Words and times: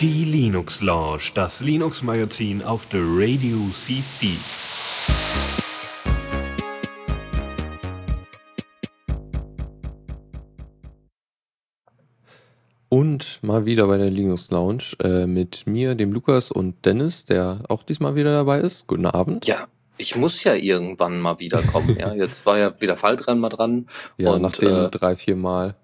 Die 0.00 0.24
Linux 0.24 0.82
Lounge, 0.82 1.30
das 1.34 1.60
Linux 1.60 2.02
Magazin 2.02 2.62
auf 2.62 2.86
der 2.86 3.00
Radio 3.02 3.56
CC. 3.72 4.28
Und 12.88 13.40
mal 13.42 13.66
wieder 13.66 13.86
bei 13.86 13.98
der 13.98 14.10
Linux 14.10 14.50
Lounge 14.50 14.84
äh, 15.02 15.26
mit 15.26 15.66
mir, 15.66 15.94
dem 15.94 16.12
Lukas 16.12 16.50
und 16.50 16.84
Dennis, 16.84 17.24
der 17.24 17.64
auch 17.68 17.82
diesmal 17.82 18.14
wieder 18.14 18.32
dabei 18.32 18.60
ist. 18.60 18.86
Guten 18.86 19.06
Abend. 19.06 19.46
Ja, 19.46 19.66
ich 19.96 20.14
muss 20.14 20.44
ja 20.44 20.54
irgendwann 20.54 21.20
mal 21.20 21.38
wiederkommen. 21.40 21.96
ja, 21.98 22.14
jetzt 22.14 22.46
war 22.46 22.58
ja 22.58 22.80
wieder 22.80 22.96
Falldrein 22.96 23.40
mal 23.40 23.48
dran. 23.48 23.88
Ja, 24.16 24.32
und, 24.32 24.42
nach 24.42 24.52
den 24.52 24.86
äh, 24.86 24.90
drei, 24.90 25.16
vier 25.16 25.36
Mal. 25.36 25.74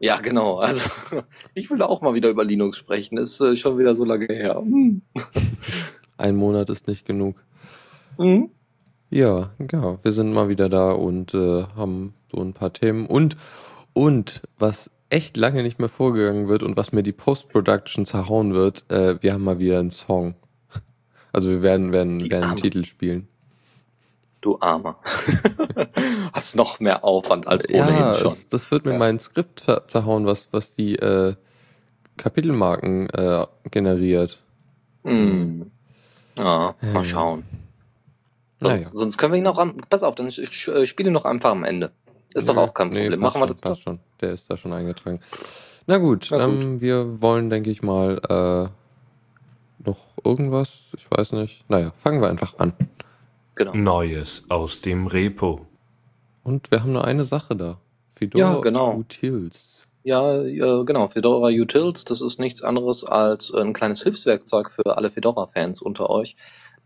Ja, 0.00 0.20
genau. 0.20 0.58
Also 0.58 0.90
ich 1.54 1.70
will 1.70 1.82
auch 1.82 2.00
mal 2.00 2.14
wieder 2.14 2.30
über 2.30 2.42
Linux 2.42 2.78
sprechen. 2.78 3.18
Ist 3.18 3.40
äh, 3.40 3.54
schon 3.54 3.78
wieder 3.78 3.94
so 3.94 4.04
lange 4.04 4.26
her. 4.26 4.56
Hm. 4.56 5.02
Ein 6.16 6.36
Monat 6.36 6.70
ist 6.70 6.88
nicht 6.88 7.06
genug. 7.06 7.36
Mhm. 8.18 8.50
Ja, 9.10 9.50
ja, 9.72 9.98
wir 10.02 10.12
sind 10.12 10.32
mal 10.32 10.48
wieder 10.48 10.68
da 10.68 10.92
und 10.92 11.34
äh, 11.34 11.64
haben 11.76 12.14
so 12.32 12.40
ein 12.40 12.52
paar 12.52 12.72
Themen 12.72 13.06
und 13.06 13.36
und 13.92 14.42
was 14.58 14.90
echt 15.10 15.36
lange 15.36 15.62
nicht 15.62 15.78
mehr 15.78 15.88
vorgegangen 15.88 16.48
wird 16.48 16.62
und 16.62 16.76
was 16.76 16.92
mir 16.92 17.02
die 17.02 17.12
Post-Production 17.12 18.06
zerhauen 18.06 18.54
wird, 18.54 18.88
äh, 18.90 19.20
wir 19.20 19.32
haben 19.32 19.44
mal 19.44 19.58
wieder 19.58 19.80
einen 19.80 19.90
Song. 19.90 20.34
Also 21.32 21.50
wir 21.50 21.62
werden, 21.62 21.92
werden, 21.92 22.30
werden 22.30 22.44
einen 22.44 22.56
Titel 22.56 22.84
spielen. 22.84 23.28
Du 24.40 24.58
Armer. 24.60 24.98
Hast 26.32 26.56
noch 26.56 26.80
mehr 26.80 27.04
Aufwand 27.04 27.46
als 27.46 27.68
ohnehin 27.68 27.94
ja, 27.94 28.14
schon. 28.14 28.26
Es, 28.28 28.48
das 28.48 28.70
wird 28.70 28.86
mir 28.86 28.92
ja. 28.92 28.98
mein 28.98 29.20
Skript 29.20 29.66
zerhauen, 29.86 30.24
was, 30.24 30.48
was 30.50 30.72
die 30.72 30.96
äh, 30.96 31.34
Kapitelmarken 32.16 33.10
äh, 33.10 33.46
generiert. 33.70 34.40
Mm. 35.02 35.62
Ja, 36.38 36.74
mal 36.92 37.04
schauen. 37.04 37.44
Sonst, 38.56 38.96
sonst 38.96 39.16
können 39.16 39.32
wir 39.32 39.38
ihn 39.38 39.46
auch 39.46 39.58
am. 39.58 39.76
Pass 39.88 40.02
auf, 40.02 40.14
dann 40.14 40.28
ich, 40.28 40.68
äh, 40.68 40.86
spiele 40.86 41.10
noch 41.10 41.24
einfach 41.24 41.50
am 41.50 41.64
Ende. 41.64 41.92
Ist 42.34 42.48
doch 42.48 42.56
auch 42.56 42.74
kein 42.74 42.88
Problem. 42.88 43.10
Nee, 43.10 43.16
Machen 43.16 43.40
wir 43.40 43.46
das 43.46 43.60
passt 43.60 43.82
schon. 43.82 43.98
Der 44.20 44.32
ist 44.32 44.50
da 44.50 44.56
schon 44.56 44.72
eingetragen. 44.72 45.20
Na 45.86 45.98
gut, 45.98 46.28
Na 46.30 46.46
gut. 46.46 46.54
Ähm, 46.54 46.80
wir 46.80 47.20
wollen, 47.20 47.50
denke 47.50 47.70
ich 47.70 47.82
mal, 47.82 48.20
äh, 48.28 49.86
noch 49.88 49.98
irgendwas. 50.24 50.92
Ich 50.96 51.10
weiß 51.10 51.32
nicht. 51.32 51.68
Naja, 51.68 51.92
fangen 51.98 52.20
wir 52.20 52.28
einfach 52.28 52.58
an. 52.58 52.74
Genau. 53.60 53.74
Neues 53.74 54.44
aus 54.48 54.80
dem 54.80 55.06
Repo. 55.06 55.66
Und 56.42 56.70
wir 56.70 56.82
haben 56.82 56.94
nur 56.94 57.04
eine 57.04 57.24
Sache 57.24 57.54
da. 57.54 57.78
Fedora 58.14 58.54
ja, 58.54 58.58
genau. 58.62 58.96
Utils. 58.96 59.86
Ja, 60.02 60.40
äh, 60.40 60.84
genau. 60.86 61.08
Fedora 61.08 61.48
Utils, 61.48 62.06
das 62.06 62.22
ist 62.22 62.40
nichts 62.40 62.62
anderes 62.62 63.04
als 63.04 63.52
ein 63.52 63.74
kleines 63.74 64.02
Hilfswerkzeug 64.02 64.70
für 64.70 64.96
alle 64.96 65.10
Fedora-Fans 65.10 65.82
unter 65.82 66.08
euch. 66.08 66.36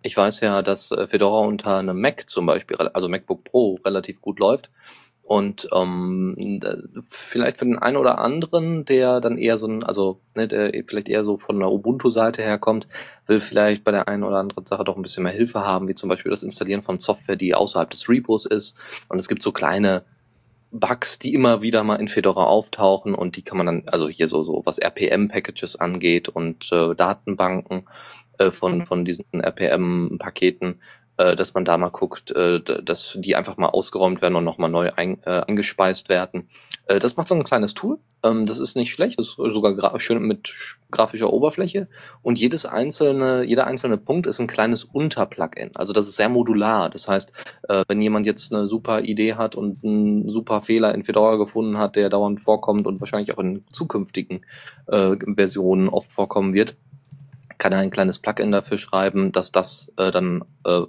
Ich 0.03 0.17
weiß 0.17 0.41
ja, 0.41 0.63
dass 0.63 0.91
äh, 0.91 1.07
Fedora 1.07 1.47
unter 1.47 1.77
einem 1.77 2.01
Mac 2.01 2.29
zum 2.29 2.47
Beispiel, 2.47 2.77
also 2.77 3.09
MacBook 3.09 3.45
Pro, 3.45 3.79
relativ 3.85 4.21
gut 4.21 4.41
läuft. 4.41 4.69
Und 5.25 5.69
ähm, 5.73 6.61
vielleicht 7.09 7.57
für 7.57 7.65
den 7.65 7.79
einen 7.79 7.97
oder 7.97 8.19
anderen, 8.19 8.85
der 8.85 9.23
dann 9.23 9.39
eher 9.39 9.57
so 9.57 9.67
ein, 9.67 9.83
also 9.83 10.21
ne, 10.35 10.47
der 10.47 10.71
vielleicht 10.87 11.09
eher 11.09 11.25
so 11.25 11.39
von 11.39 11.59
der 11.59 11.71
Ubuntu-Seite 11.71 12.43
herkommt, 12.43 12.87
will 13.27 13.41
vielleicht 13.41 13.85
bei 13.85 13.91
der 13.91 14.07
einen 14.07 14.23
oder 14.23 14.37
anderen 14.37 14.67
Sache 14.67 14.85
doch 14.85 14.97
ein 14.97 15.03
bisschen 15.03 15.23
mehr 15.23 15.33
Hilfe 15.33 15.61
haben, 15.61 15.89
wie 15.89 15.95
zum 15.95 16.11
Beispiel 16.11 16.29
das 16.29 16.43
Installieren 16.43 16.83
von 16.83 16.99
Software, 16.99 17.37
die 17.37 17.55
außerhalb 17.55 17.89
des 17.89 18.07
Repos 18.07 18.45
ist. 18.45 18.77
Und 19.09 19.19
es 19.19 19.27
gibt 19.27 19.43
so 19.43 19.51
kleine 19.51 20.05
Bugs, 20.71 21.19
die 21.19 21.33
immer 21.33 21.63
wieder 21.63 21.85
mal 21.85 21.97
in 21.97 22.09
Fedora 22.09 22.45
auftauchen 22.45 23.15
und 23.15 23.37
die 23.37 23.43
kann 23.43 23.57
man 23.57 23.67
dann, 23.67 23.83
also 23.87 24.09
hier 24.09 24.29
so, 24.29 24.43
so 24.43 24.61
was 24.67 24.79
RPM-Packages 24.79 25.77
angeht 25.77 26.29
und 26.29 26.71
äh, 26.73 26.95
Datenbanken 26.95 27.85
äh, 28.39 28.51
von, 28.51 28.85
von 28.85 29.05
diesen 29.05 29.41
RPM-Paketen, 29.41 30.81
äh, 31.17 31.37
dass 31.37 31.55
man 31.55 31.65
da 31.65 31.79
mal 31.79 31.91
guckt, 31.91 32.31
äh, 32.33 32.61
dass 32.61 33.17
die 33.19 33.37
einfach 33.37 33.57
mal 33.57 33.69
ausgeräumt 33.69 34.23
werden 34.23 34.37
und 34.37 34.45
nochmal 34.45 34.71
neu 34.71 34.91
ein, 34.97 35.23
äh, 35.25 35.43
angespeist 35.47 36.09
werden. 36.09 36.49
Äh, 36.87 36.99
das 36.99 37.17
macht 37.17 37.29
so 37.29 37.35
ein 37.35 37.45
kleines 37.45 37.75
Tool. 37.75 37.99
Ähm, 38.25 38.47
das 38.47 38.59
ist 38.59 38.75
nicht 38.75 38.93
schlecht, 38.93 39.19
das 39.19 39.29
ist 39.29 39.37
sogar 39.37 40.01
schön 40.01 40.23
mit 40.23 40.53
grafischer 40.91 41.33
Oberfläche. 41.33 41.89
Und 42.23 42.39
jedes 42.39 42.67
einzelne, 42.67 43.45
jeder 43.45 43.67
einzelne 43.67 43.97
Punkt 43.97 44.27
ist 44.27 44.41
ein 44.41 44.47
kleines 44.47 44.85
Unterplugin. 44.85 45.71
Also 45.75 45.93
das 45.93 46.09
ist 46.09 46.17
sehr 46.17 46.29
modular. 46.29 46.91
Das 46.91 47.07
heißt, 47.07 47.33
äh, 47.69 47.85
wenn 47.87 48.01
jemand 48.01 48.27
jetzt 48.27 48.53
eine 48.53 48.67
super 48.67 49.03
Idee 49.03 49.35
hat 49.35 49.55
und 49.55 49.85
einen 49.85 50.29
super 50.31 50.63
Fehler 50.63 50.95
in 50.95 51.05
Fedora 51.05 51.37
gefunden 51.37 51.79
hat, 51.79 51.97
der 51.97 52.11
dauernd 52.11 52.41
vorkommt 52.41 52.87
und 52.87 53.01
wahrscheinlich 53.01 53.33
auch 53.33 53.41
in 53.43 53.65
zukünftigen 53.71 54.45
äh, 54.87 55.17
Versionen 55.37 55.89
oft 55.89 56.11
vorkommen 56.13 56.55
wird, 56.55 56.77
kann 57.59 57.73
er 57.73 57.79
ein 57.79 57.91
kleines 57.91 58.19
Plugin 58.19 58.53
dafür 58.53 58.79
schreiben, 58.79 59.33
dass 59.33 59.53
das 59.53 59.93
äh, 59.97 60.11
dann 60.11 60.45
äh, 60.65 60.83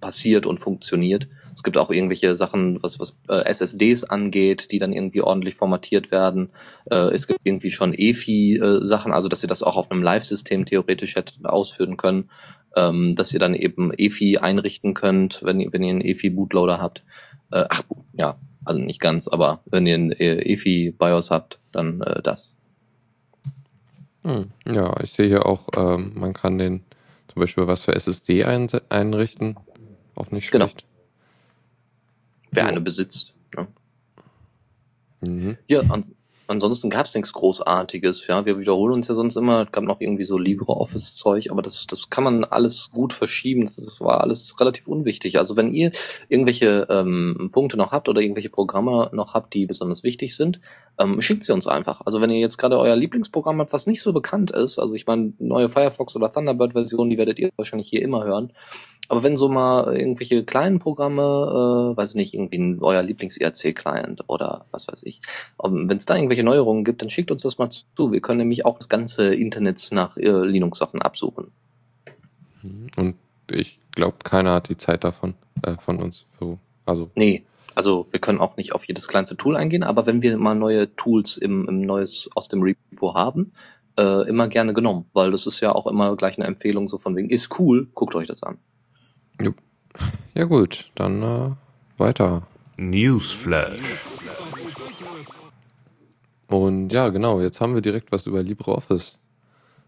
passiert 0.00 0.46
und 0.46 0.58
funktioniert. 0.58 1.28
Es 1.54 1.62
gibt 1.62 1.78
auch 1.78 1.90
irgendwelche 1.90 2.36
Sachen, 2.36 2.82
was, 2.82 3.00
was 3.00 3.16
äh, 3.28 3.44
SSDs 3.44 4.04
angeht, 4.04 4.72
die 4.72 4.78
dann 4.78 4.92
irgendwie 4.92 5.22
ordentlich 5.22 5.54
formatiert 5.54 6.10
werden. 6.10 6.52
Äh, 6.90 7.14
es 7.14 7.26
gibt 7.26 7.40
irgendwie 7.44 7.70
schon 7.70 7.94
EFI-Sachen, 7.94 9.12
äh, 9.12 9.14
also 9.14 9.28
dass 9.28 9.42
ihr 9.42 9.48
das 9.48 9.62
auch 9.62 9.76
auf 9.76 9.90
einem 9.90 10.02
Live-System 10.02 10.66
theoretisch 10.66 11.16
hättet 11.16 11.44
ausführen 11.44 11.96
können, 11.96 12.30
ähm, 12.76 13.14
dass 13.16 13.32
ihr 13.32 13.40
dann 13.40 13.54
eben 13.54 13.90
EFI 13.96 14.38
einrichten 14.38 14.92
könnt, 14.92 15.40
wenn 15.42 15.60
ihr, 15.60 15.72
wenn 15.72 15.82
ihr 15.82 15.90
einen 15.90 16.02
EFI-Bootloader 16.02 16.78
habt. 16.78 17.04
Äh, 17.50 17.64
ach, 17.68 17.82
ja, 18.12 18.38
also 18.64 18.80
nicht 18.80 19.00
ganz, 19.00 19.28
aber 19.28 19.60
wenn 19.66 19.86
ihr 19.86 19.94
einen 19.94 20.12
äh, 20.12 20.52
EFI-BIOS 20.52 21.30
habt, 21.30 21.58
dann 21.72 22.02
äh, 22.02 22.20
das. 22.22 22.55
Hm. 24.26 24.50
Ja, 24.66 24.92
ich 25.02 25.12
sehe 25.12 25.28
hier 25.28 25.46
auch, 25.46 25.68
ähm, 25.76 26.10
man 26.16 26.32
kann 26.32 26.58
den 26.58 26.82
zum 27.28 27.40
Beispiel 27.40 27.68
was 27.68 27.84
für 27.84 27.94
SSD 27.94 28.44
ein, 28.44 28.68
einrichten. 28.88 29.56
Auch 30.16 30.32
nicht 30.32 30.50
genau. 30.50 30.66
schlecht. 30.66 30.80
Genau. 30.80 30.92
Wer 32.50 32.62
ja. 32.64 32.68
eine 32.70 32.80
besitzt. 32.80 33.34
Ne? 33.54 33.68
Mhm. 35.20 35.58
Ja, 35.68 35.80
an, 35.82 36.15
ansonsten 36.46 36.90
gab 36.90 37.06
es 37.06 37.14
nichts 37.14 37.32
Großartiges. 37.32 38.26
Ja, 38.26 38.46
wir 38.46 38.58
wiederholen 38.58 38.94
uns 38.94 39.08
ja 39.08 39.14
sonst 39.14 39.36
immer. 39.36 39.62
Es 39.62 39.72
gab 39.72 39.84
noch 39.84 40.00
irgendwie 40.00 40.24
so 40.24 40.38
LibreOffice-Zeug, 40.38 41.50
aber 41.50 41.62
das, 41.62 41.86
das 41.86 42.10
kann 42.10 42.24
man 42.24 42.44
alles 42.44 42.90
gut 42.92 43.12
verschieben. 43.12 43.64
Das 43.64 44.00
war 44.00 44.20
alles 44.20 44.58
relativ 44.60 44.86
unwichtig. 44.86 45.38
Also 45.38 45.56
wenn 45.56 45.72
ihr 45.72 45.92
irgendwelche 46.28 46.86
ähm, 46.90 47.50
Punkte 47.52 47.76
noch 47.76 47.92
habt 47.92 48.08
oder 48.08 48.20
irgendwelche 48.20 48.50
Programme 48.50 49.10
noch 49.12 49.34
habt, 49.34 49.54
die 49.54 49.66
besonders 49.66 50.02
wichtig 50.02 50.36
sind, 50.36 50.60
ähm, 50.98 51.20
schickt 51.20 51.44
sie 51.44 51.52
uns 51.52 51.66
einfach. 51.66 52.00
Also 52.04 52.20
wenn 52.20 52.30
ihr 52.30 52.38
jetzt 52.38 52.56
gerade 52.56 52.78
euer 52.78 52.96
Lieblingsprogramm 52.96 53.60
habt, 53.60 53.72
was 53.72 53.86
nicht 53.86 54.02
so 54.02 54.12
bekannt 54.12 54.50
ist, 54.50 54.78
also 54.78 54.94
ich 54.94 55.06
meine, 55.06 55.32
neue 55.38 55.68
Firefox 55.68 56.16
oder 56.16 56.30
Thunderbird-Version, 56.30 57.10
die 57.10 57.18
werdet 57.18 57.38
ihr 57.38 57.50
wahrscheinlich 57.56 57.88
hier 57.88 58.02
immer 58.02 58.24
hören. 58.24 58.52
Aber 59.08 59.22
wenn 59.22 59.36
so 59.36 59.48
mal 59.48 59.96
irgendwelche 59.96 60.44
kleinen 60.44 60.78
Programme, 60.78 61.22
äh, 61.22 61.96
weiß 61.96 62.10
ich 62.10 62.16
nicht, 62.16 62.34
irgendwie 62.34 62.58
ein, 62.58 62.78
euer 62.82 63.02
Lieblings-IRC-Client 63.02 64.24
oder 64.28 64.66
was 64.70 64.88
weiß 64.88 65.02
ich, 65.04 65.20
wenn 65.62 65.96
es 65.96 66.06
da 66.06 66.16
irgendwelche 66.16 66.44
Neuerungen 66.44 66.84
gibt, 66.84 67.02
dann 67.02 67.10
schickt 67.10 67.30
uns 67.30 67.42
das 67.42 67.58
mal 67.58 67.70
zu. 67.70 68.12
Wir 68.12 68.20
können 68.20 68.38
nämlich 68.38 68.64
auch 68.64 68.78
das 68.78 68.88
ganze 68.88 69.34
Internet 69.34 69.88
nach 69.92 70.16
äh, 70.16 70.30
Linux-Sachen 70.30 71.02
absuchen. 71.02 71.52
Und 72.96 73.16
ich 73.50 73.78
glaube, 73.92 74.16
keiner 74.24 74.54
hat 74.54 74.68
die 74.68 74.76
Zeit 74.76 75.04
davon, 75.04 75.34
äh, 75.62 75.76
von 75.78 75.98
uns. 76.02 76.24
So, 76.40 76.58
also. 76.84 77.10
Nee, 77.14 77.44
also 77.74 78.06
wir 78.10 78.20
können 78.20 78.40
auch 78.40 78.56
nicht 78.56 78.74
auf 78.74 78.84
jedes 78.84 79.06
kleinste 79.06 79.36
Tool 79.36 79.56
eingehen, 79.56 79.82
aber 79.82 80.06
wenn 80.06 80.22
wir 80.22 80.36
mal 80.38 80.54
neue 80.54 80.94
Tools 80.96 81.36
im, 81.36 81.68
im 81.68 81.82
Neues 81.82 82.30
aus 82.34 82.48
dem 82.48 82.62
Repo 82.62 83.14
haben, 83.14 83.52
äh, 83.98 84.28
immer 84.28 84.48
gerne 84.48 84.72
genommen, 84.72 85.06
weil 85.12 85.30
das 85.30 85.46
ist 85.46 85.60
ja 85.60 85.74
auch 85.74 85.86
immer 85.86 86.16
gleich 86.16 86.38
eine 86.38 86.46
Empfehlung 86.46 86.88
so 86.88 86.98
von 86.98 87.16
wegen, 87.16 87.30
ist 87.30 87.58
cool, 87.58 87.88
guckt 87.94 88.14
euch 88.14 88.28
das 88.28 88.42
an. 88.42 88.58
Ja 90.34 90.44
gut, 90.44 90.90
dann 90.94 91.22
äh, 91.22 91.50
weiter. 91.98 92.46
Newsflash. 92.76 94.04
Und 96.48 96.92
ja, 96.92 97.08
genau, 97.08 97.40
jetzt 97.40 97.60
haben 97.60 97.74
wir 97.74 97.80
direkt 97.80 98.12
was 98.12 98.26
über 98.26 98.42
LibreOffice. 98.42 99.18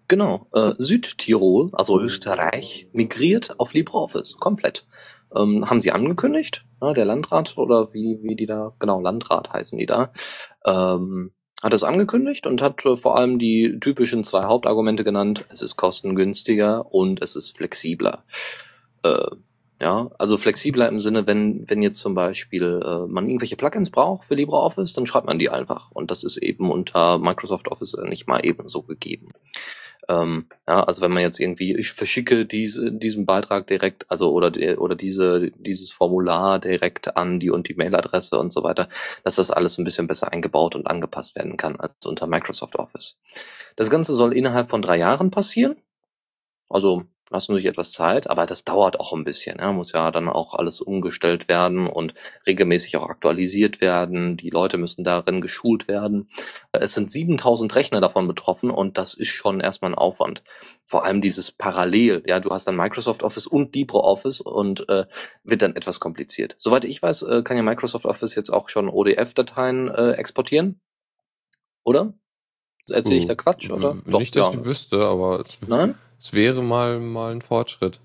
Genau, 0.08 0.46
äh, 0.54 0.72
Südtirol, 0.78 1.68
also 1.74 2.00
Österreich, 2.00 2.88
migriert 2.92 3.60
auf 3.60 3.74
LibreOffice, 3.74 4.38
komplett. 4.38 4.86
Ähm, 5.36 5.68
haben 5.68 5.80
sie 5.80 5.92
angekündigt, 5.92 6.64
ne, 6.80 6.94
der 6.94 7.04
Landrat 7.04 7.58
oder 7.58 7.92
wie, 7.92 8.18
wie 8.22 8.34
die 8.34 8.46
da, 8.46 8.72
genau, 8.78 9.02
Landrat 9.02 9.52
heißen 9.52 9.78
die 9.78 9.84
da, 9.84 10.10
ähm, 10.64 11.32
hat 11.62 11.74
es 11.74 11.82
angekündigt 11.82 12.46
und 12.46 12.62
hat 12.62 12.86
äh, 12.86 12.96
vor 12.96 13.18
allem 13.18 13.38
die 13.38 13.78
typischen 13.80 14.24
zwei 14.24 14.44
Hauptargumente 14.44 15.04
genannt. 15.04 15.44
Es 15.50 15.60
ist 15.60 15.76
kostengünstiger 15.76 16.86
und 16.94 17.20
es 17.20 17.36
ist 17.36 17.54
flexibler. 17.56 18.24
Äh, 19.14 19.36
ja, 19.80 20.10
also 20.18 20.38
flexibler 20.38 20.88
im 20.88 20.98
Sinne, 20.98 21.28
wenn, 21.28 21.68
wenn 21.70 21.82
jetzt 21.82 22.00
zum 22.00 22.14
Beispiel 22.14 22.82
äh, 22.84 23.06
man 23.06 23.28
irgendwelche 23.28 23.56
Plugins 23.56 23.90
braucht 23.90 24.24
für 24.24 24.34
LibreOffice, 24.34 24.92
dann 24.94 25.06
schreibt 25.06 25.26
man 25.26 25.38
die 25.38 25.50
einfach. 25.50 25.92
Und 25.92 26.10
das 26.10 26.24
ist 26.24 26.36
eben 26.36 26.72
unter 26.72 27.18
Microsoft 27.18 27.68
Office 27.68 27.96
nicht 28.02 28.26
mal 28.26 28.44
eben 28.44 28.66
so 28.66 28.82
gegeben. 28.82 29.30
Ähm, 30.08 30.46
ja, 30.66 30.82
also 30.82 31.02
wenn 31.02 31.12
man 31.12 31.22
jetzt 31.22 31.38
irgendwie, 31.38 31.76
ich 31.76 31.92
verschicke 31.92 32.46
diese, 32.46 32.90
diesen 32.90 33.26
Beitrag 33.26 33.66
direkt, 33.66 34.10
also 34.10 34.32
oder 34.32 34.52
oder 34.80 34.96
diese 34.96 35.50
dieses 35.58 35.90
Formular 35.90 36.58
direkt 36.58 37.16
an 37.16 37.38
die 37.38 37.50
und 37.50 37.68
die 37.68 37.74
Mailadresse 37.74 38.38
und 38.38 38.52
so 38.52 38.62
weiter, 38.64 38.88
dass 39.22 39.36
das 39.36 39.50
alles 39.50 39.76
ein 39.78 39.84
bisschen 39.84 40.06
besser 40.06 40.32
eingebaut 40.32 40.74
und 40.74 40.86
angepasst 40.86 41.36
werden 41.36 41.58
kann 41.58 41.76
als 41.76 42.06
unter 42.06 42.26
Microsoft 42.26 42.76
Office. 42.76 43.18
Das 43.76 43.90
Ganze 43.90 44.14
soll 44.14 44.32
innerhalb 44.32 44.70
von 44.70 44.82
drei 44.82 44.96
Jahren 44.96 45.30
passieren. 45.30 45.76
Also 46.70 47.04
lassen 47.30 47.54
sich 47.54 47.66
etwas 47.66 47.92
Zeit, 47.92 48.28
aber 48.28 48.46
das 48.46 48.64
dauert 48.64 49.00
auch 49.00 49.12
ein 49.12 49.24
bisschen. 49.24 49.58
Ja. 49.58 49.72
Muss 49.72 49.92
ja 49.92 50.10
dann 50.10 50.28
auch 50.28 50.54
alles 50.54 50.80
umgestellt 50.80 51.48
werden 51.48 51.86
und 51.86 52.14
regelmäßig 52.46 52.96
auch 52.96 53.08
aktualisiert 53.08 53.80
werden. 53.80 54.36
Die 54.36 54.50
Leute 54.50 54.78
müssen 54.78 55.04
darin 55.04 55.40
geschult 55.40 55.88
werden. 55.88 56.30
Es 56.72 56.94
sind 56.94 57.10
7000 57.10 57.74
Rechner 57.74 58.00
davon 58.00 58.26
betroffen 58.26 58.70
und 58.70 58.98
das 58.98 59.14
ist 59.14 59.28
schon 59.28 59.60
erstmal 59.60 59.92
ein 59.92 59.98
Aufwand. 59.98 60.42
Vor 60.86 61.04
allem 61.04 61.20
dieses 61.20 61.52
Parallel. 61.52 62.22
Ja, 62.26 62.40
du 62.40 62.50
hast 62.50 62.66
dann 62.66 62.76
Microsoft 62.76 63.22
Office 63.22 63.46
und 63.46 63.74
LibreOffice 63.74 64.40
und 64.40 64.88
äh, 64.88 65.04
wird 65.44 65.62
dann 65.62 65.76
etwas 65.76 66.00
kompliziert. 66.00 66.56
Soweit 66.58 66.84
ich 66.84 67.02
weiß, 67.02 67.22
äh, 67.22 67.42
kann 67.42 67.56
ja 67.56 67.62
Microsoft 67.62 68.06
Office 68.06 68.34
jetzt 68.34 68.50
auch 68.50 68.68
schon 68.68 68.88
ODF-Dateien 68.88 69.88
äh, 69.88 70.12
exportieren. 70.12 70.80
Oder? 71.84 72.14
Erzähle 72.88 73.18
ich 73.18 73.26
da 73.26 73.34
Quatsch, 73.34 73.70
oder? 73.70 73.96
Nicht, 74.06 74.34
dass 74.34 74.54
ja. 74.54 74.58
ich 74.58 74.64
wüsste, 74.64 75.04
aber 75.04 75.42
Nein? 75.66 75.94
Es 76.20 76.32
wäre 76.32 76.62
mal, 76.62 76.98
mal 76.98 77.32
ein 77.32 77.42
Fortschritt. 77.42 78.00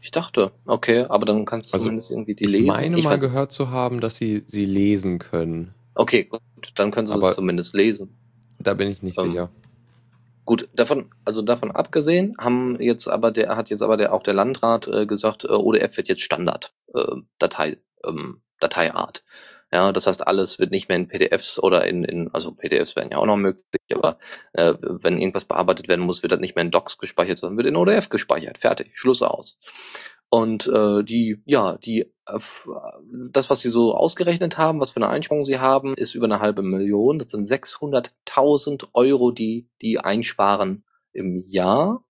Ich 0.00 0.10
dachte, 0.10 0.50
okay, 0.66 1.06
aber 1.08 1.26
dann 1.26 1.44
kannst 1.44 1.72
du 1.72 1.74
also, 1.74 1.84
zumindest 1.84 2.10
irgendwie 2.10 2.34
die 2.34 2.44
ich 2.44 2.50
lesen. 2.50 2.64
Ich 2.64 2.72
meine 2.72 2.98
ich 2.98 3.04
mal 3.04 3.18
gehört 3.18 3.52
zu 3.52 3.70
haben, 3.70 4.00
dass 4.00 4.16
sie 4.16 4.42
sie 4.48 4.64
lesen 4.64 5.18
können. 5.18 5.74
Okay, 5.94 6.24
gut, 6.24 6.42
dann 6.74 6.90
können 6.90 7.06
sie 7.06 7.14
es 7.14 7.34
zumindest 7.34 7.74
lesen. 7.74 8.16
Da 8.58 8.74
bin 8.74 8.88
ich 8.88 9.02
nicht 9.02 9.18
ähm, 9.18 9.30
sicher. 9.30 9.50
Gut, 10.44 10.68
davon, 10.74 11.10
also 11.24 11.42
davon 11.42 11.70
abgesehen, 11.70 12.34
haben 12.38 12.80
jetzt 12.80 13.06
aber 13.06 13.30
der, 13.30 13.56
hat 13.56 13.70
jetzt 13.70 13.82
aber 13.82 13.96
der 13.96 14.12
auch 14.12 14.24
der 14.24 14.34
Landrat 14.34 14.88
äh, 14.88 15.06
gesagt, 15.06 15.44
äh, 15.44 15.52
ODF 15.52 15.96
wird 15.96 16.08
jetzt 16.08 16.22
Standard 16.22 16.74
äh, 16.94 17.16
Datei, 17.38 17.78
ähm, 18.04 18.42
Dateiart. 18.58 19.22
Ja, 19.72 19.90
das 19.90 20.06
heißt, 20.06 20.26
alles 20.26 20.58
wird 20.58 20.70
nicht 20.70 20.90
mehr 20.90 20.98
in 20.98 21.08
PDFs 21.08 21.58
oder 21.58 21.86
in, 21.86 22.04
in 22.04 22.28
also 22.34 22.52
PDFs 22.52 22.94
werden 22.94 23.10
ja 23.10 23.16
auch 23.16 23.24
noch 23.24 23.38
möglich, 23.38 23.80
aber 23.94 24.18
äh, 24.52 24.74
wenn 24.78 25.18
irgendwas 25.18 25.46
bearbeitet 25.46 25.88
werden 25.88 26.04
muss, 26.04 26.22
wird 26.22 26.32
das 26.32 26.40
nicht 26.40 26.54
mehr 26.54 26.64
in 26.64 26.70
Docs 26.70 26.98
gespeichert, 26.98 27.38
sondern 27.38 27.56
wird 27.56 27.68
in 27.68 27.76
ODF 27.76 28.10
gespeichert. 28.10 28.58
Fertig, 28.58 28.90
Schluss 28.94 29.22
aus. 29.22 29.58
Und 30.28 30.66
äh, 30.66 31.02
die, 31.04 31.42
ja, 31.46 31.78
die, 31.78 32.00
äh, 32.26 32.38
das, 33.30 33.48
was 33.48 33.60
sie 33.60 33.70
so 33.70 33.94
ausgerechnet 33.94 34.58
haben, 34.58 34.78
was 34.78 34.90
für 34.90 34.96
eine 34.96 35.08
Einsparung 35.08 35.44
sie 35.44 35.58
haben, 35.58 35.94
ist 35.94 36.14
über 36.14 36.26
eine 36.26 36.40
halbe 36.40 36.62
Million. 36.62 37.18
Das 37.18 37.30
sind 37.30 37.46
600.000 37.46 38.88
Euro, 38.92 39.30
die 39.30 39.70
die 39.80 39.98
einsparen 39.98 40.84
im 41.12 41.44
Jahr 41.46 42.04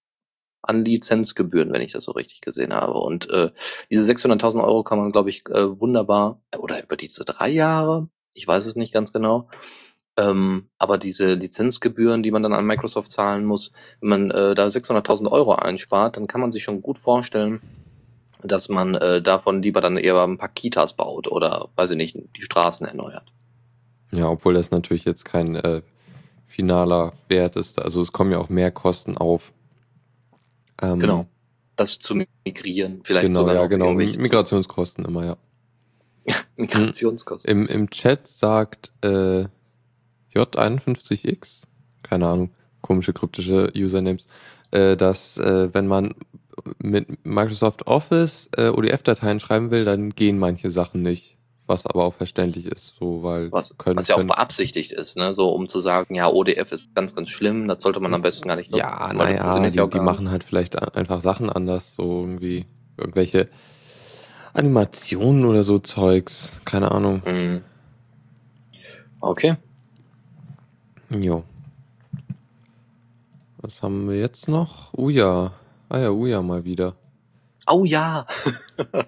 an 0.62 0.84
Lizenzgebühren, 0.84 1.72
wenn 1.72 1.82
ich 1.82 1.92
das 1.92 2.04
so 2.04 2.12
richtig 2.12 2.40
gesehen 2.40 2.72
habe. 2.72 2.94
Und 2.94 3.28
äh, 3.30 3.50
diese 3.90 4.10
600.000 4.10 4.62
Euro 4.62 4.82
kann 4.84 4.98
man, 4.98 5.12
glaube 5.12 5.30
ich, 5.30 5.44
äh, 5.48 5.80
wunderbar, 5.80 6.40
oder 6.56 6.82
über 6.82 6.96
diese 6.96 7.24
drei 7.24 7.50
Jahre, 7.50 8.08
ich 8.34 8.46
weiß 8.46 8.66
es 8.66 8.76
nicht 8.76 8.94
ganz 8.94 9.12
genau, 9.12 9.48
ähm, 10.16 10.68
aber 10.78 10.98
diese 10.98 11.34
Lizenzgebühren, 11.34 12.22
die 12.22 12.30
man 12.30 12.42
dann 12.42 12.52
an 12.52 12.66
Microsoft 12.66 13.10
zahlen 13.10 13.44
muss, 13.44 13.72
wenn 14.00 14.08
man 14.08 14.30
äh, 14.30 14.54
da 14.54 14.66
600.000 14.66 15.30
Euro 15.30 15.54
einspart, 15.54 16.16
dann 16.16 16.26
kann 16.26 16.40
man 16.40 16.52
sich 16.52 16.62
schon 16.62 16.82
gut 16.82 16.98
vorstellen, 16.98 17.60
dass 18.42 18.68
man 18.68 18.94
äh, 18.94 19.22
davon 19.22 19.62
lieber 19.62 19.80
dann 19.80 19.96
eher 19.96 20.20
ein 20.22 20.36
paar 20.36 20.48
Kitas 20.48 20.94
baut 20.94 21.28
oder, 21.28 21.68
weiß 21.76 21.90
ich 21.90 21.96
nicht, 21.96 22.16
die 22.36 22.42
Straßen 22.42 22.86
erneuert. 22.86 23.26
Ja, 24.10 24.28
obwohl 24.28 24.54
das 24.54 24.70
natürlich 24.70 25.06
jetzt 25.06 25.24
kein 25.24 25.56
äh, 25.56 25.80
finaler 26.46 27.14
Wert 27.28 27.56
ist. 27.56 27.80
Also 27.80 28.02
es 28.02 28.12
kommen 28.12 28.32
ja 28.32 28.38
auch 28.38 28.50
mehr 28.50 28.70
Kosten 28.70 29.16
auf 29.16 29.52
ähm, 30.82 30.98
genau. 30.98 31.26
Das 31.76 31.98
zu 31.98 32.14
migrieren, 32.44 33.00
vielleicht 33.02 33.28
genau, 33.28 33.40
sogar 33.40 33.54
ja, 33.54 33.66
genau. 33.66 33.92
Migrationskosten 33.94 35.04
immer, 35.04 35.24
ja. 35.24 35.36
Migrationskosten. 36.56 37.50
Im, 37.50 37.66
Im 37.66 37.90
Chat 37.90 38.28
sagt 38.28 38.92
äh, 39.02 39.46
J51X, 40.34 41.62
keine 42.02 42.26
Ahnung, 42.26 42.50
komische 42.82 43.12
kryptische 43.12 43.72
Usernames, 43.74 44.26
äh, 44.70 44.96
dass 44.96 45.38
äh, 45.38 45.72
wenn 45.72 45.86
man 45.86 46.14
mit 46.78 47.24
Microsoft 47.24 47.86
Office 47.86 48.50
äh, 48.56 48.68
ODF-Dateien 48.68 49.40
schreiben 49.40 49.70
will, 49.70 49.84
dann 49.84 50.10
gehen 50.10 50.38
manche 50.38 50.70
Sachen 50.70 51.02
nicht 51.02 51.38
was 51.72 51.86
aber 51.86 52.04
auch 52.04 52.14
verständlich 52.14 52.66
ist, 52.66 52.94
so 52.98 53.22
weil 53.22 53.50
was, 53.50 53.76
können, 53.78 53.96
was 53.96 54.08
ja 54.08 54.16
auch 54.16 54.24
beabsichtigt 54.24 54.92
ist, 54.92 55.16
ne, 55.16 55.32
so 55.32 55.48
um 55.48 55.68
zu 55.68 55.80
sagen, 55.80 56.14
ja, 56.14 56.28
ODF 56.28 56.70
ist 56.70 56.94
ganz, 56.94 57.14
ganz 57.14 57.30
schlimm, 57.30 57.66
das 57.66 57.82
sollte 57.82 57.98
man 57.98 58.12
am 58.12 58.22
besten 58.22 58.46
gar 58.46 58.56
nicht 58.56 58.70
nutzen. 58.70 58.86
Ja, 58.86 59.12
naja, 59.14 59.70
die, 59.70 59.88
die 59.88 60.00
machen 60.00 60.30
halt 60.30 60.44
vielleicht 60.44 60.80
einfach 60.96 61.20
Sachen 61.20 61.48
anders, 61.50 61.94
so 61.94 62.20
irgendwie 62.20 62.66
irgendwelche 62.96 63.48
Animationen 64.52 65.46
oder 65.46 65.64
so 65.64 65.78
Zeugs, 65.78 66.60
keine 66.64 66.92
Ahnung. 66.92 67.22
Mhm. 67.26 67.62
Okay. 69.20 69.56
Jo. 71.10 71.44
Was 73.58 73.82
haben 73.82 74.08
wir 74.08 74.18
jetzt 74.18 74.48
noch? 74.48 74.92
Uja. 74.94 75.52
Ah 75.88 75.98
ja, 75.98 76.10
Uja 76.10 76.42
mal 76.42 76.64
wieder. 76.64 76.94
Oh 77.68 77.84
ja. 77.84 78.26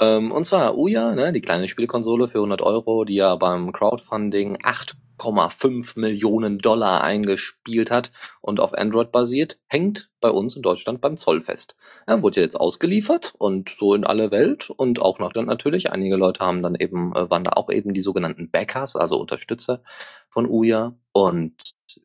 ähm, 0.00 0.32
und 0.32 0.44
zwar 0.44 0.76
Uya, 0.76 1.14
ne, 1.14 1.32
die 1.32 1.40
kleine 1.40 1.68
Spielkonsole 1.68 2.28
für 2.28 2.38
100 2.38 2.60
Euro, 2.60 3.04
die 3.04 3.14
ja 3.14 3.36
beim 3.36 3.72
Crowdfunding 3.72 4.58
8,5 4.58 5.98
Millionen 5.98 6.58
Dollar 6.58 7.02
eingespielt 7.02 7.90
hat 7.90 8.12
und 8.42 8.60
auf 8.60 8.76
Android 8.76 9.12
basiert, 9.12 9.58
hängt 9.66 10.10
bei 10.20 10.30
uns 10.30 10.56
in 10.56 10.62
Deutschland 10.62 11.00
beim 11.00 11.16
Zollfest. 11.16 11.74
Er 12.06 12.22
wurde 12.22 12.42
jetzt 12.42 12.56
ausgeliefert 12.56 13.34
und 13.38 13.70
so 13.70 13.94
in 13.94 14.04
alle 14.04 14.30
Welt 14.30 14.68
und 14.68 15.00
auch 15.00 15.18
nach 15.18 15.32
dann 15.32 15.46
natürlich. 15.46 15.90
Einige 15.90 16.16
Leute 16.16 16.40
haben 16.40 16.62
dann 16.62 16.74
eben, 16.74 17.14
äh, 17.14 17.30
waren 17.30 17.44
da 17.44 17.52
auch 17.52 17.70
eben 17.70 17.94
die 17.94 18.00
sogenannten 18.00 18.50
Backers, 18.50 18.94
also 18.94 19.18
Unterstützer 19.18 19.82
von 20.28 20.46
Uya 20.46 20.94
und 21.12 21.54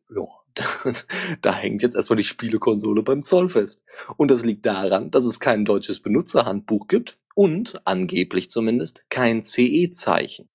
ja, 0.09 0.23
da 1.41 1.53
hängt 1.53 1.81
jetzt 1.81 1.95
erstmal 1.95 2.17
die 2.17 2.23
Spielekonsole 2.23 3.03
beim 3.03 3.23
Zollfest. 3.23 3.83
Und 4.17 4.31
das 4.31 4.45
liegt 4.45 4.65
daran, 4.65 5.11
dass 5.11 5.25
es 5.25 5.39
kein 5.39 5.65
deutsches 5.65 5.99
Benutzerhandbuch 5.99 6.87
gibt 6.87 7.17
und, 7.35 7.81
angeblich 7.85 8.49
zumindest, 8.49 9.05
kein 9.09 9.43
CE-Zeichen. 9.43 10.49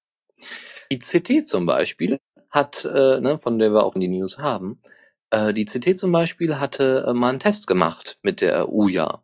Die 0.90 0.98
CT 0.98 1.46
zum 1.46 1.66
Beispiel 1.66 2.18
hat, 2.50 2.84
äh, 2.84 3.20
ne, 3.20 3.38
von 3.38 3.58
der 3.58 3.72
wir 3.72 3.84
auch 3.84 3.94
in 3.94 4.00
die 4.00 4.08
News 4.08 4.38
haben, 4.38 4.80
äh, 5.30 5.52
die 5.52 5.66
CT 5.66 5.98
zum 5.98 6.12
Beispiel 6.12 6.58
hatte 6.58 7.04
äh, 7.06 7.12
mal 7.12 7.30
einen 7.30 7.40
Test 7.40 7.66
gemacht 7.66 8.18
mit 8.22 8.40
der 8.40 8.72
UJA. 8.72 9.22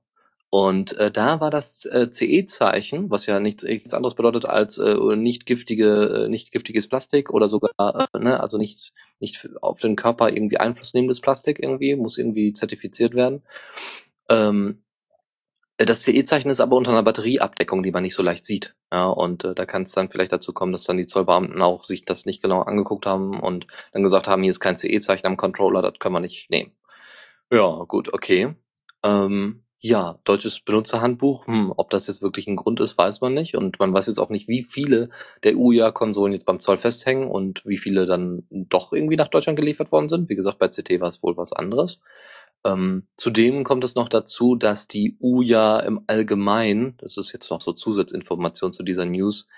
Und 0.50 0.96
äh, 0.98 1.10
da 1.10 1.40
war 1.40 1.50
das 1.50 1.84
äh, 1.84 2.10
CE-Zeichen, 2.12 3.10
was 3.10 3.26
ja 3.26 3.40
nichts, 3.40 3.64
nichts 3.64 3.92
anderes 3.92 4.14
bedeutet 4.14 4.44
als 4.44 4.78
äh, 4.78 5.16
nicht 5.16 5.46
giftige, 5.46 6.26
äh, 6.26 6.28
nicht 6.28 6.52
giftiges 6.52 6.88
Plastik 6.88 7.30
oder 7.30 7.48
sogar, 7.48 7.72
äh, 7.76 8.18
ne, 8.20 8.38
also 8.38 8.56
nichts, 8.56 8.92
nicht 9.24 9.48
auf 9.60 9.80
den 9.80 9.96
Körper 9.96 10.30
irgendwie 10.30 10.58
Einfluss 10.58 10.94
nehmendes 10.94 11.20
Plastik 11.20 11.58
irgendwie, 11.60 11.96
muss 11.96 12.18
irgendwie 12.18 12.52
zertifiziert 12.52 13.14
werden. 13.14 13.42
Ähm, 14.28 14.84
äh, 15.76 15.86
das 15.86 16.02
CE-Zeichen 16.02 16.50
ist 16.50 16.60
aber 16.60 16.76
unter 16.76 16.90
einer 16.90 17.02
Batterieabdeckung, 17.02 17.82
die 17.82 17.90
man 17.90 18.02
nicht 18.02 18.14
so 18.14 18.22
leicht 18.22 18.44
sieht. 18.44 18.74
Ja, 18.92 19.06
und 19.06 19.44
äh, 19.44 19.54
da 19.54 19.66
kann 19.66 19.82
es 19.82 19.92
dann 19.92 20.10
vielleicht 20.10 20.32
dazu 20.32 20.52
kommen, 20.52 20.72
dass 20.72 20.84
dann 20.84 20.96
die 20.96 21.06
Zollbeamten 21.06 21.60
auch 21.62 21.84
sich 21.84 22.04
das 22.04 22.26
nicht 22.26 22.42
genau 22.42 22.62
angeguckt 22.62 23.06
haben 23.06 23.40
und 23.40 23.66
dann 23.92 24.02
gesagt 24.02 24.28
haben, 24.28 24.42
hier 24.42 24.50
ist 24.50 24.60
kein 24.60 24.76
CE-Zeichen 24.76 25.26
am 25.26 25.36
Controller, 25.36 25.82
das 25.82 25.98
können 25.98 26.14
wir 26.14 26.20
nicht 26.20 26.50
nehmen. 26.50 26.72
Ja, 27.50 27.84
gut, 27.88 28.12
okay. 28.12 28.54
Ähm, 29.02 29.63
ja, 29.86 30.18
deutsches 30.24 30.60
Benutzerhandbuch, 30.60 31.46
hm, 31.46 31.70
ob 31.76 31.90
das 31.90 32.06
jetzt 32.06 32.22
wirklich 32.22 32.46
ein 32.46 32.56
Grund 32.56 32.80
ist, 32.80 32.96
weiß 32.96 33.20
man 33.20 33.34
nicht. 33.34 33.54
Und 33.54 33.78
man 33.78 33.92
weiß 33.92 34.06
jetzt 34.06 34.16
auch 34.16 34.30
nicht, 34.30 34.48
wie 34.48 34.62
viele 34.62 35.10
der 35.42 35.58
UIA-Konsolen 35.58 36.32
jetzt 36.32 36.46
beim 36.46 36.58
Zoll 36.58 36.78
festhängen 36.78 37.28
und 37.28 37.66
wie 37.66 37.76
viele 37.76 38.06
dann 38.06 38.44
doch 38.50 38.94
irgendwie 38.94 39.16
nach 39.16 39.28
Deutschland 39.28 39.58
geliefert 39.58 39.92
worden 39.92 40.08
sind. 40.08 40.30
Wie 40.30 40.36
gesagt, 40.36 40.58
bei 40.58 40.68
CT 40.68 41.00
war 41.00 41.10
es 41.10 41.22
wohl 41.22 41.36
was 41.36 41.52
anderes. 41.52 42.00
Ähm, 42.64 43.08
zudem 43.18 43.62
kommt 43.62 43.84
es 43.84 43.94
noch 43.94 44.08
dazu, 44.08 44.56
dass 44.56 44.88
die 44.88 45.18
UJA 45.20 45.80
im 45.80 46.00
Allgemeinen, 46.06 46.96
das 46.96 47.18
ist 47.18 47.34
jetzt 47.34 47.50
noch 47.50 47.60
so 47.60 47.74
Zusatzinformation 47.74 48.72
zu 48.72 48.84
dieser 48.84 49.04
News, 49.04 49.48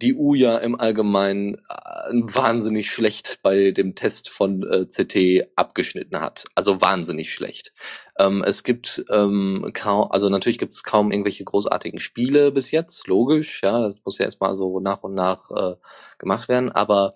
die 0.00 0.14
UJA 0.14 0.58
im 0.58 0.78
Allgemeinen 0.78 1.56
äh, 1.56 2.12
wahnsinnig 2.12 2.90
schlecht 2.90 3.40
bei 3.42 3.70
dem 3.70 3.94
Test 3.94 4.28
von 4.28 4.62
äh, 4.62 4.86
CT 4.86 5.50
abgeschnitten 5.56 6.20
hat. 6.20 6.46
Also 6.54 6.80
wahnsinnig 6.80 7.32
schlecht. 7.32 7.72
Ähm, 8.18 8.42
es 8.44 8.64
gibt 8.64 9.04
ähm, 9.10 9.70
kaum, 9.74 10.10
also 10.10 10.28
natürlich 10.28 10.58
gibt 10.58 10.74
es 10.74 10.82
kaum 10.82 11.12
irgendwelche 11.12 11.44
großartigen 11.44 12.00
Spiele 12.00 12.52
bis 12.52 12.70
jetzt, 12.70 13.06
logisch, 13.06 13.62
ja, 13.62 13.80
das 13.80 13.96
muss 14.04 14.18
ja 14.18 14.26
erstmal 14.26 14.56
so 14.56 14.80
nach 14.80 15.02
und 15.02 15.14
nach 15.14 15.50
äh, 15.50 15.76
gemacht 16.18 16.48
werden, 16.48 16.70
aber 16.70 17.14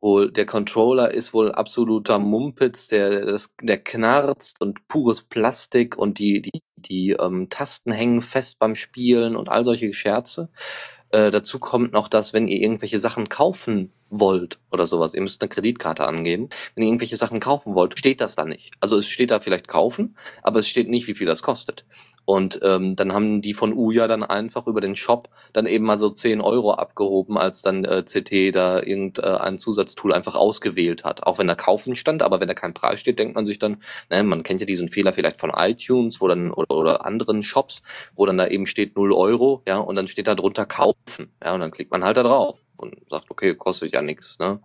wohl 0.00 0.30
der 0.30 0.46
Controller 0.46 1.12
ist 1.12 1.34
wohl 1.34 1.52
absoluter 1.52 2.18
Mumpitz, 2.18 2.88
der, 2.88 3.26
das, 3.26 3.54
der 3.60 3.78
knarzt 3.78 4.60
und 4.60 4.86
pures 4.88 5.22
Plastik 5.22 5.96
und 5.96 6.18
die, 6.18 6.42
die, 6.42 6.62
die 6.76 7.10
ähm, 7.18 7.48
Tasten 7.50 7.92
hängen 7.92 8.20
fest 8.20 8.58
beim 8.58 8.74
Spielen 8.74 9.36
und 9.36 9.48
all 9.48 9.64
solche 9.64 9.92
Scherze. 9.92 10.50
Äh, 11.16 11.30
dazu 11.30 11.58
kommt 11.58 11.94
noch, 11.94 12.08
dass 12.08 12.34
wenn 12.34 12.46
ihr 12.46 12.60
irgendwelche 12.60 12.98
Sachen 12.98 13.30
kaufen 13.30 13.90
wollt 14.10 14.58
oder 14.70 14.84
sowas, 14.84 15.14
ihr 15.14 15.22
müsst 15.22 15.40
eine 15.40 15.48
Kreditkarte 15.48 16.04
angeben. 16.04 16.50
Wenn 16.74 16.84
ihr 16.84 16.88
irgendwelche 16.88 17.16
Sachen 17.16 17.40
kaufen 17.40 17.74
wollt, 17.74 17.98
steht 17.98 18.20
das 18.20 18.36
da 18.36 18.44
nicht. 18.44 18.74
Also 18.80 18.98
es 18.98 19.08
steht 19.08 19.30
da 19.30 19.40
vielleicht 19.40 19.66
kaufen, 19.66 20.14
aber 20.42 20.58
es 20.58 20.68
steht 20.68 20.90
nicht, 20.90 21.06
wie 21.06 21.14
viel 21.14 21.26
das 21.26 21.40
kostet. 21.40 21.86
Und 22.26 22.58
ähm, 22.62 22.96
dann 22.96 23.12
haben 23.12 23.40
die 23.40 23.54
von 23.54 23.72
Uja 23.72 24.08
dann 24.08 24.24
einfach 24.24 24.66
über 24.66 24.80
den 24.80 24.96
Shop 24.96 25.28
dann 25.52 25.64
eben 25.64 25.84
mal 25.84 25.96
so 25.96 26.10
10 26.10 26.40
Euro 26.40 26.74
abgehoben, 26.74 27.38
als 27.38 27.62
dann 27.62 27.84
äh, 27.84 28.02
CT 28.02 28.54
da 28.54 28.82
irgendein 28.82 29.54
äh, 29.54 29.56
Zusatztool 29.56 30.12
einfach 30.12 30.34
ausgewählt 30.34 31.04
hat. 31.04 31.22
Auch 31.22 31.38
wenn 31.38 31.46
da 31.46 31.54
Kaufen 31.54 31.94
stand, 31.94 32.22
aber 32.22 32.40
wenn 32.40 32.48
da 32.48 32.54
kein 32.54 32.74
Preis 32.74 33.00
steht, 33.00 33.20
denkt 33.20 33.36
man 33.36 33.46
sich 33.46 33.60
dann, 33.60 33.80
ne, 34.10 34.24
man 34.24 34.42
kennt 34.42 34.60
ja 34.60 34.66
diesen 34.66 34.88
Fehler 34.88 35.12
vielleicht 35.12 35.38
von 35.40 35.52
iTunes 35.54 36.20
wo 36.20 36.26
dann, 36.26 36.50
oder, 36.50 36.76
oder 36.76 37.06
anderen 37.06 37.44
Shops, 37.44 37.82
wo 38.16 38.26
dann 38.26 38.38
da 38.38 38.48
eben 38.48 38.66
steht 38.66 38.96
0 38.96 39.12
Euro, 39.12 39.62
ja, 39.66 39.78
und 39.78 39.94
dann 39.94 40.08
steht 40.08 40.26
da 40.26 40.34
drunter 40.34 40.66
Kaufen. 40.66 41.30
Ja, 41.42 41.54
und 41.54 41.60
dann 41.60 41.70
klickt 41.70 41.92
man 41.92 42.04
halt 42.04 42.16
da 42.16 42.24
drauf 42.24 42.58
und 42.76 42.96
sagt, 43.08 43.30
okay, 43.30 43.54
kostet 43.54 43.92
ja 43.94 44.02
nichts. 44.02 44.40
Ne? 44.40 44.60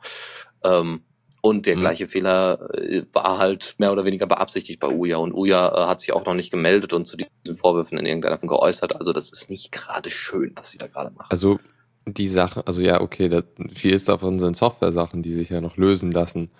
Ähm, 0.63 1.03
und 1.41 1.65
der 1.65 1.75
mhm. 1.75 1.81
gleiche 1.81 2.07
Fehler 2.07 2.69
äh, 2.75 3.03
war 3.13 3.39
halt 3.39 3.75
mehr 3.79 3.91
oder 3.91 4.05
weniger 4.05 4.27
beabsichtigt 4.27 4.79
bei 4.79 4.87
Uja. 4.87 5.17
Und 5.17 5.33
Uja 5.33 5.69
äh, 5.69 5.87
hat 5.87 5.99
sich 5.99 6.13
auch 6.13 6.25
noch 6.25 6.35
nicht 6.35 6.51
gemeldet 6.51 6.93
und 6.93 7.07
zu 7.07 7.17
diesen 7.17 7.57
Vorwürfen 7.57 7.97
in 7.97 8.05
irgendeiner 8.05 8.37
Form 8.37 8.49
geäußert. 8.49 8.95
Also 8.95 9.11
das 9.11 9.31
ist 9.31 9.49
nicht 9.49 9.71
gerade 9.71 10.11
schön, 10.11 10.51
was 10.55 10.71
sie 10.71 10.77
da 10.77 10.87
gerade 10.87 11.11
machen. 11.11 11.27
Also 11.29 11.59
die 12.05 12.27
Sache, 12.27 12.65
also 12.67 12.81
ja, 12.81 13.01
okay, 13.01 13.27
das, 13.27 13.43
viel 13.73 13.93
ist 13.93 14.07
davon 14.07 14.39
sind 14.39 14.55
Software-Sachen, 14.55 15.23
die 15.23 15.33
sich 15.33 15.49
ja 15.49 15.61
noch 15.61 15.77
lösen 15.77 16.11
lassen. 16.11 16.51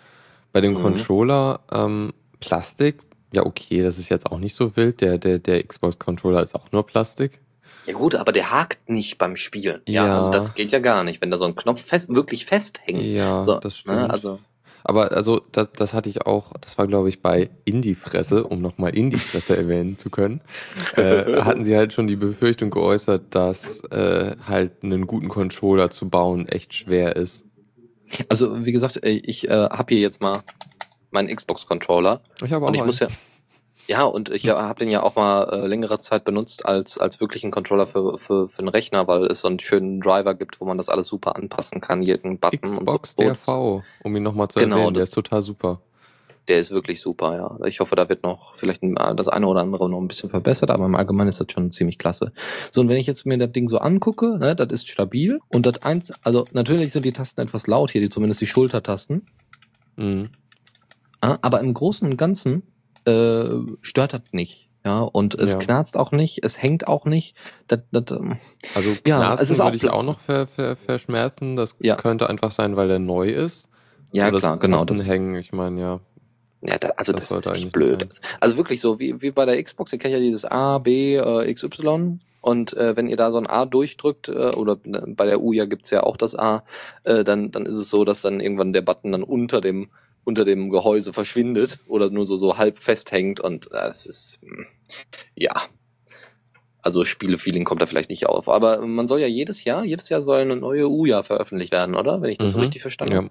Bei 0.51 0.61
dem 0.61 0.73
mhm. 0.73 0.81
Controller 0.81 1.61
ähm, 1.71 2.11
Plastik, 2.39 3.00
ja 3.33 3.45
okay, 3.45 3.83
das 3.83 4.00
ist 4.00 4.09
jetzt 4.09 4.25
auch 4.25 4.39
nicht 4.39 4.55
so 4.55 4.75
wild. 4.75 5.01
Der, 5.01 5.19
der, 5.19 5.38
der 5.38 5.63
Xbox-Controller 5.63 6.41
ist 6.41 6.55
auch 6.55 6.71
nur 6.71 6.85
Plastik. 6.85 7.39
Ja 7.85 7.93
gut, 7.93 8.15
aber 8.15 8.31
der 8.31 8.51
hakt 8.51 8.89
nicht 8.89 9.17
beim 9.17 9.35
Spielen. 9.35 9.81
Ja, 9.88 10.05
ja, 10.05 10.17
also 10.17 10.31
das 10.31 10.53
geht 10.53 10.71
ja 10.71 10.79
gar 10.79 11.03
nicht, 11.03 11.21
wenn 11.21 11.31
da 11.31 11.38
so 11.38 11.45
ein 11.45 11.55
Knopf 11.55 11.83
fest, 11.83 12.09
wirklich 12.09 12.45
festhängt. 12.45 13.01
Ja, 13.01 13.43
so, 13.43 13.55
das 13.55 13.63
ne, 13.63 13.71
stimmt. 13.71 13.97
Ne, 13.97 14.09
also 14.09 14.39
aber 14.83 15.11
also 15.11 15.41
das, 15.51 15.71
das 15.73 15.93
hatte 15.93 16.09
ich 16.09 16.25
auch, 16.25 16.53
das 16.59 16.77
war 16.77 16.88
glaube 16.88 17.09
ich 17.09 17.21
bei 17.21 17.50
Indie-Fresse, 17.65 18.45
um 18.45 18.61
nochmal 18.61 18.95
Indie-Fresse 18.95 19.57
erwähnen 19.57 19.97
zu 19.97 20.09
können, 20.09 20.41
äh, 20.95 21.41
hatten 21.41 21.63
sie 21.63 21.75
halt 21.75 21.93
schon 21.93 22.07
die 22.07 22.15
Befürchtung 22.15 22.69
geäußert, 22.69 23.23
dass 23.31 23.83
äh, 23.85 24.35
halt 24.47 24.83
einen 24.83 25.07
guten 25.07 25.29
Controller 25.29 25.89
zu 25.89 26.09
bauen 26.09 26.47
echt 26.47 26.73
schwer 26.73 27.15
ist. 27.15 27.43
Also 28.29 28.65
wie 28.65 28.71
gesagt, 28.71 29.00
ich 29.03 29.47
äh, 29.47 29.69
habe 29.69 29.93
hier 29.93 30.01
jetzt 30.01 30.21
mal 30.21 30.41
meinen 31.11 31.33
Xbox-Controller. 31.33 32.21
Ich 32.43 32.51
habe 32.51 32.65
auch 32.65 32.69
und 32.69 32.75
ich 32.75 32.81
einen. 32.81 32.88
muss 32.88 33.00
ja 33.00 33.07
ja, 33.91 34.05
und 34.05 34.29
ich 34.29 34.43
ja, 34.43 34.62
habe 34.62 34.79
den 34.79 34.89
ja 34.89 35.03
auch 35.03 35.15
mal 35.15 35.43
äh, 35.51 35.67
längere 35.67 36.00
Zeit 36.00 36.24
benutzt 36.24 36.65
als, 36.65 36.98
als 36.98 37.19
wirklichen 37.19 37.51
Controller 37.51 37.86
für, 37.86 38.17
für, 38.17 38.48
für 38.48 38.60
einen 38.60 38.69
Rechner, 38.69 39.05
weil 39.07 39.25
es 39.25 39.41
so 39.41 39.50
einen 39.50 39.60
schönen 39.60 40.00
Driver 40.00 40.33
gibt, 40.33 40.62
wo 40.62 40.65
man 40.65 40.77
das 40.77 40.88
alles 40.88 41.07
super 41.07 41.36
anpassen 41.36 41.81
kann, 41.81 42.01
jeden 42.01 42.39
Button 42.39 42.62
Xbox 42.62 43.15
und 43.15 43.38
so. 43.38 43.51
DRV, 43.51 43.83
um 44.03 44.15
ihn 44.15 44.24
nochmal 44.24 44.48
zu 44.48 44.60
genau, 44.60 44.77
erwähnen, 44.77 44.93
der 44.93 45.03
ist 45.03 45.12
total 45.12 45.41
super. 45.41 45.81
Der 46.48 46.60
ist 46.60 46.71
wirklich 46.71 47.01
super, 47.01 47.36
ja. 47.36 47.65
Ich 47.67 47.81
hoffe, 47.81 47.98
da 47.98 48.07
wird 48.07 48.24
noch 48.24 48.55
vielleicht 48.55 48.81
das 48.81 49.27
eine 49.27 49.45
oder 49.45 49.60
andere 49.60 49.89
noch 49.89 50.00
ein 50.00 50.07
bisschen 50.07 50.29
verbessert, 50.29 50.71
aber 50.71 50.86
im 50.86 50.95
Allgemeinen 50.95 51.29
ist 51.29 51.41
das 51.41 51.48
schon 51.51 51.69
ziemlich 51.69 51.98
klasse. 51.98 52.31
So, 52.71 52.79
und 52.79 52.88
wenn 52.88 52.98
ich 52.98 53.07
jetzt 53.07 53.25
mir 53.25 53.38
das 53.38 53.51
Ding 53.51 53.67
so 53.67 53.77
angucke, 53.77 54.38
ne, 54.38 54.55
das 54.55 54.69
ist 54.69 54.88
stabil 54.88 55.39
und 55.50 55.65
das 55.65 55.83
eins, 55.83 56.13
also 56.24 56.45
natürlich 56.53 56.93
sind 56.93 57.03
die 57.03 57.12
Tasten 57.12 57.41
etwas 57.41 57.67
laut 57.67 57.91
hier, 57.91 58.00
die, 58.00 58.10
zumindest 58.10 58.39
die 58.39 58.48
Schultertasten. 58.48 59.27
Mhm. 59.98 60.29
aber 61.19 61.60
im 61.60 61.74
Großen 61.74 62.10
und 62.10 62.15
Ganzen 62.15 62.63
äh, 63.05 63.50
stört 63.81 64.13
das 64.13 64.22
nicht. 64.31 64.70
Ja, 64.84 65.01
und 65.01 65.36
es 65.36 65.53
ja. 65.53 65.60
knarzt 65.60 65.96
auch 65.96 66.12
nicht, 66.12 66.43
es 66.43 66.60
hängt 66.60 66.88
auch 66.88 67.05
nicht. 67.05 67.36
Das, 67.67 67.81
das, 67.91 68.17
ähm, 68.17 68.38
also 68.74 68.96
knarzen 69.03 69.05
ja, 69.05 69.34
es 69.36 69.51
ist 69.51 69.60
würde 69.60 69.77
ich 69.77 69.88
auch 69.89 70.03
noch 70.03 70.20
ver, 70.20 70.48
ver, 70.48 70.75
verschmerzen. 70.75 71.55
Das 71.55 71.75
ja. 71.79 71.96
könnte 71.96 72.27
einfach 72.27 72.51
sein, 72.51 72.75
weil 72.75 72.89
er 72.89 72.98
neu 72.98 73.29
ist. 73.29 73.70
Ja, 74.12 74.27
Oder 74.27 74.39
klar, 74.39 74.58
genau. 74.58 74.84
Das 74.84 75.05
hängen, 75.05 75.36
ich 75.36 75.53
meine, 75.53 75.79
ja. 75.79 76.00
Ja, 76.63 76.77
da, 76.77 76.89
also 76.98 77.12
das, 77.13 77.29
das 77.29 77.46
ist 77.46 77.51
echt 77.51 77.72
blöd. 77.72 78.08
Also 78.39 78.58
wirklich 78.58 78.81
so, 78.81 79.00
wie, 79.00 79.22
wie 79.22 79.31
bei 79.31 79.46
der 79.46 79.62
Xbox, 79.63 79.93
ihr 79.93 80.00
kennt 80.00 80.13
ja 80.13 80.20
dieses 80.20 80.46
A, 80.46 80.79
B, 80.79 81.15
äh, 81.15 81.53
XY. 81.53 82.20
Und 82.41 82.74
äh, 82.74 82.96
wenn 82.96 83.08
ihr 83.08 83.17
da 83.17 83.31
so 83.31 83.38
ein 83.38 83.48
A 83.48 83.65
durchdrückt, 83.65 84.29
äh, 84.29 84.51
oder 84.55 84.77
bei 84.84 85.25
der 85.25 85.41
U 85.41 85.53
ja 85.53 85.65
gibt's 85.65 85.91
ja 85.91 86.03
auch 86.03 86.17
das 86.17 86.36
A, 86.38 86.63
äh, 87.03 87.24
dann, 87.24 87.51
dann 87.51 87.65
ist 87.65 87.75
es 87.75 87.89
so, 87.89 88.03
dass 88.03 88.22
dann 88.22 88.39
irgendwann 88.39 88.74
der 88.74 88.81
Button 88.81 89.12
dann 89.12 89.24
unter 89.24 89.62
dem 89.62 89.89
unter 90.23 90.45
dem 90.45 90.69
Gehäuse 90.69 91.13
verschwindet 91.13 91.79
oder 91.87 92.09
nur 92.09 92.25
so, 92.25 92.37
so 92.37 92.57
halb 92.57 92.79
festhängt 92.79 93.39
und 93.39 93.71
äh, 93.71 93.89
es 93.89 94.05
ist, 94.05 94.39
hm, 94.41 94.65
ja. 95.35 95.53
Also 96.83 97.05
Spielefeeling 97.05 97.63
kommt 97.63 97.81
da 97.81 97.85
vielleicht 97.85 98.09
nicht 98.09 98.25
auf. 98.25 98.49
Aber 98.49 98.85
man 98.85 99.07
soll 99.07 99.19
ja 99.19 99.27
jedes 99.27 99.63
Jahr, 99.63 99.83
jedes 99.83 100.09
Jahr 100.09 100.23
soll 100.23 100.41
eine 100.41 100.55
neue 100.55 100.87
UJA 100.87 101.21
veröffentlicht 101.21 101.71
werden, 101.71 101.95
oder? 101.95 102.23
Wenn 102.23 102.31
ich 102.31 102.39
das 102.39 102.49
mhm. 102.49 102.53
so 102.53 102.59
richtig 102.59 102.81
verstanden 102.81 103.13
ja. 103.13 103.19
habe. 103.19 103.29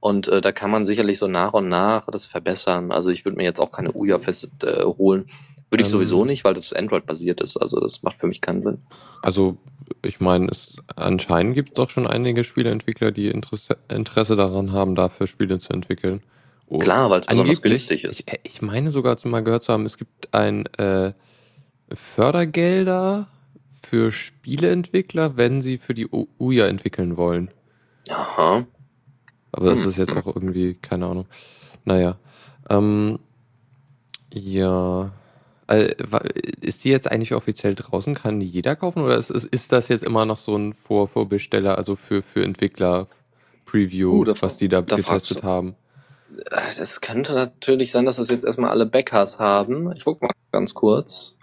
Und 0.00 0.28
äh, 0.28 0.40
da 0.40 0.52
kann 0.52 0.70
man 0.70 0.84
sicherlich 0.84 1.18
so 1.18 1.26
nach 1.26 1.54
und 1.54 1.68
nach 1.68 2.06
das 2.10 2.26
verbessern. 2.26 2.90
Also 2.90 3.10
ich 3.10 3.24
würde 3.24 3.36
mir 3.36 3.44
jetzt 3.44 3.60
auch 3.60 3.72
keine 3.72 3.92
UJA 3.92 4.18
fest 4.18 4.64
äh, 4.64 4.84
holen. 4.84 5.30
Würde 5.70 5.82
ich 5.82 5.88
ähm, 5.88 5.92
sowieso 5.92 6.24
nicht, 6.24 6.44
weil 6.44 6.54
das 6.54 6.72
Android-basiert 6.72 7.40
ist. 7.40 7.56
Also 7.56 7.80
das 7.80 8.02
macht 8.02 8.18
für 8.18 8.26
mich 8.26 8.40
keinen 8.40 8.62
Sinn. 8.62 8.78
Also 9.22 9.56
ich 10.02 10.20
meine, 10.20 10.46
es 10.46 10.76
anscheinend 10.96 11.54
gibt 11.54 11.70
es 11.70 11.74
doch 11.74 11.90
schon 11.90 12.06
einige 12.06 12.44
Spieleentwickler, 12.44 13.12
die 13.12 13.28
Interesse, 13.28 13.76
Interesse 13.88 14.36
daran 14.36 14.72
haben, 14.72 14.94
dafür 14.94 15.26
Spiele 15.26 15.58
zu 15.58 15.72
entwickeln. 15.72 16.22
Oh, 16.66 16.78
Klar, 16.78 17.10
weil 17.10 17.20
es 17.20 17.26
besonders 17.26 17.62
günstig 17.62 18.04
ist. 18.04 18.20
Ich, 18.20 18.40
ich, 18.44 18.62
meine 18.62 18.90
sogar 18.90 19.16
mal 19.24 19.42
gehört 19.42 19.64
zu 19.64 19.72
haben, 19.72 19.84
es 19.84 19.98
gibt 19.98 20.32
ein 20.32 20.66
äh, 20.76 21.12
Fördergelder 21.92 23.26
für 23.82 24.12
Spieleentwickler, 24.12 25.36
wenn 25.36 25.62
sie 25.62 25.78
für 25.78 25.94
die 25.94 26.08
UIA 26.08 26.66
entwickeln 26.68 27.16
wollen. 27.16 27.50
Aha. 28.08 28.66
Aber 29.52 29.70
das 29.70 29.80
hm. 29.80 29.88
ist 29.88 29.98
jetzt 29.98 30.12
auch 30.12 30.26
irgendwie, 30.26 30.74
keine 30.74 31.06
Ahnung. 31.06 31.26
Naja. 31.84 32.18
Ähm, 32.68 33.18
ja. 34.32 35.12
Äh, 35.70 35.94
ist 36.60 36.84
die 36.84 36.90
jetzt 36.90 37.10
eigentlich 37.10 37.32
offiziell 37.32 37.76
draußen? 37.76 38.14
Kann 38.16 38.40
die 38.40 38.46
jeder 38.46 38.74
kaufen? 38.74 39.02
Oder 39.02 39.16
ist, 39.16 39.30
ist 39.30 39.70
das 39.70 39.86
jetzt 39.88 40.02
immer 40.02 40.26
noch 40.26 40.38
so 40.38 40.56
ein 40.56 40.74
Vor 40.74 41.06
Vorbesteller, 41.06 41.78
also 41.78 41.94
für, 41.94 42.22
für 42.22 42.42
Entwickler 42.42 43.06
Preview, 43.66 44.22
uh, 44.22 44.34
was 44.40 44.58
die 44.58 44.68
da, 44.68 44.82
da 44.82 44.96
getestet 44.96 45.44
haben? 45.44 45.76
Es 46.52 47.00
könnte 47.00 47.34
natürlich 47.34 47.92
sein, 47.92 48.04
dass 48.04 48.16
das 48.16 48.30
jetzt 48.30 48.44
erstmal 48.44 48.70
alle 48.70 48.84
Backers 48.84 49.38
haben. 49.38 49.92
Ich 49.94 50.04
guck 50.04 50.20
mal 50.20 50.32
ganz 50.50 50.74
kurz. 50.74 51.36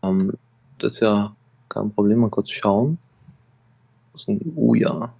Um, 0.00 0.32
das 0.78 0.94
ist 0.94 1.00
ja 1.00 1.36
kein 1.68 1.92
Problem, 1.92 2.20
mal 2.20 2.30
kurz 2.30 2.50
schauen. 2.50 2.96
Das 4.12 4.22
ist 4.22 4.28
ein 4.28 4.52
Uja. 4.56 5.12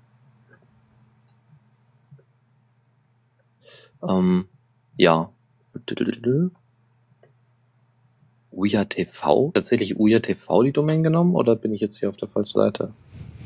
Ähm, 4.09 4.47
ja. 4.97 5.31
Uja 8.57 8.85
TV? 8.87 9.51
Tatsächlich 9.53 10.01
Uja 10.01 10.21
TV 10.21 10.63
die 10.63 10.73
Domain 10.73 11.03
genommen 11.03 11.35
oder 11.35 11.55
bin 11.55 11.75
ich 11.75 11.81
jetzt 11.81 11.99
hier 11.99 12.09
auf 12.09 12.17
der 12.17 12.29
falschen 12.29 12.59
Seite? 12.59 12.93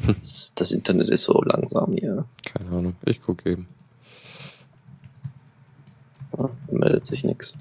Das, 0.07 0.53
das 0.55 0.73
Internet 0.73 1.11
ist 1.11 1.25
so 1.25 1.43
langsam 1.43 1.93
hier. 1.93 2.25
Keine 2.45 2.71
Ahnung, 2.71 2.95
ich 3.05 3.21
gucke 3.21 3.51
eben. 3.51 3.67
Ja, 6.39 6.49
meldet 6.71 7.05
sich 7.05 7.23
nichts. 7.23 7.55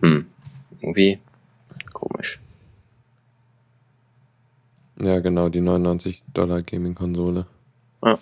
Hm, 0.00 0.26
irgendwie 0.80 1.20
komisch. 1.92 2.40
Ja, 5.00 5.20
genau, 5.20 5.48
die 5.48 5.60
99 5.60 6.24
Dollar 6.34 6.62
Gaming-Konsole. 6.62 7.46
Ja. 8.04 8.18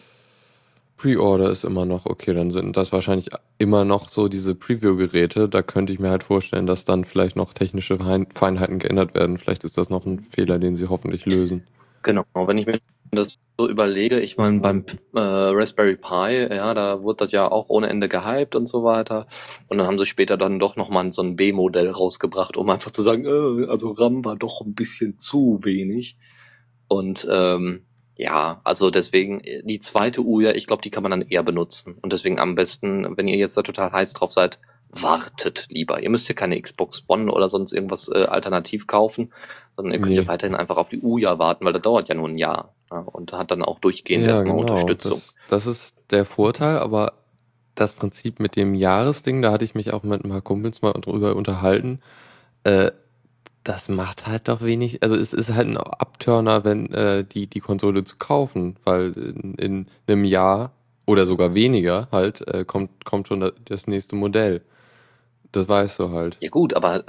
Pre-Order 0.98 1.50
ist 1.50 1.64
immer 1.64 1.86
noch, 1.86 2.04
okay, 2.06 2.34
dann 2.34 2.50
sind 2.50 2.76
das 2.76 2.92
wahrscheinlich 2.92 3.28
immer 3.56 3.84
noch 3.84 4.08
so 4.08 4.28
diese 4.28 4.54
Preview-Geräte. 4.54 5.48
Da 5.48 5.62
könnte 5.62 5.92
ich 5.92 5.98
mir 5.98 6.10
halt 6.10 6.24
vorstellen, 6.24 6.66
dass 6.66 6.84
dann 6.84 7.04
vielleicht 7.04 7.36
noch 7.36 7.54
technische 7.54 7.98
Feinheiten 8.34 8.78
geändert 8.78 9.14
werden. 9.14 9.38
Vielleicht 9.38 9.64
ist 9.64 9.78
das 9.78 9.88
noch 9.88 10.04
ein 10.04 10.24
Fehler, 10.24 10.58
den 10.58 10.76
sie 10.76 10.88
hoffentlich 10.88 11.24
lösen. 11.24 11.62
Genau, 12.02 12.24
wenn 12.34 12.58
ich 12.58 12.66
mir 12.66 12.80
das 13.12 13.38
so 13.56 13.68
überlege, 13.68 14.20
ich 14.20 14.36
meine, 14.36 14.60
beim 14.60 14.84
äh, 15.14 15.20
Raspberry 15.20 15.96
Pi, 15.96 16.54
ja, 16.54 16.74
da 16.74 17.02
wurde 17.02 17.24
das 17.24 17.32
ja 17.32 17.50
auch 17.50 17.68
ohne 17.68 17.88
Ende 17.88 18.08
gehypt 18.08 18.54
und 18.54 18.66
so 18.66 18.84
weiter. 18.84 19.26
Und 19.68 19.78
dann 19.78 19.86
haben 19.86 19.98
sie 19.98 20.06
später 20.06 20.36
dann 20.36 20.58
doch 20.58 20.76
nochmal 20.76 21.10
so 21.12 21.22
ein 21.22 21.36
B-Modell 21.36 21.90
rausgebracht, 21.90 22.56
um 22.56 22.68
einfach 22.70 22.90
zu 22.90 23.02
sagen, 23.02 23.24
äh, 23.24 23.66
also 23.66 23.92
RAM 23.92 24.24
war 24.24 24.36
doch 24.36 24.60
ein 24.60 24.74
bisschen 24.74 25.18
zu 25.18 25.60
wenig. 25.62 26.16
Und 26.88 27.26
ähm, 27.30 27.84
ja, 28.18 28.60
also 28.64 28.90
deswegen, 28.90 29.40
äh, 29.40 29.62
die 29.64 29.78
zweite 29.78 30.22
Uhr, 30.22 30.54
ich 30.56 30.66
glaube, 30.66 30.82
die 30.82 30.90
kann 30.90 31.04
man 31.04 31.10
dann 31.10 31.22
eher 31.22 31.44
benutzen. 31.44 31.96
Und 32.02 32.12
deswegen 32.12 32.40
am 32.40 32.56
besten, 32.56 33.16
wenn 33.16 33.28
ihr 33.28 33.36
jetzt 33.36 33.56
da 33.56 33.62
total 33.62 33.92
heiß 33.92 34.12
drauf 34.12 34.32
seid, 34.32 34.58
wartet 34.90 35.66
lieber. 35.68 36.02
Ihr 36.02 36.10
müsst 36.10 36.28
ja 36.28 36.34
keine 36.34 36.60
Xbox 36.60 37.04
One 37.06 37.30
oder 37.30 37.48
sonst 37.48 37.72
irgendwas 37.72 38.08
äh, 38.08 38.24
alternativ 38.24 38.88
kaufen, 38.88 39.32
sondern 39.76 39.94
ihr 39.94 40.00
könnt 40.00 40.10
nee. 40.10 40.22
ja 40.22 40.26
weiterhin 40.26 40.56
einfach 40.56 40.78
auf 40.78 40.88
die 40.88 41.00
Uja 41.00 41.38
warten, 41.38 41.64
weil 41.64 41.72
das 41.72 41.82
dauert 41.82 42.08
ja 42.08 42.16
nur 42.16 42.28
ein 42.28 42.38
Jahr. 42.38 42.74
Ja, 42.90 43.00
und 43.00 43.32
hat 43.32 43.50
dann 43.50 43.62
auch 43.62 43.78
durchgehend 43.78 44.24
ja, 44.24 44.30
erstmal 44.30 44.56
genau. 44.56 44.72
Unterstützung. 44.72 45.12
Das, 45.12 45.36
das 45.48 45.66
ist 45.66 45.96
der 46.10 46.24
Vorteil, 46.24 46.78
aber 46.78 47.12
das 47.74 47.94
Prinzip 47.94 48.40
mit 48.40 48.56
dem 48.56 48.74
Jahresding, 48.74 49.42
da 49.42 49.52
hatte 49.52 49.64
ich 49.64 49.74
mich 49.74 49.92
auch 49.92 50.02
mit 50.02 50.24
ein 50.24 50.30
paar 50.30 50.40
Kumpels 50.40 50.82
mal 50.82 50.92
drüber 50.94 51.36
unterhalten. 51.36 52.00
Äh, 52.64 52.90
das 53.68 53.90
macht 53.90 54.26
halt 54.26 54.48
doch 54.48 54.62
wenig. 54.62 55.02
Also 55.02 55.14
es 55.14 55.34
ist 55.34 55.52
halt 55.52 55.68
ein 55.68 55.76
Abturner, 55.76 56.64
wenn 56.64 56.90
äh, 56.94 57.22
die, 57.22 57.46
die 57.46 57.60
Konsole 57.60 58.02
zu 58.02 58.16
kaufen, 58.16 58.76
weil 58.84 59.12
in, 59.12 59.54
in 59.56 59.86
einem 60.06 60.24
Jahr 60.24 60.72
oder 61.04 61.26
sogar 61.26 61.52
weniger 61.52 62.08
halt 62.10 62.48
äh, 62.48 62.64
kommt, 62.64 63.04
kommt 63.04 63.28
schon 63.28 63.52
das 63.66 63.86
nächste 63.86 64.16
Modell. 64.16 64.62
Das 65.52 65.68
weißt 65.68 65.98
du 65.98 66.10
halt. 66.10 66.38
Ja 66.40 66.48
gut, 66.48 66.72
aber 66.72 67.04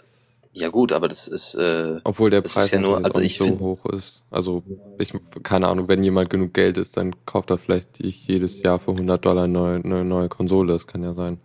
ja 0.51 0.68
gut, 0.68 0.92
aber 0.92 1.08
das 1.08 1.30
ist 1.30 1.56
äh, 1.56 2.01
obwohl 2.04 2.30
der 2.30 2.42
Preis 2.42 2.72
ja 2.72 2.80
nur, 2.80 3.06
also 3.06 3.22
nicht 3.22 3.38
so 3.38 3.58
hoch 3.60 3.86
ist. 3.86 4.24
Also 4.30 4.63
ich 4.98 5.13
keine 5.44 5.70
Ahnung, 5.70 5.88
wenn 5.88 6.04
jemand 6.04 6.30
genug 6.30 6.54
Geld 6.54 6.78
ist, 6.78 6.98
dann 6.98 7.16
kauft 7.25 7.51
er 7.51 7.58
vielleicht 7.58 8.04
jedes 8.04 8.62
Jahr 8.62 8.80
für 8.80 8.92
100 8.92 9.25
Dollar 9.25 9.46
eine 9.46 9.54
neue, 9.54 9.75
eine 9.78 10.04
neue 10.04 10.28
Konsole. 10.28 10.74
Das 10.74 10.88
kann 10.88 11.04
ja 11.04 11.13
sein. 11.13 11.39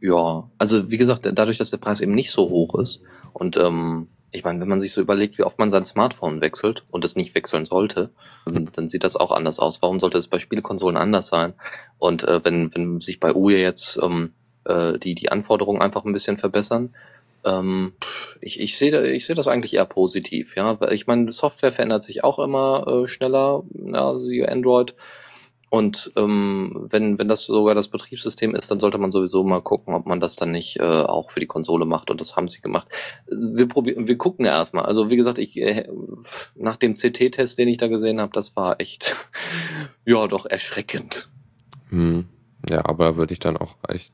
Ja, 0.00 0.48
also 0.56 0.88
wie 0.88 0.98
gesagt, 0.98 1.28
dadurch, 1.34 1.58
dass 1.58 1.72
der 1.72 1.78
Preis 1.78 2.00
eben 2.00 2.14
nicht 2.14 2.30
so 2.30 2.48
hoch 2.48 2.78
ist 2.78 3.00
und 3.32 3.56
ähm, 3.56 4.08
ich 4.32 4.44
meine, 4.44 4.60
wenn 4.60 4.68
man 4.68 4.80
sich 4.80 4.92
so 4.92 5.00
überlegt, 5.00 5.38
wie 5.38 5.42
oft 5.42 5.58
man 5.58 5.70
sein 5.70 5.84
Smartphone 5.84 6.40
wechselt 6.40 6.84
und 6.90 7.04
es 7.04 7.16
nicht 7.16 7.34
wechseln 7.34 7.64
sollte, 7.64 8.10
dann, 8.44 8.70
dann 8.72 8.88
sieht 8.88 9.04
das 9.04 9.16
auch 9.16 9.32
anders 9.32 9.58
aus. 9.58 9.82
Warum 9.82 9.98
sollte 9.98 10.18
es 10.18 10.28
bei 10.28 10.38
Spielekonsolen 10.38 10.96
anders 10.96 11.26
sein? 11.26 11.54
Und 11.98 12.24
äh, 12.24 12.44
wenn, 12.44 12.74
wenn 12.74 13.00
sich 13.00 13.18
bei 13.18 13.34
UE 13.34 13.58
jetzt 13.58 13.98
ähm, 14.02 14.32
äh, 14.64 14.98
die, 14.98 15.14
die 15.14 15.32
Anforderungen 15.32 15.82
einfach 15.82 16.04
ein 16.04 16.12
bisschen 16.12 16.36
verbessern, 16.36 16.94
ähm, 17.44 17.92
ich, 18.40 18.60
ich 18.60 18.76
sehe 18.76 19.08
ich 19.12 19.26
seh 19.26 19.34
das 19.34 19.48
eigentlich 19.48 19.74
eher 19.74 19.86
positiv, 19.86 20.56
ja. 20.56 20.78
Ich 20.90 21.06
meine, 21.06 21.32
Software 21.32 21.72
verändert 21.72 22.02
sich 22.02 22.22
auch 22.22 22.38
immer 22.38 22.86
äh, 22.86 23.08
schneller, 23.08 23.64
ja, 23.74 24.18
siehe 24.18 24.48
Android. 24.48 24.94
Und 25.70 26.12
ähm, 26.16 26.88
wenn, 26.90 27.18
wenn 27.18 27.28
das 27.28 27.44
sogar 27.44 27.76
das 27.76 27.88
Betriebssystem 27.88 28.56
ist, 28.56 28.72
dann 28.72 28.80
sollte 28.80 28.98
man 28.98 29.12
sowieso 29.12 29.44
mal 29.44 29.62
gucken, 29.62 29.94
ob 29.94 30.04
man 30.04 30.18
das 30.18 30.34
dann 30.34 30.50
nicht 30.50 30.80
äh, 30.80 30.82
auch 30.82 31.30
für 31.30 31.38
die 31.38 31.46
Konsole 31.46 31.84
macht. 31.86 32.10
Und 32.10 32.20
das 32.20 32.34
haben 32.34 32.48
sie 32.48 32.60
gemacht. 32.60 32.88
Wir 33.28 33.68
probieren, 33.68 34.08
wir 34.08 34.18
gucken 34.18 34.44
erstmal. 34.44 34.84
Also 34.84 35.10
wie 35.10 35.16
gesagt, 35.16 35.38
ich 35.38 35.56
äh, 35.56 35.88
nach 36.56 36.76
dem 36.76 36.94
CT-Test, 36.94 37.56
den 37.56 37.68
ich 37.68 37.78
da 37.78 37.86
gesehen 37.86 38.20
habe, 38.20 38.32
das 38.32 38.56
war 38.56 38.80
echt 38.80 39.14
ja 40.04 40.26
doch 40.26 40.44
erschreckend. 40.44 41.28
Hm. 41.90 42.26
Ja, 42.68 42.84
aber 42.84 43.16
würde 43.16 43.32
ich 43.32 43.38
dann 43.38 43.56
auch 43.56 43.76
echt 43.88 44.12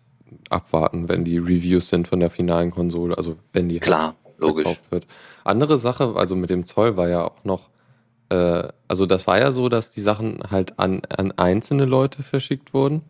abwarten, 0.51 1.09
wenn 1.09 1.25
die 1.25 1.39
Reviews 1.39 1.89
sind 1.89 2.07
von 2.07 2.21
der 2.21 2.31
finalen 2.31 2.71
Konsole, 2.71 3.17
also 3.17 3.37
wenn 3.53 3.69
die 3.69 3.81
Klar, 3.81 4.15
halt 4.25 4.39
logisch. 4.39 4.79
wird. 4.91 5.07
Andere 5.43 5.79
Sache, 5.79 6.15
also 6.17 6.37
mit 6.37 6.51
dem 6.51 6.67
Zoll 6.67 6.97
war 6.97 7.09
ja 7.09 7.25
auch 7.25 7.45
noch 7.45 7.71
äh, 8.29 8.69
also 8.89 9.07
das 9.07 9.27
war 9.27 9.39
ja 9.39 9.53
so, 9.53 9.69
dass 9.69 9.93
die 9.93 10.01
Sachen 10.01 10.41
halt 10.51 10.79
an, 10.79 11.03
an 11.09 11.33
einzelne 11.33 11.85
Leute 11.85 12.23
verschickt 12.23 12.75
wurden. 12.75 13.03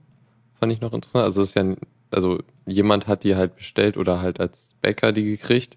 Fand 0.59 0.73
ich 0.73 0.81
noch 0.81 0.93
interessant. 0.93 1.25
Also 1.25 1.41
das 1.41 1.51
ist 1.51 1.57
ja, 1.57 1.75
also 2.11 2.39
jemand 2.67 3.07
hat 3.09 3.25
die 3.25 3.37
halt 3.37 3.57
bestellt 3.57 3.97
oder 3.97 4.21
halt 4.21 4.41
als 4.41 4.71
Bäcker 4.81 5.13
die 5.13 5.25
gekriegt, 5.25 5.77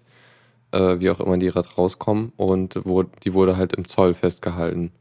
äh, 0.72 1.00
wie 1.00 1.10
auch 1.10 1.20
immer 1.20 1.38
die 1.38 1.48
rauskommen 1.48 2.32
und 2.36 2.80
wo, 2.84 3.02
die 3.02 3.34
wurde 3.34 3.56
halt 3.56 3.74
im 3.74 3.86
Zoll 3.86 4.14
festgehalten. 4.14 4.92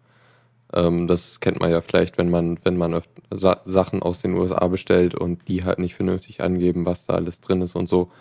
Ähm, 0.73 1.07
das 1.07 1.39
kennt 1.39 1.59
man 1.59 1.71
ja 1.71 1.81
vielleicht, 1.81 2.17
wenn 2.17 2.29
man, 2.29 2.59
wenn 2.63 2.77
man 2.77 3.01
Sa 3.31 3.61
Sachen 3.65 4.01
aus 4.01 4.21
den 4.21 4.33
USA 4.33 4.67
bestellt 4.67 5.15
und 5.15 5.47
die 5.47 5.63
halt 5.63 5.79
nicht 5.79 5.95
vernünftig 5.95 6.41
angeben, 6.41 6.85
was 6.85 7.05
da 7.05 7.13
alles 7.15 7.41
drin 7.41 7.61
ist 7.61 7.75
und 7.75 7.89
so 7.89 8.11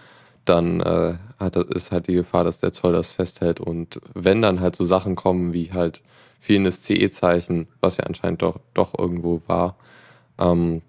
dann 0.49 0.81
äh, 0.81 1.15
hat, 1.39 1.57
ist 1.57 1.93
halt 1.93 2.09
die 2.09 2.15
Gefahr, 2.15 2.45
dass 2.45 2.61
der 2.61 2.73
Zoll 2.73 2.93
das 2.93 3.13
festhält. 3.13 3.61
Und 3.61 4.01
wenn 4.15 4.43
dann 4.43 4.61
halt 4.61 4.77
so 4.77 4.85
Sachen 4.85 5.17
kommen 5.17 5.53
wie 5.53 5.73
halt 5.73 6.03
fehlendes 6.41 6.83
CE-Zeichen, 6.85 7.69
was 7.81 7.97
ja 7.97 8.05
anscheinend 8.05 8.43
doch, 8.43 8.61
doch 8.75 8.99
irgendwo 8.99 9.41
war, 9.47 9.77
ähm, 10.39 10.83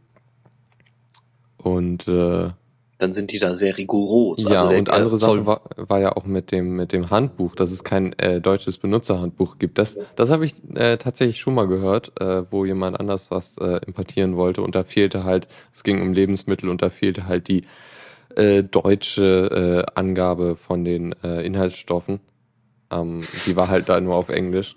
und 1.58 2.08
äh, 2.08 2.52
dann 3.00 3.14
sind 3.14 3.32
die 3.32 3.40
da 3.40 3.56
sehr 3.56 3.78
rigoros. 3.78 4.44
Ja, 4.44 4.66
also 4.66 4.78
und 4.78 4.90
andere 4.90 5.16
Sache 5.16 5.46
war, 5.46 5.62
war 5.78 6.00
ja 6.00 6.18
auch 6.18 6.26
mit 6.26 6.52
dem, 6.52 6.76
mit 6.76 6.92
dem 6.92 7.10
Handbuch, 7.10 7.56
dass 7.56 7.72
es 7.72 7.86
kein 7.86 8.12
äh, 8.20 8.42
deutsches 8.42 8.78
Benutzerhandbuch 8.78 9.58
gibt. 9.58 9.78
Das, 9.78 9.98
das 10.18 10.32
habe 10.32 10.44
ich 10.44 10.56
äh, 10.76 10.98
tatsächlich 10.98 11.40
schon 11.40 11.56
mal 11.56 11.66
gehört, 11.66 12.20
äh, 12.20 12.44
wo 12.52 12.66
jemand 12.66 13.00
anders 13.00 13.32
was 13.32 13.58
äh, 13.58 13.80
importieren 13.88 14.36
wollte 14.36 14.62
und 14.62 14.76
da 14.76 14.84
fehlte 14.84 15.24
halt, 15.24 15.48
es 15.74 15.84
ging 15.84 16.02
um 16.02 16.12
Lebensmittel 16.12 16.70
und 16.70 16.82
da 16.82 16.90
fehlte 16.90 17.26
halt 17.26 17.48
die 17.48 17.64
äh, 18.36 18.64
deutsche 18.64 19.86
äh, 19.88 19.92
Angabe 20.00 20.56
von 20.56 20.86
den 20.86 21.14
äh, 21.24 21.46
Inhaltsstoffen. 21.46 22.20
Ähm, 22.92 23.24
die 23.46 23.56
war 23.56 23.70
halt 23.70 23.90
da 23.90 24.00
nur 24.00 24.16
auf 24.16 24.30
Englisch. 24.30 24.76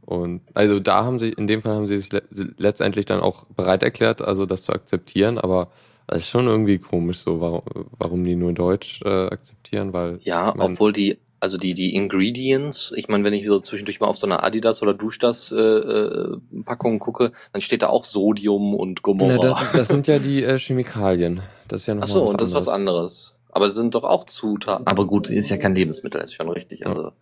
Und 0.00 0.40
also 0.54 0.80
da 0.80 1.04
haben 1.04 1.20
sie, 1.20 1.30
in 1.30 1.46
dem 1.46 1.62
Fall 1.62 1.76
haben 1.76 1.86
sie 1.86 1.98
sich 1.98 2.12
le 2.12 2.22
letztendlich 2.58 3.06
dann 3.06 3.20
auch 3.20 3.44
bereit 3.46 3.82
erklärt, 3.82 4.22
also 4.22 4.44
das 4.44 4.64
zu 4.64 4.72
akzeptieren, 4.72 5.38
aber 5.38 5.70
es 6.08 6.22
ist 6.22 6.28
schon 6.28 6.48
irgendwie 6.48 6.78
komisch 6.78 7.18
so, 7.18 7.40
warum, 7.40 7.62
warum 7.96 8.24
die 8.24 8.34
nur 8.34 8.52
Deutsch 8.52 9.00
äh, 9.04 9.26
akzeptieren, 9.26 9.92
weil. 9.92 10.18
Ja, 10.22 10.48
ich 10.48 10.54
mein, 10.56 10.72
obwohl 10.72 10.92
die 10.92 11.18
also 11.40 11.56
die, 11.56 11.72
die 11.72 11.94
Ingredients, 11.94 12.92
ich 12.94 13.08
meine, 13.08 13.24
wenn 13.24 13.32
ich 13.32 13.46
so 13.46 13.60
zwischendurch 13.60 13.98
mal 13.98 14.06
auf 14.06 14.18
so 14.18 14.26
eine 14.26 14.42
Adidas 14.42 14.82
oder 14.82 14.92
Duschdas 14.92 15.50
äh, 15.50 15.58
äh, 15.58 16.36
Packung 16.64 16.98
gucke, 16.98 17.32
dann 17.52 17.62
steht 17.62 17.80
da 17.80 17.88
auch 17.88 18.04
Sodium 18.04 18.74
und 18.74 19.02
Gomorra. 19.02 19.38
Na, 19.42 19.50
das, 19.50 19.72
das 19.72 19.88
sind 19.88 20.06
ja 20.06 20.18
die 20.18 20.44
äh, 20.44 20.58
Chemikalien. 20.58 21.40
Das 21.66 21.82
ist 21.82 21.86
ja 21.86 21.94
noch 21.94 22.02
Ach 22.02 22.08
so, 22.08 22.24
und 22.24 22.40
das 22.40 22.50
ist 22.50 22.54
was 22.54 22.68
anderes. 22.68 23.38
Aber 23.52 23.66
das 23.66 23.74
sind 23.74 23.94
doch 23.94 24.04
auch 24.04 24.24
Zutaten. 24.24 24.86
Aber 24.86 25.06
gut, 25.06 25.30
ist 25.30 25.48
ja 25.48 25.56
kein 25.56 25.74
Lebensmittel, 25.74 26.20
das 26.20 26.30
ist 26.30 26.36
schon 26.36 26.50
richtig. 26.50 26.86
Also 26.86 27.04
ja. 27.04 27.12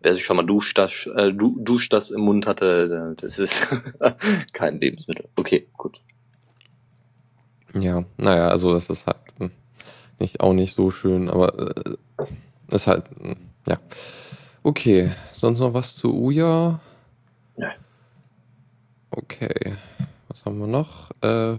wer 0.00 0.14
sich 0.14 0.24
schon 0.24 0.36
mal 0.36 0.46
Duschdas, 0.46 1.06
äh, 1.14 1.32
du, 1.32 1.56
Duschdas 1.60 2.10
im 2.10 2.22
Mund 2.22 2.46
hatte, 2.46 3.14
das 3.20 3.38
ist 3.38 3.68
kein 4.54 4.80
Lebensmittel. 4.80 5.28
Okay, 5.36 5.68
gut. 5.76 6.00
Ja, 7.78 8.04
naja, 8.16 8.48
also 8.48 8.72
das 8.72 8.88
ist 8.88 9.06
halt 9.06 9.18
hm, 9.38 9.50
nicht 10.18 10.40
auch 10.40 10.54
nicht 10.54 10.74
so 10.74 10.90
schön, 10.90 11.28
aber 11.28 11.76
äh, 11.76 11.96
ist 12.74 12.86
halt 12.86 13.04
hm, 13.20 13.36
ja. 13.66 13.78
Okay, 14.62 15.12
sonst 15.32 15.60
noch 15.60 15.74
was 15.74 15.94
zu 15.96 16.12
Uja? 16.12 16.80
Nein. 17.56 17.74
Okay, 19.10 19.76
was 20.28 20.44
haben 20.44 20.58
wir 20.58 20.66
noch? 20.66 21.10
Äh, 21.22 21.58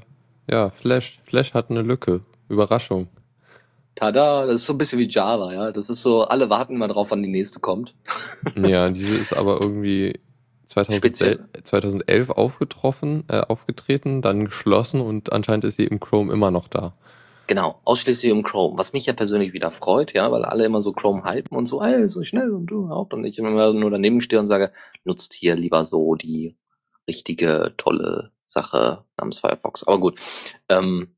ja, 0.50 0.70
Flash. 0.70 1.20
Flash 1.26 1.54
hat 1.54 1.70
eine 1.70 1.82
Lücke. 1.82 2.22
Überraschung. 2.50 3.08
Tada, 3.96 4.46
das 4.46 4.56
ist 4.56 4.66
so 4.66 4.74
ein 4.74 4.78
bisschen 4.78 5.00
wie 5.00 5.10
Java, 5.10 5.52
ja. 5.54 5.72
Das 5.72 5.90
ist 5.90 6.02
so, 6.02 6.24
alle 6.24 6.50
warten 6.50 6.78
mal 6.78 6.88
drauf, 6.88 7.12
wann 7.12 7.24
die 7.24 7.30
nächste 7.30 7.60
kommt. 7.60 7.96
ja, 8.56 8.90
diese 8.90 9.16
ist 9.16 9.36
aber 9.36 9.60
irgendwie 9.60 10.20
2011, 10.66 11.40
2011 11.64 12.30
aufgetroffen, 12.30 13.24
äh, 13.28 13.40
aufgetreten, 13.40 14.22
dann 14.22 14.46
geschlossen 14.46 15.02
und 15.02 15.34
anscheinend 15.34 15.64
ist 15.64 15.78
sie 15.78 15.86
im 15.86 16.00
Chrome 16.00 16.32
immer 16.32 16.52
noch 16.52 16.68
da. 16.68 16.94
Genau, 17.48 17.80
ausschließlich 17.86 18.32
um 18.34 18.44
Chrome. 18.44 18.78
Was 18.78 18.92
mich 18.92 19.06
ja 19.06 19.14
persönlich 19.14 19.54
wieder 19.54 19.72
freut, 19.72 20.14
ja, 20.14 20.30
weil 20.32 20.44
alle 20.44 20.66
immer 20.66 20.82
so 20.82 20.92
Chrome 20.92 21.24
hypen 21.24 21.58
und 21.58 21.66
so, 21.66 21.82
ey, 21.82 22.08
so 22.10 22.24
schnell 22.24 22.52
und 22.52 22.68
du 22.68 22.90
auch. 22.90 23.08
Und 23.14 23.24
ich 23.24 23.40
immer 23.40 23.74
nur 23.74 23.90
daneben 23.90 24.20
stehe 24.20 24.40
und 24.40 24.48
sage, 24.48 24.74
nutzt 25.06 25.34
hier 25.34 25.56
lieber 25.56 25.86
so 25.86 26.16
die 26.16 26.58
richtige, 27.08 27.74
tolle 27.78 28.32
Sache 28.46 29.06
namens 29.18 29.40
Firefox. 29.40 29.84
Aber 29.84 30.00
gut. 30.00 30.20
Ähm, 30.68 31.16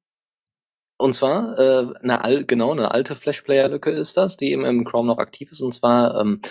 und 0.98 1.14
zwar, 1.14 1.58
äh, 1.58 1.94
eine 2.02 2.24
al 2.24 2.46
genau, 2.46 2.72
eine 2.74 2.92
alte 2.92 3.16
Flash-Player-Lücke 3.16 3.90
ist 3.90 4.18
das, 4.18 4.38
die 4.38 4.52
eben 4.52 4.66
im 4.66 4.84
Chrome 4.86 5.08
noch 5.08 5.18
aktiv 5.18 5.52
ist. 5.52 5.62
Und 5.62 5.74
zwar 5.74 6.20
ähm, 6.20 6.42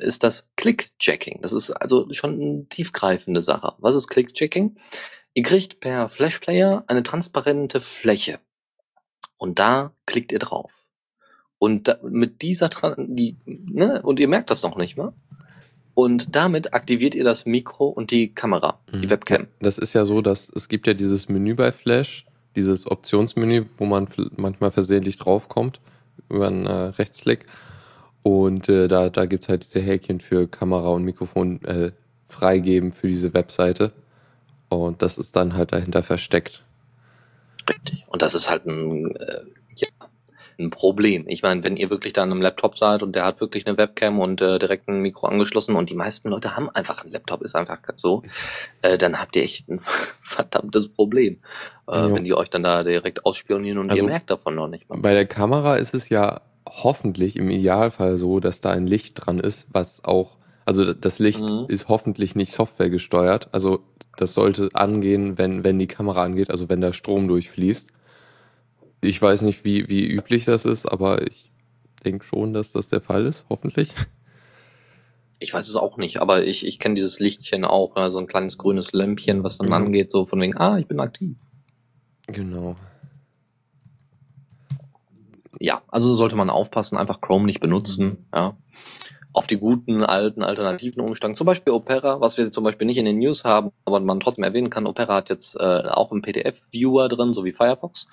ist 0.00 0.24
das 0.24 0.50
Click-Jacking. 0.56 1.40
Das 1.42 1.52
ist 1.52 1.70
also 1.70 2.10
schon 2.12 2.40
eine 2.40 2.66
tiefgreifende 2.68 3.42
Sache. 3.42 3.74
Was 3.78 3.94
ist 3.94 4.08
Click-Jacking? 4.08 4.76
Ihr 5.34 5.42
kriegt 5.42 5.80
per 5.80 6.08
Flash-Player 6.08 6.84
eine 6.88 7.02
transparente 7.02 7.80
Fläche. 7.80 8.40
Und 9.38 9.58
da 9.58 9.92
klickt 10.06 10.32
ihr 10.32 10.38
drauf. 10.38 10.84
Und 11.58 11.88
da, 11.88 11.98
mit 12.02 12.42
dieser, 12.42 12.70
die, 12.98 13.36
ne, 13.46 14.02
und 14.02 14.20
ihr 14.20 14.28
merkt 14.28 14.50
das 14.50 14.62
noch 14.62 14.76
nicht 14.76 14.96
mal. 14.96 15.12
Und 15.94 16.36
damit 16.36 16.74
aktiviert 16.74 17.16
ihr 17.16 17.24
das 17.24 17.44
Mikro 17.46 17.88
und 17.88 18.12
die 18.12 18.32
Kamera, 18.32 18.78
die 18.92 19.06
mhm. 19.06 19.10
Webcam. 19.10 19.46
Das 19.58 19.78
ist 19.78 19.94
ja 19.94 20.04
so, 20.04 20.22
dass 20.22 20.48
es 20.54 20.68
gibt 20.68 20.86
ja 20.86 20.94
dieses 20.94 21.28
Menü 21.28 21.54
bei 21.54 21.72
Flash, 21.72 22.24
dieses 22.54 22.88
Optionsmenü, 22.88 23.64
wo 23.78 23.84
man 23.84 24.06
manchmal 24.36 24.70
versehentlich 24.70 25.16
draufkommt 25.16 25.80
über 26.28 26.46
einen 26.46 26.66
äh, 26.66 26.70
Rechtsklick. 26.70 27.46
Und 28.22 28.68
äh, 28.68 28.86
da, 28.86 29.10
da 29.10 29.26
gibt 29.26 29.44
es 29.44 29.48
halt 29.48 29.64
diese 29.64 29.80
Häkchen 29.80 30.20
für 30.20 30.46
Kamera 30.46 30.88
und 30.90 31.02
Mikrofon 31.02 31.64
äh, 31.64 31.90
freigeben 32.28 32.92
für 32.92 33.08
diese 33.08 33.34
Webseite. 33.34 33.92
Und 34.68 35.02
das 35.02 35.18
ist 35.18 35.34
dann 35.34 35.54
halt 35.54 35.72
dahinter 35.72 36.02
versteckt. 36.02 36.62
Richtig. 37.68 38.04
Und 38.08 38.22
das 38.22 38.34
ist 38.34 38.50
halt 38.50 38.66
ein, 38.66 39.14
äh, 39.16 39.42
ja, 39.76 39.88
ein 40.58 40.70
Problem. 40.70 41.24
Ich 41.28 41.42
meine, 41.42 41.62
wenn 41.62 41.76
ihr 41.76 41.90
wirklich 41.90 42.12
da 42.12 42.22
an 42.22 42.32
einem 42.32 42.42
Laptop 42.42 42.76
seid 42.76 43.02
und 43.02 43.14
der 43.14 43.24
hat 43.24 43.40
wirklich 43.40 43.66
eine 43.66 43.78
Webcam 43.78 44.18
und 44.18 44.40
äh, 44.40 44.58
direkt 44.58 44.88
ein 44.88 45.00
Mikro 45.00 45.26
angeschlossen 45.28 45.76
und 45.76 45.88
die 45.88 45.94
meisten 45.94 46.30
Leute 46.30 46.56
haben 46.56 46.68
einfach 46.70 47.02
einen 47.02 47.12
Laptop, 47.12 47.42
ist 47.42 47.54
einfach 47.54 47.78
so, 47.96 48.22
äh, 48.82 48.98
dann 48.98 49.20
habt 49.20 49.36
ihr 49.36 49.42
echt 49.42 49.68
ein 49.68 49.80
verdammtes 50.22 50.88
Problem, 50.88 51.38
äh, 51.86 52.10
wenn 52.10 52.24
die 52.24 52.34
euch 52.34 52.50
dann 52.50 52.64
da 52.64 52.82
direkt 52.82 53.24
ausspionieren 53.24 53.78
und 53.78 53.90
also, 53.90 54.02
ihr 54.02 54.08
merkt 54.08 54.30
davon 54.30 54.56
noch 54.56 54.68
nicht 54.68 54.88
mal. 54.88 54.98
Bei 54.98 55.14
der 55.14 55.26
Kamera 55.26 55.76
ist 55.76 55.94
es 55.94 56.08
ja 56.08 56.40
hoffentlich 56.68 57.36
im 57.36 57.50
Idealfall 57.50 58.18
so, 58.18 58.40
dass 58.40 58.60
da 58.60 58.70
ein 58.70 58.86
Licht 58.86 59.14
dran 59.14 59.38
ist, 59.38 59.68
was 59.72 60.04
auch, 60.04 60.36
also 60.64 60.92
das 60.92 61.18
Licht 61.18 61.40
mhm. 61.40 61.66
ist 61.68 61.88
hoffentlich 61.88 62.34
nicht 62.34 62.52
Software 62.52 62.90
gesteuert. 62.90 63.48
Also 63.52 63.84
das 64.20 64.34
sollte 64.34 64.68
angehen, 64.74 65.38
wenn, 65.38 65.64
wenn 65.64 65.78
die 65.78 65.86
Kamera 65.86 66.24
angeht, 66.24 66.50
also 66.50 66.68
wenn 66.68 66.80
der 66.80 66.92
Strom 66.92 67.28
durchfließt. 67.28 67.90
Ich 69.00 69.22
weiß 69.22 69.42
nicht, 69.42 69.64
wie, 69.64 69.88
wie 69.88 70.06
üblich 70.06 70.44
das 70.44 70.64
ist, 70.64 70.86
aber 70.86 71.22
ich 71.26 71.52
denke 72.04 72.24
schon, 72.24 72.52
dass 72.52 72.72
das 72.72 72.88
der 72.88 73.00
Fall 73.00 73.26
ist, 73.26 73.46
hoffentlich. 73.48 73.94
Ich 75.40 75.54
weiß 75.54 75.68
es 75.68 75.76
auch 75.76 75.98
nicht, 75.98 76.20
aber 76.20 76.44
ich, 76.44 76.66
ich 76.66 76.80
kenne 76.80 76.96
dieses 76.96 77.20
Lichtchen 77.20 77.64
auch, 77.64 77.94
so 78.10 78.18
ein 78.18 78.26
kleines 78.26 78.58
grünes 78.58 78.92
Lämpchen, 78.92 79.44
was 79.44 79.56
dann 79.58 79.68
mhm. 79.68 79.72
angeht, 79.72 80.10
so 80.10 80.26
von 80.26 80.40
wegen, 80.40 80.56
ah, 80.56 80.78
ich 80.78 80.88
bin 80.88 80.98
aktiv. 80.98 81.36
Genau. 82.26 82.74
Ja, 85.60 85.82
also 85.92 86.14
sollte 86.14 86.34
man 86.34 86.50
aufpassen, 86.50 86.98
einfach 86.98 87.20
Chrome 87.20 87.46
nicht 87.46 87.60
benutzen, 87.60 88.04
mhm. 88.04 88.18
ja. 88.34 88.56
Auf 89.38 89.46
die 89.46 89.58
guten 89.58 90.02
alten 90.02 90.42
Alternativen 90.42 91.00
umsteigen. 91.00 91.34
Zum 91.34 91.46
Beispiel 91.46 91.72
Opera, 91.72 92.20
was 92.20 92.38
wir 92.38 92.50
zum 92.50 92.64
Beispiel 92.64 92.86
nicht 92.86 92.98
in 92.98 93.04
den 93.04 93.18
News 93.18 93.44
haben, 93.44 93.70
aber 93.84 94.00
man 94.00 94.20
trotzdem 94.20 94.44
erwähnen 94.44 94.68
kann, 94.68 94.86
Opera 94.86 95.14
hat 95.14 95.30
jetzt 95.30 95.54
äh, 95.54 95.58
auch 95.88 96.10
einen 96.10 96.22
PDF-Viewer 96.22 97.08
drin, 97.08 97.32
so 97.32 97.44
wie 97.44 97.52
Firefox. 97.52 98.08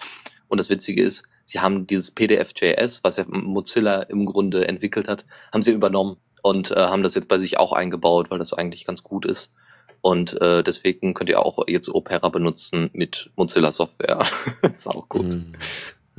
Und 0.48 0.60
das 0.60 0.70
Witzige 0.70 1.04
ist, 1.04 1.24
sie 1.44 1.60
haben 1.60 1.88
dieses 1.88 2.12
PDF.js, 2.12 3.04
was 3.04 3.18
ja 3.18 3.26
Mozilla 3.28 4.04
im 4.04 4.26
Grunde 4.26 4.68
entwickelt 4.68 5.08
hat, 5.08 5.26
haben 5.52 5.64
sie 5.64 5.72
übernommen 5.72 6.18
und 6.44 6.70
äh, 6.72 6.76
haben 6.76 7.02
das 7.02 7.16
jetzt 7.16 7.28
bei 7.28 7.40
sich 7.40 7.58
auch 7.58 7.74
eingebaut, 7.74 8.30
weil 8.30 8.38
das 8.38 8.54
eigentlich 8.54 8.86
ganz 8.86 9.02
gut 9.02 9.26
ist. 9.26 9.52
Und 10.02 10.40
äh, 10.40 10.62
deswegen 10.62 11.16
könnt 11.16 11.32
ihr 11.32 11.44
auch 11.44 11.68
jetzt 11.68 11.90
Opera 11.90 12.30
benutzen 12.30 12.92
mit 12.94 13.32
Mozilla 13.36 13.72
Software. 13.72 14.22
ist 14.62 14.88
auch 14.88 15.10
gut. 15.10 15.26
Mhm. 15.26 15.54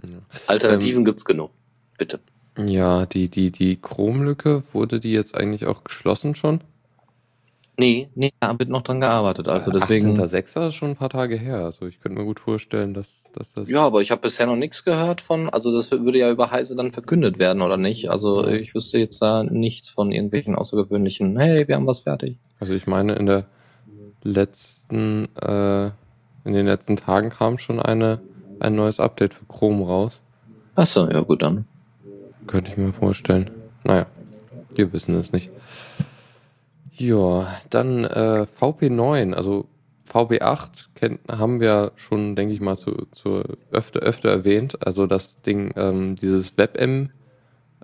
Ja. 0.02 0.18
Alternativen 0.48 1.02
ähm, 1.02 1.04
gibt's 1.04 1.24
genug. 1.24 1.52
Bitte. 1.96 2.18
Ja, 2.56 3.06
die, 3.06 3.28
die, 3.28 3.50
die 3.50 3.76
Chrome-Lücke, 3.76 4.62
wurde 4.72 5.00
die 5.00 5.12
jetzt 5.12 5.36
eigentlich 5.36 5.66
auch 5.66 5.84
geschlossen 5.84 6.34
schon? 6.34 6.60
Nee, 7.78 8.08
nee, 8.14 8.32
da 8.40 8.58
wird 8.58 8.70
noch 8.70 8.82
dran 8.82 9.00
gearbeitet. 9.00 9.48
Also 9.48 9.70
deswegen. 9.70 10.18
18.06. 10.18 10.68
ist 10.68 10.74
schon 10.74 10.90
ein 10.90 10.96
paar 10.96 11.10
Tage 11.10 11.36
her. 11.36 11.58
Also 11.58 11.86
ich 11.86 12.00
könnte 12.00 12.18
mir 12.18 12.24
gut 12.24 12.40
vorstellen, 12.40 12.94
dass, 12.94 13.24
dass 13.34 13.52
das. 13.52 13.68
Ja, 13.68 13.82
aber 13.82 14.00
ich 14.00 14.10
habe 14.10 14.22
bisher 14.22 14.46
noch 14.46 14.56
nichts 14.56 14.82
gehört 14.82 15.20
von. 15.20 15.50
Also 15.50 15.74
das 15.74 15.90
würde 15.90 16.18
ja 16.18 16.30
über 16.30 16.50
Heise 16.50 16.74
dann 16.74 16.92
verkündet 16.92 17.38
werden, 17.38 17.60
oder 17.60 17.76
nicht? 17.76 18.08
Also 18.08 18.46
ich 18.46 18.74
wüsste 18.74 18.98
jetzt 18.98 19.20
da 19.20 19.44
nichts 19.44 19.90
von 19.90 20.10
irgendwelchen 20.10 20.54
außergewöhnlichen, 20.54 21.38
hey, 21.38 21.68
wir 21.68 21.74
haben 21.74 21.86
was 21.86 22.00
fertig. 22.00 22.38
Also 22.60 22.72
ich 22.72 22.86
meine, 22.86 23.12
in 23.14 23.26
der 23.26 23.44
letzten, 24.22 25.28
äh, 25.36 25.86
in 26.44 26.54
den 26.54 26.64
letzten 26.64 26.96
Tagen 26.96 27.28
kam 27.28 27.58
schon 27.58 27.78
eine, 27.78 28.20
ein 28.58 28.74
neues 28.74 29.00
Update 29.00 29.34
für 29.34 29.44
Chrome 29.44 29.84
raus. 29.84 30.22
Achso, 30.76 31.10
ja 31.10 31.20
gut 31.20 31.42
dann. 31.42 31.66
Könnte 32.46 32.70
ich 32.70 32.76
mir 32.76 32.92
vorstellen. 32.92 33.50
Naja, 33.84 34.06
wir 34.74 34.92
wissen 34.92 35.14
es 35.16 35.32
nicht. 35.32 35.50
Ja, 36.92 37.48
dann 37.70 38.04
äh, 38.04 38.46
VP9, 38.58 39.34
also 39.34 39.66
VP8 40.08 40.86
kennt, 40.94 41.20
haben 41.28 41.60
wir 41.60 41.92
schon, 41.96 42.36
denke 42.36 42.54
ich 42.54 42.60
mal, 42.60 42.76
zu, 42.76 43.06
zu 43.12 43.42
öfter, 43.70 44.00
öfter 44.00 44.30
erwähnt. 44.30 44.86
Also 44.86 45.06
das 45.06 45.40
Ding, 45.42 45.72
ähm, 45.76 46.14
dieses 46.14 46.56
WebM, 46.56 47.10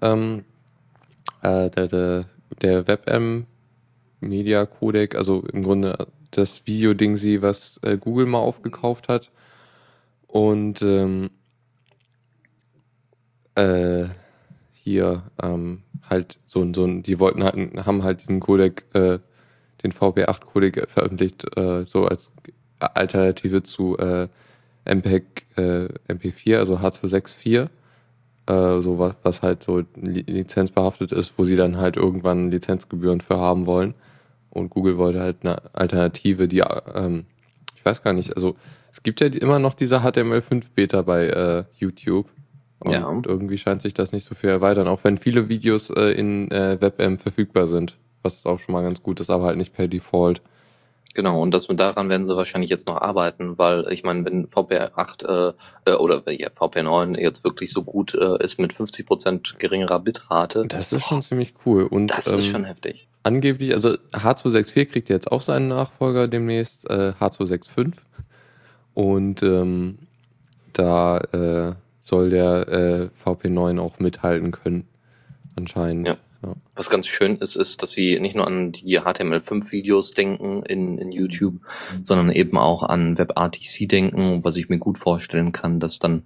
ähm, 0.01 0.45
äh, 1.43 1.69
der, 1.71 1.89
der, 1.89 2.25
der 2.63 2.87
WebM 2.87 3.47
Media 4.21 4.65
Codec, 4.67 5.17
also 5.17 5.43
im 5.53 5.63
Grunde 5.63 6.07
das 6.31 6.67
Video-Ding 6.67 7.17
sie, 7.17 7.43
was 7.43 7.79
äh, 7.83 7.99
Google 7.99 8.27
mal 8.27 8.39
aufgekauft 8.39 9.09
hat. 9.09 9.31
Und 10.27 10.81
ähm, 10.83 11.31
äh, 13.55 14.09
hier 14.83 15.23
ähm, 15.41 15.83
halt 16.09 16.39
so, 16.47 16.67
so 16.75 16.85
ein, 16.85 17.03
die 17.03 17.19
wollten 17.21 17.45
halt, 17.45 17.57
haben 17.87 18.03
halt 18.03 18.21
diesen 18.21 18.41
Codec, 18.41 18.85
äh, 18.95 19.19
den 19.83 19.93
VP8-Codec 19.93 20.89
veröffentlicht, 20.89 21.57
äh, 21.57 21.85
so 21.85 22.07
als 22.07 22.33
Alternative 22.79 23.63
zu 23.63 23.97
äh, 23.99 24.29
MPEG 24.85 25.47
äh, 25.57 25.89
MP4, 26.09 26.59
also 26.59 26.77
H264, 26.79 27.69
äh, 28.47 28.81
so 28.81 28.99
was, 28.99 29.15
was 29.23 29.43
halt 29.43 29.63
so 29.63 29.83
lizenzbehaftet 29.97 31.13
ist, 31.13 31.35
wo 31.37 31.45
sie 31.45 31.57
dann 31.57 31.77
halt 31.77 31.97
irgendwann 31.97 32.51
Lizenzgebühren 32.51 33.21
für 33.21 33.37
haben 33.37 33.67
wollen. 33.67 33.95
Und 34.51 34.71
Google 34.71 34.99
wollte 34.99 35.21
halt 35.21 35.39
eine 35.43 35.75
Alternative, 35.75 36.49
die, 36.49 36.63
ähm, 36.95 37.25
ich 37.77 37.85
weiß 37.85 38.03
gar 38.03 38.13
nicht, 38.13 38.35
also 38.35 38.57
es 38.91 39.03
gibt 39.03 39.21
ja 39.21 39.29
immer 39.29 39.59
noch 39.59 39.75
diese 39.75 40.01
HTML5 40.01 40.65
Beta 40.75 41.03
bei 41.03 41.29
äh, 41.29 41.65
YouTube. 41.79 42.29
Und 42.85 42.93
ja. 42.93 43.23
irgendwie 43.25 43.59
scheint 43.59 43.83
sich 43.83 43.95
das 43.95 44.13
nicht 44.13 44.27
so 44.27 44.35
viel 44.35 44.51
erweitern, 44.51 44.89
auch 44.89 45.05
wenn 45.05 45.19
viele 45.19 45.49
Videos 45.49 45.91
äh, 45.91 46.13
in 46.13 46.51
äh, 46.51 46.81
WebM 46.81 47.19
verfügbar 47.19 47.67
sind, 47.67 47.97
was 48.23 48.45
auch 48.45 48.59
schon 48.59 48.73
mal 48.73 48.83
ganz 48.83 49.03
gut 49.03 49.21
ist, 49.21 49.31
aber 49.31 49.45
halt 49.45 49.57
nicht 49.57 49.73
per 49.73 49.87
Default. 49.87 50.43
Genau, 51.15 51.43
und 51.43 51.51
das, 51.53 51.67
daran 51.67 52.09
werden 52.09 52.25
sie 52.25 52.37
wahrscheinlich 52.37 52.71
jetzt 52.71 52.87
noch 52.87 53.01
arbeiten, 53.01 53.59
weil 53.59 53.87
ich 53.93 54.03
meine, 54.03 54.25
wenn 54.25 54.49
VP8 54.49 55.27
äh, 55.27 55.91
äh, 55.91 55.95
oder 55.95 56.23
ja, 56.33 56.49
VP9 56.49 57.19
jetzt 57.19 57.45
wirklich 57.45 57.71
so 57.71 57.83
gut 57.83 58.15
äh, 58.15 58.43
ist 58.43 58.59
mit 58.59 58.73
50% 58.73 59.59
geringerer 59.59 60.01
Bitrate. 60.01 60.65
Das 60.67 60.93
ist 60.93 61.05
schon 61.05 61.23
ziemlich 61.23 61.55
cool. 61.67 61.85
Und, 61.85 62.09
das 62.09 62.29
ähm, 62.29 62.39
ist 62.39 62.47
schon 62.47 62.65
heftig. 62.65 63.09
Angeblich, 63.25 63.75
also 63.75 63.91
H264 64.13 64.87
kriegt 64.87 65.09
jetzt 65.11 65.31
auch 65.31 65.43
seinen 65.43 65.69
Nachfolger 65.69 66.29
demnächst, 66.29 66.89
äh, 66.89 67.13
H265. 67.21 67.93
Und 68.95 69.43
ähm, 69.43 69.99
da 70.73 71.19
äh, 71.19 71.75
soll 72.03 72.31
der 72.31 72.69
äh, 72.69 73.09
VP9 73.25 73.81
auch 73.81 74.01
mithalten 74.01 74.51
können. 74.51 74.89
Anscheinend. 75.55 76.09
Ja. 76.09 76.17
ja. 76.43 76.55
Was 76.75 76.91
ganz 76.91 77.07
schön 77.07 77.37
ist, 77.37 77.55
ist, 77.55 77.81
dass 77.81 77.93
sie 77.93 78.19
nicht 78.19 78.35
nur 78.35 78.47
an 78.47 78.73
die 78.73 79.01
HTML5-Videos 79.01 80.13
denken 80.13 80.65
in, 80.65 80.99
in 80.99 81.13
YouTube, 81.13 81.61
sondern 82.03 82.31
eben 82.33 82.59
auch 82.59 82.83
an 82.83 83.19
WebRTC 83.19 83.89
denken, 83.89 84.43
was 84.43 84.57
ich 84.57 84.69
mir 84.69 84.79
gut 84.79 84.99
vorstellen 84.99 85.53
kann, 85.53 85.79
dass 85.79 86.01
dann 86.01 86.25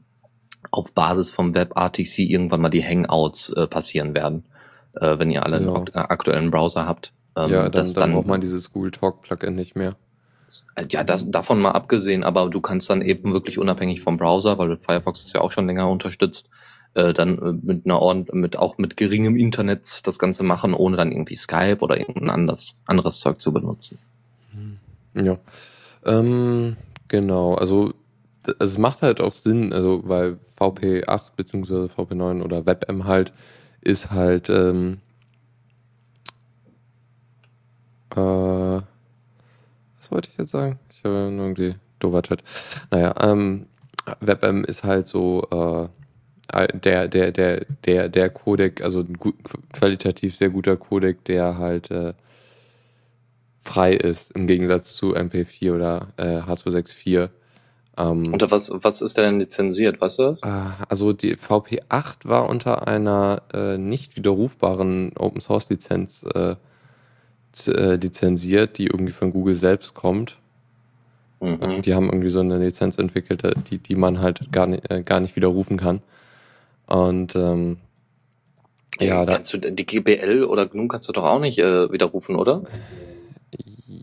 auf 0.71 0.95
Basis 0.95 1.31
vom 1.31 1.55
WebRTC 1.55 2.21
irgendwann 2.21 2.63
mal 2.63 2.71
die 2.71 2.83
Hangouts 2.83 3.51
äh, 3.51 3.67
passieren 3.67 4.15
werden, 4.15 4.45
äh, 4.95 5.19
wenn 5.19 5.31
ihr 5.31 5.45
alle 5.45 5.63
ja. 5.63 5.75
einen 5.75 5.89
aktuellen 5.95 6.51
Browser 6.51 6.87
habt. 6.87 7.13
Ähm, 7.37 7.51
ja, 7.51 7.69
dann, 7.69 7.85
dann, 7.85 7.95
dann 7.95 8.13
braucht 8.13 8.27
man 8.27 8.41
dieses 8.41 8.73
Google 8.73 8.93
Talk 8.93 9.21
Plugin 9.21 9.55
nicht 9.55 9.77
mehr. 9.77 9.93
Ja, 10.91 11.05
das, 11.05 11.31
davon 11.31 11.61
mal 11.61 11.73
abgesehen, 11.73 12.25
aber 12.25 12.49
du 12.51 12.61
kannst 12.61 12.91
dann 12.91 13.03
eben 13.03 13.33
wirklich 13.33 13.59
unabhängig 13.59 14.01
vom 14.03 14.17
Browser, 14.17 14.59
weil 14.59 14.77
Firefox 14.77 15.23
das 15.23 15.33
ja 15.33 15.41
auch 15.41 15.53
schon 15.53 15.67
länger 15.67 15.89
unterstützt, 15.89 16.49
äh, 16.95 17.13
dann 17.13 17.39
äh, 17.39 17.53
mit 17.53 17.87
einer 17.87 18.01
Ord 18.01 18.35
mit 18.35 18.59
auch 18.59 18.79
mit 18.79 18.97
geringem 18.97 19.37
Internet 19.37 20.07
das 20.07 20.19
Ganze 20.19 20.43
machen, 20.43 20.75
ohne 20.75 20.97
dann 20.97 21.13
irgendwie 21.13 21.37
Skype 21.37 21.79
oder 21.81 21.99
irgendein 21.99 22.31
anderes, 22.31 22.77
anderes 22.85 23.21
Zeug 23.21 23.41
zu 23.41 23.53
benutzen. 23.53 23.99
Ja. 25.15 25.39
Ähm, 26.05 26.77
genau, 27.09 27.55
also 27.55 27.95
es 28.59 28.79
macht 28.79 29.03
halt 29.03 29.21
auch 29.21 29.33
Sinn, 29.33 29.73
also 29.73 30.03
weil 30.07 30.39
VP8 30.59 31.23
bzw. 31.37 31.87
VP9 31.87 32.43
oder 32.43 32.67
WebM 32.67 33.05
halt 33.05 33.33
ist 33.81 34.11
halt 34.11 34.51
ähm, 34.51 34.99
äh, 38.15 38.81
was 40.07 40.13
wollte 40.13 40.29
ich 40.31 40.39
jetzt 40.39 40.53
sagen? 40.53 40.79
Ich 40.91 41.03
habe 41.05 41.15
irgendwie 41.37 41.75
dober 41.99 42.23
Chat. 42.23 42.43
Naja, 42.91 43.15
ähm, 43.21 43.67
WebM 44.21 44.65
ist 44.65 44.85
halt 44.85 45.09
so 45.09 45.43
äh, 45.51 46.69
der, 46.79 47.09
der, 47.09 47.33
der, 47.33 47.67
der, 47.85 48.09
der 48.09 48.31
Codec, 48.31 48.83
also 48.83 49.01
ein 49.01 49.15
gut, 49.15 49.35
qualitativ 49.73 50.37
sehr 50.37 50.51
guter 50.51 50.77
Codec, 50.77 51.25
der 51.25 51.59
halt 51.59 51.91
äh, 51.91 52.15
frei 53.63 53.95
ist, 53.95 54.31
im 54.33 54.47
Gegensatz 54.47 54.95
zu 54.95 55.17
MP4 55.17 55.75
oder 55.75 56.09
äh, 56.17 56.39
H264. 56.39 57.31
Ähm, 57.99 58.33
unter 58.33 58.51
was, 58.53 58.71
was 58.73 59.01
ist 59.01 59.17
denn 59.17 59.41
lizenziert, 59.41 60.01
weißt 60.01 60.19
du? 60.21 60.37
Äh, 60.43 60.71
also 60.89 61.13
die 61.13 61.35
VP8 61.37 62.29
war 62.29 62.49
unter 62.49 62.87
einer 62.87 63.43
äh, 63.53 63.77
nicht 63.77 64.17
widerrufbaren 64.17 65.17
Open 65.17 65.41
Source 65.41 65.69
Lizenz 65.69 66.23
äh, 66.35 66.55
äh, 67.69 67.97
lizenziert, 67.97 68.79
die 68.79 68.87
irgendwie 68.87 69.13
von 69.13 69.33
Google 69.33 69.55
selbst 69.55 69.95
kommt. 69.95 70.39
Mhm. 71.41 71.83
Die 71.83 71.95
haben 71.95 72.07
irgendwie 72.07 72.29
so 72.29 72.41
eine 72.41 72.59
Lizenz 72.59 72.99
entwickelt, 72.99 73.43
die, 73.71 73.79
die 73.79 73.95
man 73.95 74.21
halt 74.21 74.53
gar 74.53 74.67
nicht, 74.67 74.91
äh, 74.91 75.03
gar 75.03 75.21
nicht 75.21 75.37
widerrufen 75.37 75.77
kann. 75.77 76.01
Und 76.87 77.37
ähm, 77.37 77.79
ja, 78.99 79.07
ja 79.07 79.27
kannst 79.27 79.53
du 79.53 79.59
die 79.59 79.87
GPL 79.87 80.45
oder 80.45 80.67
GNU 80.67 80.89
kannst 80.89 81.09
du 81.09 81.13
doch 81.13 81.25
auch 81.25 81.41
nicht 81.41 81.59
äh, 81.59 81.91
widerrufen, 81.93 82.37
oder? 82.37 82.63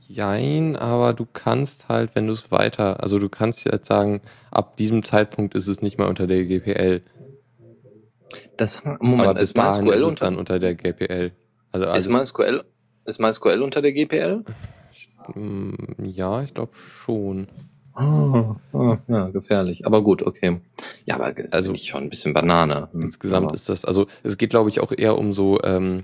Jein, 0.07 0.75
aber 0.75 1.13
du 1.13 1.25
kannst 1.31 1.89
halt, 1.89 2.11
wenn 2.13 2.27
du 2.27 2.33
es 2.33 2.51
weiter, 2.51 3.01
also 3.01 3.17
du 3.17 3.29
kannst 3.29 3.65
jetzt 3.65 3.87
sagen, 3.87 4.21
ab 4.51 4.77
diesem 4.77 5.03
Zeitpunkt 5.03 5.55
ist 5.55 5.67
es 5.67 5.81
nicht 5.81 5.97
mehr 5.97 6.07
unter 6.07 6.27
der 6.27 6.45
GPL. 6.45 7.01
Das 8.57 8.83
Moment, 8.83 9.21
aber 9.21 9.33
bis 9.35 9.49
ist 9.49 9.57
dahin 9.57 9.87
ist 9.87 10.01
es 10.01 10.15
dann 10.15 10.37
unter 10.37 10.59
der 10.59 10.75
GPL. 10.75 11.31
Also 11.71 11.87
ist 11.87 12.09
MySQL 12.09 12.63
ist 13.05 13.19
MySQL 13.19 13.61
unter 13.61 13.81
der 13.81 13.93
GPL? 13.93 14.43
Mm, 15.35 15.73
ja, 16.03 16.41
ich 16.41 16.53
glaube 16.53 16.73
schon. 16.75 17.47
Oh, 17.95 18.55
oh, 18.71 18.97
ja, 19.07 19.29
gefährlich. 19.29 19.85
Aber 19.85 20.01
gut, 20.03 20.23
okay. 20.23 20.59
Ja, 21.05 21.15
aber 21.15 21.33
also 21.51 21.73
ich 21.73 21.89
schon 21.89 22.03
ein 22.03 22.09
bisschen 22.09 22.33
Banane. 22.33 22.89
Hm, 22.91 23.03
insgesamt 23.03 23.47
aber. 23.47 23.53
ist 23.53 23.69
das, 23.69 23.85
also 23.85 24.07
es 24.23 24.37
geht, 24.37 24.49
glaube 24.49 24.69
ich, 24.69 24.79
auch 24.79 24.91
eher 24.91 25.17
um 25.17 25.31
so 25.31 25.61
ähm, 25.63 26.03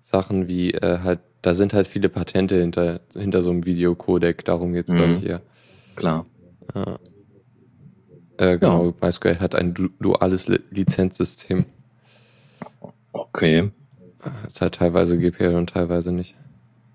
Sachen 0.00 0.46
wie 0.46 0.72
äh, 0.72 1.00
halt, 1.00 1.20
da 1.42 1.54
sind 1.54 1.74
halt 1.74 1.88
viele 1.88 2.08
Patente 2.08 2.60
hinter, 2.60 3.00
hinter 3.12 3.42
so 3.42 3.50
einem 3.50 3.66
Videocodec, 3.66 4.44
darum 4.44 4.72
geht 4.72 4.88
es, 4.88 4.94
mhm. 4.94 4.98
glaube 4.98 5.12
ich, 5.14 5.26
eher. 5.26 5.42
Klar. 5.96 6.26
Ja. 6.74 6.98
Äh, 8.38 8.58
genau, 8.58 8.86
ja. 8.86 8.94
MySQL 9.00 9.40
hat 9.40 9.54
ein 9.54 9.74
du 9.74 9.88
duales 9.98 10.46
Lizenzsystem. 10.70 11.64
Okay. 13.12 13.70
Ist 14.46 14.60
halt 14.60 14.74
teilweise 14.76 15.18
GPL 15.18 15.54
und 15.54 15.70
teilweise 15.70 16.12
nicht. 16.12 16.34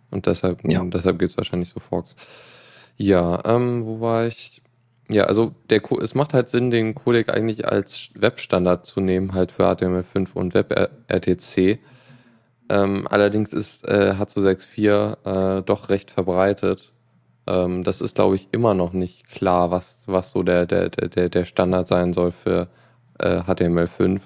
Und 0.10 0.26
deshalb, 0.26 0.60
Ja. 0.70 0.84
deshalb 0.84 1.20
geht 1.20 1.30
es 1.30 1.38
wahrscheinlich 1.38 1.70
so 1.70 1.80
Forks. 1.80 2.16
Ja, 2.98 3.42
ähm, 3.46 3.84
wo 3.86 4.02
war 4.02 4.26
ich? 4.28 4.62
Ja, 5.10 5.24
also 5.26 5.54
der 5.70 5.82
es 6.02 6.16
macht 6.16 6.34
halt 6.34 6.50
Sinn, 6.50 6.72
den 6.72 6.96
Codec 6.96 7.30
eigentlich 7.30 7.68
als 7.68 8.12
Webstandard 8.16 8.86
zu 8.86 9.02
nehmen, 9.02 9.34
halt 9.34 9.52
für 9.52 9.64
HTML5 9.66 10.30
und 10.34 10.54
WebRTC. 10.54 11.80
Ähm, 12.70 13.08
allerdings 13.10 13.52
ist 13.54 13.86
äh, 13.88 14.14
H264 14.18 15.58
äh, 15.60 15.62
doch 15.64 15.90
recht 15.90 16.12
verbreitet. 16.12 16.94
Ähm, 17.48 17.84
das 17.84 18.00
ist, 18.02 18.16
glaube 18.16 18.36
ich, 18.36 18.48
immer 18.54 18.74
noch 18.74 18.94
nicht 18.94 19.28
klar, 19.30 19.72
was, 19.72 20.04
was 20.06 20.32
so 20.32 20.44
der, 20.44 20.66
der, 20.66 20.90
der, 20.90 21.10
der- 21.10 21.30
der 21.30 21.46
Standard 21.46 21.88
sein 21.88 22.14
soll 22.14 22.32
für 22.32 22.68
äh, 23.20 23.40
HTML5. 23.42 24.22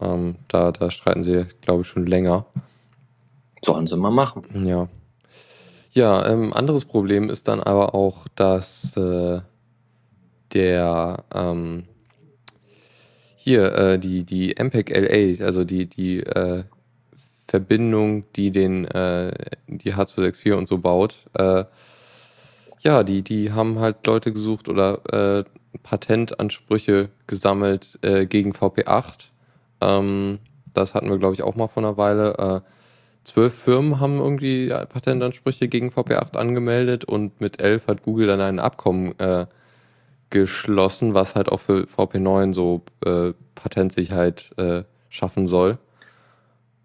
Ähm, 0.00 0.36
da, 0.48 0.72
da 0.72 0.90
streiten 0.90 1.24
sie, 1.24 1.46
glaube 1.60 1.82
ich, 1.82 1.88
schon 1.88 2.06
länger. 2.06 2.46
Sollen 3.62 3.86
sie 3.86 3.96
mal 3.96 4.10
machen. 4.10 4.66
Ja. 4.66 4.88
Ja, 5.92 6.26
ähm, 6.28 6.52
anderes 6.52 6.84
Problem 6.84 7.30
ist 7.30 7.48
dann 7.48 7.60
aber 7.60 7.94
auch, 7.94 8.28
dass 8.34 8.94
äh, 8.98 9.40
der 10.52 11.24
ähm, 11.34 11.84
hier 13.36 13.72
äh, 13.74 13.98
die, 13.98 14.24
die 14.24 14.54
MPEG 14.58 14.90
LA, 14.90 15.42
also 15.44 15.64
die, 15.64 15.86
die 15.86 16.20
äh, 16.20 16.64
Verbindung, 17.48 18.24
die 18.34 18.50
den 18.50 18.84
äh, 18.84 19.32
die 19.68 19.94
H264 19.94 20.52
und 20.52 20.68
so 20.68 20.78
baut, 20.78 21.14
äh, 21.32 21.64
ja, 22.82 23.02
die, 23.02 23.22
die 23.22 23.52
haben 23.52 23.78
halt 23.78 24.06
Leute 24.06 24.32
gesucht 24.32 24.68
oder 24.68 25.40
äh, 25.40 25.44
Patentansprüche 25.82 27.08
gesammelt 27.26 27.98
gegen 28.02 28.52
VP8. 28.52 29.28
Ähm, 29.80 30.38
das 30.74 30.94
hatten 30.94 31.08
wir, 31.08 31.18
glaube 31.18 31.34
ich, 31.34 31.42
auch 31.42 31.56
mal 31.56 31.68
vor 31.68 31.82
einer 31.82 31.96
Weile. 31.96 32.34
Äh, 32.38 32.60
zwölf 33.24 33.54
Firmen 33.54 33.98
haben 34.00 34.18
irgendwie 34.18 34.68
Patentansprüche 34.68 35.68
gegen 35.68 35.90
VP8 35.90 36.36
angemeldet 36.36 37.04
und 37.04 37.40
mit 37.40 37.60
elf 37.60 37.86
hat 37.88 38.02
Google 38.02 38.28
dann 38.28 38.40
ein 38.40 38.58
Abkommen 38.58 39.18
äh, 39.18 39.46
geschlossen, 40.30 41.14
was 41.14 41.34
halt 41.34 41.50
auch 41.50 41.60
für 41.60 41.84
VP9 41.84 42.54
so 42.54 42.82
äh, 43.04 43.32
Patentsicherheit 43.54 44.50
äh, 44.58 44.84
schaffen 45.08 45.48
soll. 45.48 45.78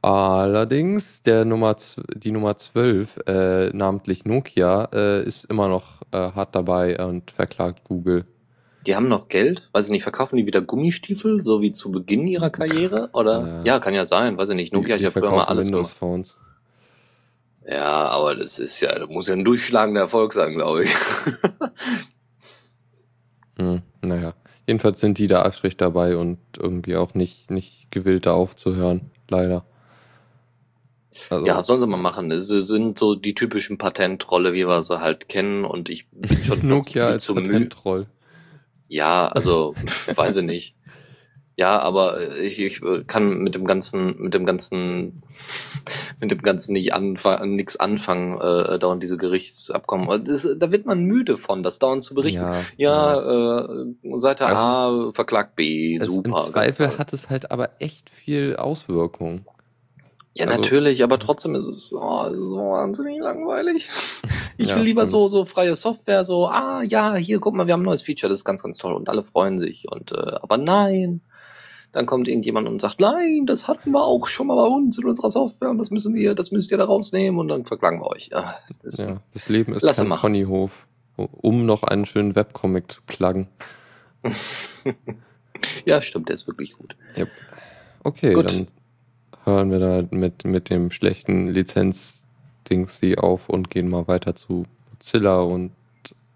Allerdings, 0.02 1.22
der 1.22 1.46
Nummer, 1.46 1.76
die 2.16 2.32
Nummer 2.32 2.58
12, 2.58 3.20
äh, 3.28 3.70
namentlich 3.70 4.26
Nokia, 4.26 4.90
äh, 4.94 5.24
ist 5.24 5.46
immer 5.46 5.68
noch 5.68 6.02
äh, 6.12 6.18
hart 6.18 6.56
dabei 6.56 6.98
und 7.06 7.30
verklagt 7.30 7.84
Google. 7.84 8.26
Die 8.88 8.96
haben 8.96 9.08
noch 9.08 9.28
Geld? 9.28 9.70
Weiß 9.74 9.86
ich 9.86 9.92
nicht, 9.92 10.04
verkaufen 10.04 10.38
die 10.38 10.46
wieder 10.46 10.62
Gummistiefel, 10.62 11.40
so 11.40 11.62
wie 11.62 11.72
zu 11.72 11.92
Beginn 11.92 12.28
ihrer 12.28 12.50
Karriere? 12.50 13.10
Oder? 13.14 13.64
Ja. 13.64 13.64
Ja, 13.64 13.80
kann 13.80 13.94
ja 13.94 14.06
sein, 14.06 14.38
weiß 14.38 14.50
ich 14.50 14.56
nicht. 14.56 14.74
Nokia 14.74 14.96
hat 14.96 15.02
ja 15.02 15.12
früher 15.12 15.30
mal 15.32 15.44
alles 15.46 15.68
Windows 15.68 15.88
gemacht. 15.90 15.98
Phones. 16.00 16.38
Ja, 17.68 18.08
aber 18.08 18.36
das 18.36 18.58
ist 18.58 18.80
ja, 18.82 18.98
das 18.98 19.08
muss 19.08 19.28
ja 19.28 19.34
ein 19.34 19.46
durchschlagender 19.46 20.02
Erfolg 20.02 20.34
sein, 20.34 20.54
glaube 20.54 20.84
ich. 20.86 20.96
Hm, 23.60 23.82
naja, 24.02 24.34
jedenfalls 24.66 25.02
sind 25.02 25.18
die 25.20 25.28
da 25.28 25.44
eifrig 25.44 25.78
dabei 25.78 26.18
und 26.18 26.40
irgendwie 26.58 26.96
auch 26.96 27.14
nicht, 27.14 27.52
nicht 27.52 27.92
gewillt, 27.92 28.26
da 28.26 28.34
aufzuhören, 28.34 29.12
leider. 29.30 29.66
Also, 31.30 31.46
Ja, 31.46 31.64
sollen 31.64 31.82
sie 31.82 31.88
mal 31.88 31.98
machen. 31.98 32.32
Es 32.32 32.48
sind 32.48 32.98
so 32.98 33.16
die 33.16 33.36
typischen 33.36 33.78
Patentrolle, 33.78 34.54
wie 34.54 34.68
wir 34.68 34.84
sie 34.84 35.00
halt 35.00 35.30
kennen. 35.30 35.66
Und 35.66 35.90
ich 35.90 36.08
bin 36.10 36.44
schon 36.44 36.58
fast 36.62 36.64
Nokia 36.64 37.06
viel 37.06 37.14
als 37.14 37.24
zu. 37.24 37.36
Patentroll. 37.36 38.08
Ja, 38.92 39.30
also, 39.30 39.74
weiß 40.16 40.38
ich 40.38 40.44
nicht. 40.44 40.76
Ja, 41.56 41.80
aber 41.80 42.40
ich, 42.40 42.60
ich 42.60 42.82
kann 43.08 43.38
mit 43.40 43.56
dem 43.56 43.66
ganzen, 43.66 44.20
mit 44.22 44.34
dem 44.34 44.46
ganzen, 44.46 45.24
mit 46.20 46.32
dem 46.32 46.42
ganzen 46.42 46.74
nicht 46.74 46.94
anfangen, 46.94 47.56
nichts 47.56 47.78
anfangen, 47.78 48.40
äh, 48.42 48.80
dauernd 48.80 49.02
diese 49.02 49.16
Gerichtsabkommen. 49.16 50.26
Das, 50.26 50.48
da 50.58 50.72
wird 50.72 50.86
man 50.86 51.04
müde 51.04 51.38
von, 51.38 51.64
das 51.64 51.80
dauernd 51.80 52.04
zu 52.04 52.16
berichten. 52.16 52.42
Ja, 52.42 52.64
Ja, 52.76 53.60
äh, 53.60 54.18
Seite 54.18 54.46
Es 54.46 54.60
A 54.60 55.12
verklagt 55.14 55.56
B, 55.56 55.98
super. 56.00 56.44
Im 56.46 56.52
Zweifel 56.52 56.98
hat 56.98 57.14
es 57.14 57.30
halt 57.30 57.50
aber 57.52 57.70
echt 57.80 58.10
viel 58.10 58.58
Auswirkungen. 58.58 59.46
Ja, 60.34 60.46
Also- 60.48 60.62
natürlich, 60.62 61.04
aber 61.04 61.20
trotzdem 61.20 61.56
ist 61.56 61.68
es 61.68 61.92
oh, 61.94 62.34
so 62.34 62.58
wahnsinnig 62.58 63.20
langweilig. 63.20 63.90
Ich 64.58 64.70
Ja, 64.70 64.76
will 64.76 64.84
lieber 64.84 65.02
stimmt. 65.08 65.12
so, 65.12 65.28
so 65.28 65.46
freie 65.46 65.74
Software, 65.76 66.24
so, 66.24 66.46
ah, 66.48 66.84
ja, 66.84 67.16
hier, 67.16 67.40
guck 67.40 67.56
mal, 67.56 67.66
wir 67.66 67.74
haben 67.74 67.82
ein 67.82 67.86
neues 67.86 68.04
Feature, 68.04 68.30
das 68.30 68.42
ist 68.42 68.46
ganz, 68.46 68.62
ganz 68.62 68.78
toll 68.78 68.94
und 68.94 69.10
alle 69.10 69.24
freuen 69.24 69.58
sich 69.58 69.88
und, 69.92 70.12
äh, 70.12 70.18
aber 70.40 70.58
nein. 70.58 71.22
Dann 71.94 72.06
kommt 72.06 72.28
irgendjemand 72.28 72.68
und 72.68 72.80
sagt, 72.80 73.00
nein, 73.00 73.46
das 73.48 73.68
hatten 73.68 73.90
wir 73.92 74.04
auch 74.04 74.28
schon 74.28 74.48
mal 74.48 74.56
bei 74.56 74.68
uns 74.68 75.00
in 75.00 75.06
unserer 75.06 75.32
Software 75.32 75.72
und 75.72 75.80
das 75.80 75.90
müssen 75.90 76.14
wir, 76.14 76.36
das 76.36 76.52
müsst 76.52 76.70
ihr 76.70 76.78
da 76.78 76.86
rausnehmen 76.86 77.40
und 77.40 77.48
dann 77.48 77.66
verklagen 77.66 78.00
wir 78.02 78.08
euch. 78.12 78.30
Ja, 78.32 78.56
das, 78.84 78.98
Ja, 78.98 79.18
das 79.34 79.50
Leben 79.50 79.74
ist 79.74 79.84
kein 79.96 80.08
machen. 80.08 80.22
Ponyhof, 80.22 80.86
um 81.18 81.66
noch 81.66 81.82
einen 81.84 82.06
schönen 82.06 82.36
Webcomic 82.36 82.92
zu 82.92 83.02
pluggen. 83.08 83.48
ja, 85.86 86.02
stimmt, 86.02 86.30
der 86.30 86.36
ist 86.36 86.48
wirklich 86.48 86.74
gut. 86.74 86.96
Okay, 88.04 88.34
Gut. 88.34 88.46
dann 88.52 88.68
hören 89.52 89.72
wir 89.72 89.80
da 89.80 90.04
mit, 90.12 90.46
mit 90.46 90.70
dem 90.70 90.92
schlechten 90.92 91.50
Lizenz-Dings 91.50 92.98
sie 92.98 93.18
auf 93.18 93.50
und 93.50 93.70
gehen 93.70 93.90
mal 93.90 94.08
weiter 94.08 94.36
zu 94.36 94.66
Mozilla 94.92 95.40
und 95.40 95.72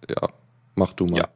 ja, 0.09 0.29
mach 0.75 0.93
du 0.93 1.05
mal. 1.05 1.17
Ja. 1.17 1.27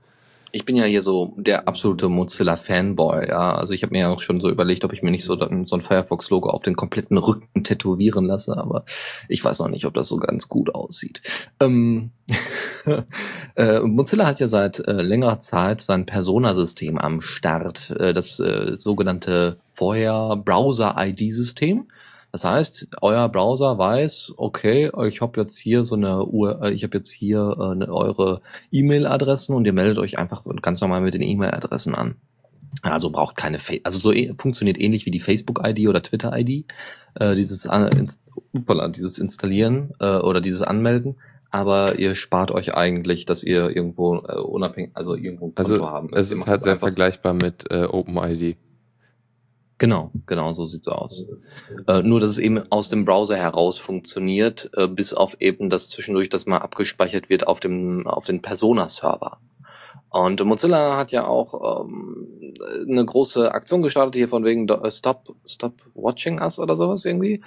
Ich 0.52 0.66
bin 0.66 0.76
ja 0.76 0.86
hier 0.86 1.02
so 1.02 1.34
der 1.38 1.68
absolute 1.68 2.10
Mozilla-Fanboy, 2.10 3.30
ja. 3.30 3.54
Also 3.54 3.74
ich 3.74 3.84
habe 3.84 3.92
mir 3.92 4.02
ja 4.02 4.10
auch 4.10 4.22
schon 4.22 4.42
so 4.42 4.50
überlegt, 4.50 4.84
ob 4.84 4.94
ich 4.94 5.04
mir 5.04 5.12
nicht 5.12 5.24
so, 5.24 5.36
so 5.38 5.76
ein 5.76 5.82
Firefox-Logo 5.82 6.50
auf 6.50 6.64
den 6.64 6.76
kompletten 6.76 7.18
Rücken 7.18 7.64
tätowieren 7.64 8.26
lasse, 8.26 8.58
aber 8.58 8.86
ich 9.28 9.44
weiß 9.44 9.60
noch 9.60 9.70
nicht, 9.70 9.86
ob 9.86 9.94
das 9.94 10.08
so 10.08 10.18
ganz 10.18 10.50
gut 10.50 10.74
aussieht. 10.74 11.22
Ähm, 11.60 12.12
äh, 13.56 13.80
Mozilla 13.82 14.26
hat 14.26 14.40
ja 14.40 14.48
seit 14.48 14.80
äh, 14.80 15.02
längerer 15.02 15.40
Zeit 15.40 15.82
sein 15.82 16.06
Persona-System 16.06 16.98
am 16.98 17.22
Start, 17.22 17.92
äh, 17.92 18.14
das 18.14 18.40
äh, 18.40 18.78
sogenannte 18.78 19.58
vorher 19.74 20.36
Browser-ID-System. 20.44 21.88
Das 22.32 22.44
heißt, 22.44 22.88
euer 23.02 23.28
Browser 23.30 23.78
weiß, 23.78 24.34
okay, 24.38 24.92
ich 25.08 25.22
habe 25.22 25.42
jetzt 25.42 25.58
hier 25.58 25.84
so 25.84 25.96
eine 25.96 26.26
Uhr, 26.26 26.62
äh, 26.62 26.72
ich 26.72 26.84
habe 26.84 26.96
jetzt 26.98 27.10
hier 27.10 27.56
äh, 27.60 27.72
eine, 27.72 27.92
eure 27.92 28.42
E-Mail-Adressen 28.72 29.56
und 29.56 29.65
ihr 29.65 29.74
meldet 29.74 29.98
euch 29.98 30.18
einfach 30.20 30.44
ganz 30.62 30.80
normal 30.82 31.02
mit 31.02 31.15
den 31.15 31.24
E-Mail-Adressen 31.24 31.96
an. 31.96 32.15
Also 32.84 33.10
braucht 33.10 33.36
keine, 33.36 33.58
Fa 33.58 33.74
also 33.84 33.98
so 33.98 34.13
eh, 34.13 34.34
funktioniert 34.38 34.80
ähnlich 34.80 35.08
wie 35.08 35.12
die 35.12 35.20
Facebook-ID 35.20 35.88
oder 35.88 36.04
Twitter-ID, 36.04 36.65
äh, 37.15 37.36
dieses, 37.36 37.65
an- 37.65 37.88
ins, 37.88 38.20
upala, 38.54 38.89
dieses 38.89 39.18
Installieren 39.18 39.94
äh, 40.00 40.18
oder 40.18 40.39
dieses 40.39 40.62
Anmelden. 40.62 41.15
Aber 41.52 41.98
ihr 41.98 42.13
spart 42.13 42.52
euch 42.52 42.76
eigentlich, 42.76 43.26
dass 43.26 43.42
ihr 43.44 43.76
irgendwo 43.76 44.18
äh, 44.18 44.36
unabhängig, 44.39 44.92
also 44.94 45.15
irgendwo 45.15 45.48
ein 45.48 45.54
Also 45.56 45.80
Konto 45.80 45.92
haben 45.92 46.10
es 46.13 46.32
ist 46.32 46.46
halt 46.46 46.60
sehr 46.60 46.78
vergleichbar 46.78 47.34
mit 47.34 47.65
äh, 47.72 47.86
OpenID. 47.86 48.58
Genau, 49.80 50.12
genau, 50.26 50.52
so 50.52 50.65
sieht's 50.65 50.89
aus. 50.89 51.26
Äh, 51.88 52.04
nur, 52.04 52.20
dass 52.20 52.32
es 52.32 52.38
eben 52.38 52.70
aus 52.70 52.89
dem 52.89 53.06
Browser 53.06 53.38
heraus 53.38 53.78
funktioniert, 53.78 54.70
äh, 54.76 54.88
bis 54.88 55.13
auf 55.13 55.39
eben 55.39 55.70
das 55.70 55.88
zwischendurch, 55.88 56.30
das 56.30 56.46
mal 56.46 56.58
abgespeichert 56.58 57.30
wird 57.30 57.48
auf 57.48 57.62
dem, 57.62 58.06
auf 58.06 58.26
den 58.26 58.42
Persona-Server. 58.42 59.38
Und 60.10 60.44
Mozilla 60.44 60.98
hat 60.98 61.13
ja 61.13 61.26
auch 61.26 61.86
ähm, 61.86 62.54
eine 62.89 63.06
große 63.06 63.54
Aktion 63.54 63.82
gestartet 63.82 64.15
hier 64.15 64.28
von 64.28 64.44
wegen 64.44 64.68
äh, 64.68 64.92
Stop, 64.92 65.36
Stop 65.46 65.74
Watching 65.94 66.42
Us 66.42 66.60
oder 66.60 66.76
sowas 66.76 67.06
irgendwie 67.06 67.42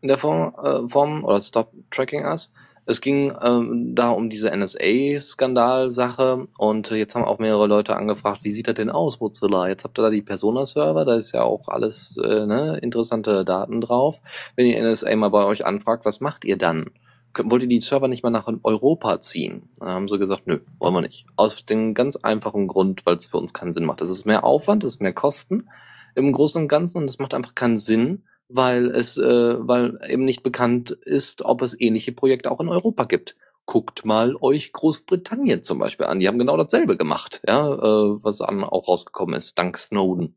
in 0.00 0.08
der 0.08 0.18
Form, 0.18 0.54
äh, 0.60 0.88
Form 0.88 1.24
oder 1.24 1.40
Stop 1.40 1.72
Tracking 1.92 2.24
Us. 2.24 2.50
Es 2.88 3.00
ging 3.00 3.36
ähm, 3.42 3.96
da 3.96 4.10
um 4.10 4.30
diese 4.30 4.56
NSA-Skandal-Sache 4.56 6.46
und 6.56 6.90
jetzt 6.90 7.16
haben 7.16 7.24
auch 7.24 7.40
mehrere 7.40 7.66
Leute 7.66 7.96
angefragt, 7.96 8.44
wie 8.44 8.52
sieht 8.52 8.68
das 8.68 8.76
denn 8.76 8.90
aus, 8.90 9.18
Mozilla? 9.18 9.66
Jetzt 9.68 9.82
habt 9.82 9.98
ihr 9.98 10.02
da 10.02 10.10
die 10.10 10.22
Persona-Server, 10.22 11.04
da 11.04 11.16
ist 11.16 11.32
ja 11.32 11.42
auch 11.42 11.66
alles 11.66 12.16
äh, 12.22 12.46
ne, 12.46 12.78
interessante 12.80 13.44
Daten 13.44 13.80
drauf. 13.80 14.20
Wenn 14.54 14.66
die 14.66 14.80
NSA 14.80 15.16
mal 15.16 15.30
bei 15.30 15.44
euch 15.44 15.66
anfragt, 15.66 16.04
was 16.04 16.20
macht 16.20 16.44
ihr 16.44 16.56
dann? 16.56 16.90
Wollt 17.36 17.64
ihr 17.64 17.68
die 17.68 17.80
Server 17.80 18.06
nicht 18.06 18.22
mal 18.22 18.30
nach 18.30 18.48
Europa 18.62 19.20
ziehen? 19.20 19.68
Dann 19.80 19.88
haben 19.88 20.08
sie 20.08 20.18
gesagt, 20.18 20.46
nö, 20.46 20.60
wollen 20.78 20.94
wir 20.94 21.02
nicht. 21.02 21.26
Aus 21.34 21.66
dem 21.66 21.92
ganz 21.92 22.14
einfachen 22.14 22.68
Grund, 22.68 23.04
weil 23.04 23.16
es 23.16 23.26
für 23.26 23.38
uns 23.38 23.52
keinen 23.52 23.72
Sinn 23.72 23.84
macht. 23.84 24.00
Das 24.00 24.10
ist 24.10 24.26
mehr 24.26 24.44
Aufwand, 24.44 24.84
das 24.84 24.92
ist 24.92 25.02
mehr 25.02 25.12
Kosten 25.12 25.68
im 26.14 26.32
Großen 26.32 26.62
und 26.62 26.68
Ganzen 26.68 26.98
und 26.98 27.10
es 27.10 27.18
macht 27.18 27.34
einfach 27.34 27.54
keinen 27.54 27.76
Sinn, 27.76 28.22
weil 28.48 28.90
es, 28.90 29.16
äh, 29.16 29.56
weil 29.66 29.98
eben 30.08 30.24
nicht 30.24 30.42
bekannt 30.42 30.90
ist, 30.90 31.42
ob 31.42 31.62
es 31.62 31.78
ähnliche 31.78 32.12
Projekte 32.12 32.50
auch 32.50 32.60
in 32.60 32.68
Europa 32.68 33.04
gibt. 33.04 33.36
Guckt 33.64 34.04
mal 34.04 34.36
euch 34.40 34.72
Großbritannien 34.72 35.62
zum 35.62 35.78
Beispiel 35.78 36.06
an. 36.06 36.20
Die 36.20 36.28
haben 36.28 36.38
genau 36.38 36.56
dasselbe 36.56 36.96
gemacht, 36.96 37.42
ja, 37.46 37.66
äh, 37.66 38.22
was 38.22 38.40
an 38.40 38.62
auch 38.62 38.86
rausgekommen 38.86 39.34
ist, 39.34 39.58
dank 39.58 39.76
Snowden, 39.76 40.36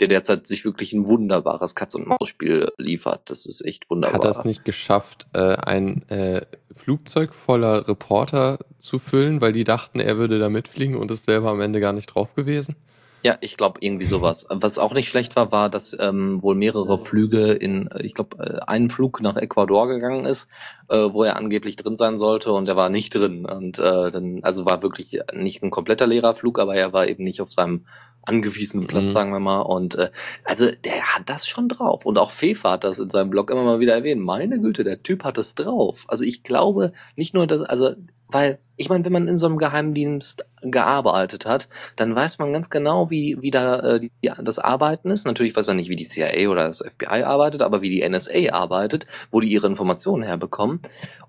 der 0.00 0.08
derzeit 0.08 0.46
sich 0.46 0.64
wirklich 0.64 0.94
ein 0.94 1.06
wunderbares 1.06 1.74
Katz-und-Maus-Spiel 1.74 2.72
liefert. 2.78 3.28
Das 3.28 3.44
ist 3.44 3.60
echt 3.62 3.90
wunderbar. 3.90 4.14
Hat 4.14 4.24
es 4.24 4.44
nicht 4.44 4.64
geschafft, 4.64 5.26
äh, 5.34 5.56
ein 5.56 6.08
äh, 6.08 6.46
Flugzeug 6.74 7.34
voller 7.34 7.86
Reporter 7.86 8.58
zu 8.78 8.98
füllen, 8.98 9.42
weil 9.42 9.52
die 9.52 9.64
dachten, 9.64 10.00
er 10.00 10.16
würde 10.16 10.38
da 10.38 10.48
mitfliegen 10.48 10.96
und 10.96 11.10
ist 11.10 11.26
selber 11.26 11.50
am 11.50 11.60
Ende 11.60 11.80
gar 11.80 11.92
nicht 11.92 12.06
drauf 12.06 12.34
gewesen? 12.34 12.76
Ja, 13.24 13.36
ich 13.40 13.56
glaube 13.56 13.78
irgendwie 13.80 14.06
sowas. 14.06 14.46
Was 14.50 14.78
auch 14.78 14.92
nicht 14.92 15.08
schlecht 15.08 15.36
war, 15.36 15.52
war, 15.52 15.70
dass 15.70 15.96
ähm, 15.98 16.42
wohl 16.42 16.56
mehrere 16.56 16.98
Flüge 16.98 17.52
in, 17.52 17.88
äh, 17.88 18.02
ich 18.02 18.14
glaube, 18.14 18.36
äh, 18.38 18.60
einen 18.66 18.90
Flug 18.90 19.20
nach 19.20 19.36
Ecuador 19.36 19.86
gegangen 19.86 20.24
ist, 20.24 20.48
äh, 20.88 21.08
wo 21.12 21.22
er 21.22 21.36
angeblich 21.36 21.76
drin 21.76 21.96
sein 21.96 22.18
sollte 22.18 22.52
und 22.52 22.68
er 22.68 22.76
war 22.76 22.88
nicht 22.88 23.14
drin. 23.14 23.46
Und 23.46 23.78
äh, 23.78 24.10
dann, 24.10 24.40
also 24.42 24.66
war 24.66 24.82
wirklich 24.82 25.20
nicht 25.34 25.62
ein 25.62 25.70
kompletter 25.70 26.06
leerer 26.06 26.34
Flug, 26.34 26.58
aber 26.58 26.74
er 26.74 26.92
war 26.92 27.06
eben 27.06 27.22
nicht 27.22 27.40
auf 27.40 27.52
seinem 27.52 27.86
angewiesenen 28.24 28.86
Platz, 28.86 29.04
mhm. 29.04 29.08
sagen 29.08 29.32
wir 29.32 29.40
mal. 29.40 29.60
Und 29.60 29.96
äh, 29.96 30.10
also 30.44 30.70
der 30.84 31.14
hat 31.14 31.22
das 31.26 31.46
schon 31.46 31.68
drauf. 31.68 32.04
Und 32.06 32.18
auch 32.18 32.30
Fefa 32.30 32.72
hat 32.72 32.84
das 32.84 32.98
in 32.98 33.10
seinem 33.10 33.30
Blog 33.30 33.50
immer 33.50 33.64
mal 33.64 33.80
wieder 33.80 33.94
erwähnt. 33.94 34.22
Meine 34.22 34.60
Güte, 34.60 34.84
der 34.84 35.02
Typ 35.02 35.24
hat 35.24 35.38
es 35.38 35.54
drauf. 35.54 36.04
Also 36.08 36.24
ich 36.24 36.42
glaube 36.42 36.92
nicht 37.16 37.34
nur, 37.34 37.46
dass, 37.46 37.62
also 37.62 37.94
weil, 38.32 38.58
ich 38.76 38.88
meine, 38.88 39.04
wenn 39.04 39.12
man 39.12 39.28
in 39.28 39.36
so 39.36 39.46
einem 39.46 39.58
Geheimdienst 39.58 40.46
gearbeitet 40.62 41.46
hat, 41.46 41.68
dann 41.96 42.14
weiß 42.14 42.38
man 42.38 42.52
ganz 42.52 42.70
genau, 42.70 43.10
wie, 43.10 43.36
wie 43.40 43.50
da 43.50 43.80
äh, 43.80 44.00
die, 44.00 44.12
das 44.42 44.58
Arbeiten 44.58 45.10
ist. 45.10 45.26
Natürlich 45.26 45.54
weiß 45.54 45.66
man 45.66 45.76
nicht, 45.76 45.88
wie 45.88 45.96
die 45.96 46.06
CIA 46.06 46.48
oder 46.48 46.68
das 46.68 46.78
FBI 46.78 47.22
arbeitet, 47.22 47.62
aber 47.62 47.82
wie 47.82 47.90
die 47.90 48.08
NSA 48.08 48.52
arbeitet, 48.52 49.06
wo 49.30 49.40
die 49.40 49.48
ihre 49.48 49.66
Informationen 49.66 50.22
herbekommen. 50.22 50.80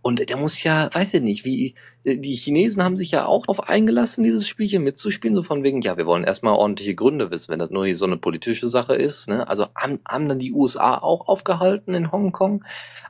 Und 0.01 0.29
der 0.29 0.37
muss 0.37 0.61
ja, 0.63 0.89
weiß 0.93 1.13
ich 1.15 1.21
nicht, 1.21 1.45
wie, 1.45 1.75
die 2.05 2.35
Chinesen 2.35 2.83
haben 2.83 2.97
sich 2.97 3.11
ja 3.11 3.25
auch 3.25 3.43
darauf 3.43 3.67
eingelassen, 3.67 4.23
dieses 4.23 4.47
Spielchen 4.47 4.83
mitzuspielen, 4.83 5.35
so 5.35 5.43
von 5.43 5.63
wegen, 5.63 5.81
ja, 5.81 5.97
wir 5.97 6.05
wollen 6.05 6.23
erstmal 6.23 6.55
ordentliche 6.55 6.95
Gründe 6.95 7.31
wissen, 7.31 7.51
wenn 7.51 7.59
das 7.59 7.69
nur 7.69 7.93
so 7.95 8.05
eine 8.05 8.17
politische 8.17 8.67
Sache 8.69 8.95
ist. 8.95 9.29
Ne? 9.29 9.47
Also 9.47 9.67
haben, 9.75 9.99
haben 10.07 10.27
dann 10.27 10.39
die 10.39 10.53
USA 10.53 10.97
auch 10.97 11.27
aufgehalten 11.27 11.93
in 11.93 12.11
Hongkong. 12.11 12.63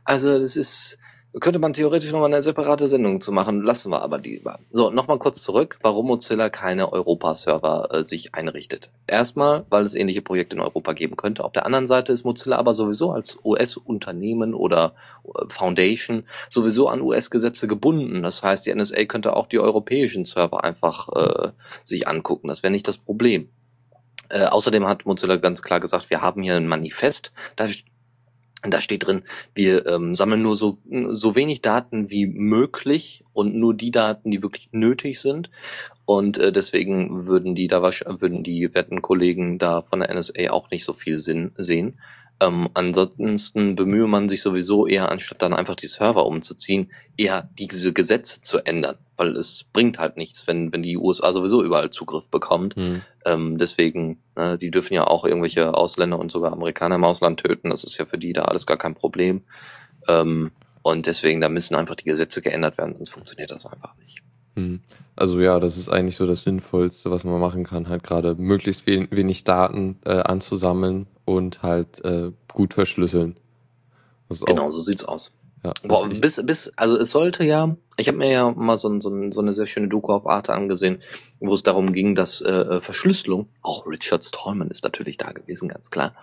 Also 0.03 0.39
das 0.39 0.56
ist, 0.56 0.99
könnte 1.39 1.60
man 1.60 1.74
theoretisch 1.74 2.12
nochmal 2.12 2.32
eine 2.32 2.43
separate 2.43 2.88
Sendung 2.88 3.19
zu 3.19 3.32
machen, 3.32 3.62
lassen 3.62 3.91
wir 3.91 4.02
aber 4.02 4.19
lieber. 4.19 4.60
So, 4.72 4.91
nochmal 4.91 5.17
kurz 5.17 5.41
zurück, 5.41 5.80
warum 5.82 6.08
Mozilla 6.08 6.50
keine 6.50 6.93
Europa-Server 6.93 7.89
äh, 7.91 8.06
sich 8.06 8.36
einrichtet. 8.36 8.91
Erstmal, 9.08 9.65
weil 9.69 9.86
es 9.86 9.96
ähnliche 9.96 10.22
Projekte 10.22 10.56
in 10.56 10.62
Europa 10.62 10.93
geben 10.93 11.15
könnte. 11.15 11.43
Auf 11.43 11.52
der 11.52 11.65
anderen 11.65 11.88
Seite 11.88 12.13
ist 12.13 12.24
Mozilla 12.24 12.58
aber 12.58 12.74
sowieso 12.74 13.12
als 13.12 13.39
US-Unternehmen 13.43 14.54
oder 14.54 14.93
äh, 15.26 15.46
Foundation 15.48 16.26
sowieso 16.50 16.88
an 16.88 17.02
US-Gesetze 17.02 17.67
gebunden. 17.67 18.22
Das 18.22 18.43
heißt, 18.43 18.65
die 18.65 18.74
NSA 18.74 19.06
könnte 19.06 19.36
auch 19.36 19.48
die 19.48 19.60
europäischen 19.60 20.26
Server 20.26 20.63
einfach 20.63 21.10
äh, 21.10 21.50
sich 21.84 22.08
angucken. 22.08 22.48
Das 22.48 22.62
wäre 22.62 22.72
nicht 22.72 22.88
das 22.88 22.98
Problem. 22.98 23.50
Äh, 24.30 24.46
außerdem 24.46 24.88
hat 24.88 25.06
Mozilla 25.06 25.36
ganz 25.38 25.62
klar 25.62 25.80
gesagt, 25.80 26.10
wir 26.10 26.22
haben 26.22 26.43
hier 26.43 26.56
ein 26.56 26.67
Manifest. 26.67 27.32
Da 27.56 27.67
da 28.71 28.80
steht 28.80 29.06
drin, 29.06 29.23
wir 29.54 29.86
ähm, 29.88 30.15
sammeln 30.15 30.41
nur 30.41 30.56
so, 30.56 30.78
so 31.10 31.36
wenig 31.36 31.62
Daten 31.62 32.10
wie 32.10 32.28
möglich 32.28 33.26
und 33.34 33.56
nur 33.56 33.73
die 33.73 33.91
Daten, 33.91 34.32
die 34.32 34.41
wirklich 34.41 34.69
nötig 34.71 35.19
sind. 35.19 35.49
Und 36.06 36.38
äh, 36.38 36.52
deswegen 36.52 37.26
würden 37.26 37.56
die 37.56 37.67
da 37.67 37.82
würden 37.82 38.43
die 38.43 38.73
Wettenkollegen 38.73 39.60
da 39.60 39.82
von 39.82 39.99
der 39.99 40.13
NSA 40.13 40.52
auch 40.52 40.69
nicht 40.69 40.86
so 40.86 40.93
viel 40.93 41.19
Sinn 41.19 41.52
sehen. 41.58 41.99
Ähm, 42.43 42.69
ansonsten 42.73 43.75
bemühe 43.75 44.08
man 44.08 44.27
sich 44.27 44.41
sowieso 44.41 44.86
eher, 44.86 45.10
anstatt 45.10 45.41
dann 45.41 45.53
einfach 45.53 45.75
die 45.75 45.88
Server 45.88 46.25
umzuziehen, 46.25 46.91
eher 47.15 47.49
diese 47.58 47.93
Gesetze 47.93 48.41
zu 48.41 48.60
ändern, 48.65 48.97
weil 49.15 49.38
es 49.38 49.65
bringt 49.71 49.97
halt 49.97 50.17
nichts, 50.17 50.45
wenn, 50.47 50.73
wenn 50.73 50.84
die 50.84 50.97
USA 50.97 51.32
sowieso 51.32 51.63
überall 51.63 51.91
Zugriff 51.91 52.27
bekommt. 52.27 52.75
Mhm. 52.75 53.01
Ähm, 53.25 53.58
deswegen, 53.58 54.19
ne, 54.36 54.58
die 54.58 54.71
dürfen 54.71 54.93
ja 54.93 55.06
auch 55.08 55.23
irgendwelche 55.25 55.73
Ausländer 55.73 56.19
und 56.19 56.32
sogar 56.32 56.51
Amerikaner 56.51 56.95
im 56.95 57.03
Ausland 57.03 57.39
töten. 57.39 57.69
Das 57.69 57.84
ist 57.84 57.97
ja 57.97 58.06
für 58.06 58.17
die 58.17 58.34
da 58.34 58.43
alles 58.43 58.65
gar 58.65 58.77
kein 58.77 58.95
Problem. 58.95 59.43
Ähm, 60.08 60.51
und 60.82 61.06
deswegen, 61.06 61.39
da 61.39 61.47
müssen 61.47 61.75
einfach 61.75 61.95
die 61.95 62.06
Gesetze 62.06 62.41
geändert 62.41 62.77
werden, 62.77 62.95
sonst 62.97 63.12
funktioniert 63.12 63.51
das 63.51 63.65
einfach 63.65 63.95
nicht. 63.97 64.21
Mhm. 64.56 64.82
Also 65.15 65.39
ja, 65.39 65.60
das 65.60 65.77
ist 65.77 65.89
eigentlich 65.89 66.17
so 66.17 66.25
das 66.25 66.43
Sinnvollste, 66.43 67.10
was 67.10 67.23
man 67.23 67.39
machen 67.39 67.63
kann, 67.63 67.88
halt 67.88 68.03
gerade 68.03 68.36
möglichst 68.36 68.86
wenig 68.88 69.43
Daten 69.43 69.99
äh, 70.06 70.17
anzusammeln 70.23 71.08
und 71.26 71.64
halt 71.64 72.04
äh, 72.06 72.32
gut 72.52 72.74
verschlüsseln. 72.74 73.38
Genau, 74.46 74.72
so 74.72 74.82
sieht's 74.82 75.04
aus. 75.04 75.36
Ja, 75.64 75.74
Boah, 75.84 76.10
bis, 76.10 76.46
bis, 76.46 76.74
also 76.76 76.98
es 76.98 77.12
sollte 77.12 77.46
ja, 77.46 77.78
ich 77.98 78.10
habe 78.10 78.18
mir 78.18 78.30
ja 78.30 78.52
mal 78.52 78.78
so, 78.78 79.00
so, 79.00 79.32
so 79.32 79.40
eine 79.40 79.54
sehr 79.54 79.68
schöne 79.68 79.88
Doku 79.88 80.12
auf 80.12 80.28
Arte 80.28 80.54
angesehen, 80.54 81.00
wo 81.40 81.54
es 81.54 81.64
darum 81.64 81.94
ging, 81.94 82.16
dass 82.16 82.42
äh, 82.42 82.82
Verschlüsselung, 82.82 83.48
auch 83.62 83.88
Richard 83.88 84.26
Stallman 84.26 84.70
ist 84.70 84.84
natürlich 84.84 85.18
da 85.18 85.32
gewesen, 85.32 85.70
ganz 85.70 85.90
klar, 85.90 86.16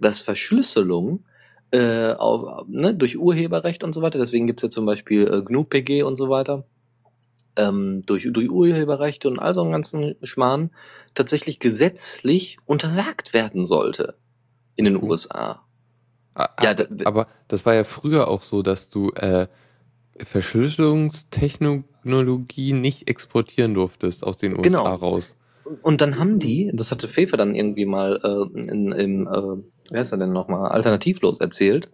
dass 0.00 0.20
Verschlüsselung 0.20 1.24
äh, 1.70 2.12
auf, 2.14 2.66
ne, 2.66 2.92
durch 2.92 3.16
Urheberrecht 3.16 3.84
und 3.84 3.92
so 3.92 4.02
weiter, 4.02 4.18
deswegen 4.18 4.48
gibt's 4.48 4.62
ja 4.62 4.70
zum 4.70 4.84
Beispiel 4.84 5.28
äh, 5.28 5.42
GNU-PG 5.42 6.02
und 6.02 6.16
so 6.16 6.28
weiter, 6.28 6.64
ähm, 7.54 8.02
durch, 8.04 8.26
durch 8.28 8.50
Urheberrechte 8.50 9.28
und 9.28 9.38
all 9.38 9.54
so 9.54 9.60
einen 9.62 9.72
ganzen 9.72 10.16
Schmarrn 10.24 10.70
tatsächlich 11.14 11.60
gesetzlich 11.60 12.58
untersagt 12.66 13.32
werden 13.32 13.66
sollte 13.66 14.16
in 14.78 14.86
den 14.86 14.94
mhm. 14.94 15.04
USA. 15.04 15.62
Ah, 16.34 16.48
ja, 16.62 16.72
da, 16.72 16.86
aber 17.04 17.26
das 17.48 17.66
war 17.66 17.74
ja 17.74 17.84
früher 17.84 18.28
auch 18.28 18.40
so, 18.42 18.62
dass 18.62 18.88
du 18.90 19.10
äh, 19.10 19.48
Verschlüsselungstechnologie 20.16 22.72
nicht 22.72 23.10
exportieren 23.10 23.74
durftest 23.74 24.24
aus 24.24 24.38
den 24.38 24.52
USA 24.52 24.62
genau. 24.62 24.84
raus. 24.84 25.34
Und 25.82 26.00
dann 26.00 26.18
haben 26.18 26.38
die, 26.38 26.70
das 26.72 26.90
hatte 26.92 27.08
Fefe 27.08 27.36
dann 27.36 27.54
irgendwie 27.54 27.84
mal 27.84 28.18
äh, 28.22 28.44
in, 28.58 28.90
im 28.92 29.26
äh, 29.26 29.58
wer 29.90 30.02
ist 30.02 30.12
er 30.12 30.18
denn 30.18 30.32
nochmal, 30.32 30.70
alternativlos 30.70 31.40
erzählt. 31.40 31.90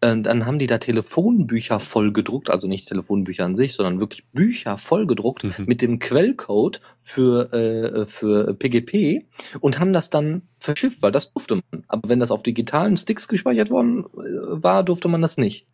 Äh, 0.00 0.16
dann 0.18 0.46
haben 0.46 0.58
die 0.58 0.66
da 0.66 0.78
Telefonbücher 0.78 1.80
vollgedruckt, 1.80 2.50
also 2.50 2.68
nicht 2.68 2.88
Telefonbücher 2.88 3.44
an 3.44 3.56
sich, 3.56 3.74
sondern 3.74 4.00
wirklich 4.00 4.24
Bücher 4.32 4.78
vollgedruckt 4.78 5.44
mhm. 5.44 5.66
mit 5.66 5.82
dem 5.82 5.98
Quellcode 5.98 6.80
für, 7.00 7.52
äh, 7.52 8.06
für 8.06 8.54
PGP 8.54 9.26
und 9.60 9.78
haben 9.78 9.92
das 9.92 10.10
dann 10.10 10.42
verschifft, 10.58 11.02
weil 11.02 11.12
das 11.12 11.32
durfte 11.32 11.56
man. 11.56 11.84
Aber 11.88 12.08
wenn 12.08 12.20
das 12.20 12.30
auf 12.30 12.42
digitalen 12.42 12.96
Sticks 12.96 13.28
gespeichert 13.28 13.70
worden 13.70 14.04
äh, 14.14 14.62
war, 14.62 14.82
durfte 14.82 15.08
man 15.08 15.22
das 15.22 15.36
nicht. 15.36 15.66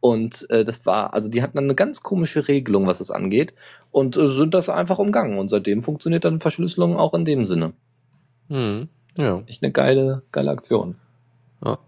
Und 0.00 0.48
äh, 0.50 0.64
das 0.64 0.86
war, 0.86 1.14
also 1.14 1.30
die 1.30 1.42
hatten 1.42 1.56
dann 1.56 1.64
eine 1.64 1.74
ganz 1.74 2.02
komische 2.02 2.48
Regelung, 2.48 2.86
was 2.86 2.98
das 2.98 3.10
angeht, 3.10 3.54
und 3.90 4.16
äh, 4.16 4.28
sind 4.28 4.54
das 4.54 4.68
einfach 4.68 4.98
umgangen. 4.98 5.38
Und 5.38 5.48
seitdem 5.48 5.82
funktioniert 5.82 6.24
dann 6.24 6.40
Verschlüsselung 6.40 6.96
auch 6.96 7.14
in 7.14 7.24
dem 7.24 7.46
Sinne. 7.46 7.72
Hm, 8.48 8.88
ja. 9.16 9.42
Echt 9.46 9.62
eine 9.62 9.72
geile, 9.72 10.22
geile 10.32 10.50
Aktion. 10.50 10.96
Ja. 11.64 11.78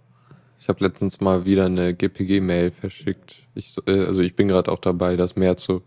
Ich 0.59 0.69
habe 0.69 0.85
letztens 0.85 1.21
mal 1.21 1.45
wieder 1.45 1.67
eine 1.67 1.93
GPG-Mail 1.95 2.71
verschickt. 2.71 3.43
Ich, 3.55 3.77
äh, 3.87 4.05
also 4.05 4.23
ich 4.23 4.37
bin 4.37 4.49
gerade 4.49 4.71
auch 4.71 4.79
dabei, 4.79 5.17
das 5.17 5.37
mehr 5.37 5.57
zu 5.57 5.83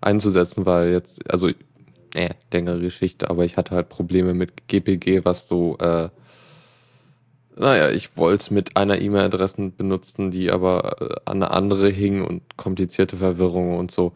einzusetzen, 0.00 0.66
weil 0.66 0.90
jetzt, 0.92 1.30
also, 1.30 1.48
äh, 2.14 2.30
längere 2.52 2.80
Geschichte, 2.80 3.30
aber 3.30 3.44
ich 3.44 3.56
hatte 3.56 3.74
halt 3.74 3.88
Probleme 3.88 4.34
mit 4.34 4.68
GPG, 4.68 5.24
was 5.24 5.48
so, 5.48 5.76
äh, 5.78 6.10
naja, 7.56 7.90
ich 7.90 8.16
wollte 8.16 8.40
es 8.42 8.50
mit 8.50 8.76
einer 8.76 9.00
E-Mail-Adresse 9.00 9.72
benutzen, 9.76 10.30
die 10.30 10.50
aber 10.50 11.02
äh, 11.02 11.14
an 11.24 11.42
eine 11.42 11.50
andere 11.50 11.88
hing 11.90 12.24
und 12.24 12.56
komplizierte 12.56 13.16
Verwirrung 13.16 13.76
und 13.76 13.90
so. 13.90 14.12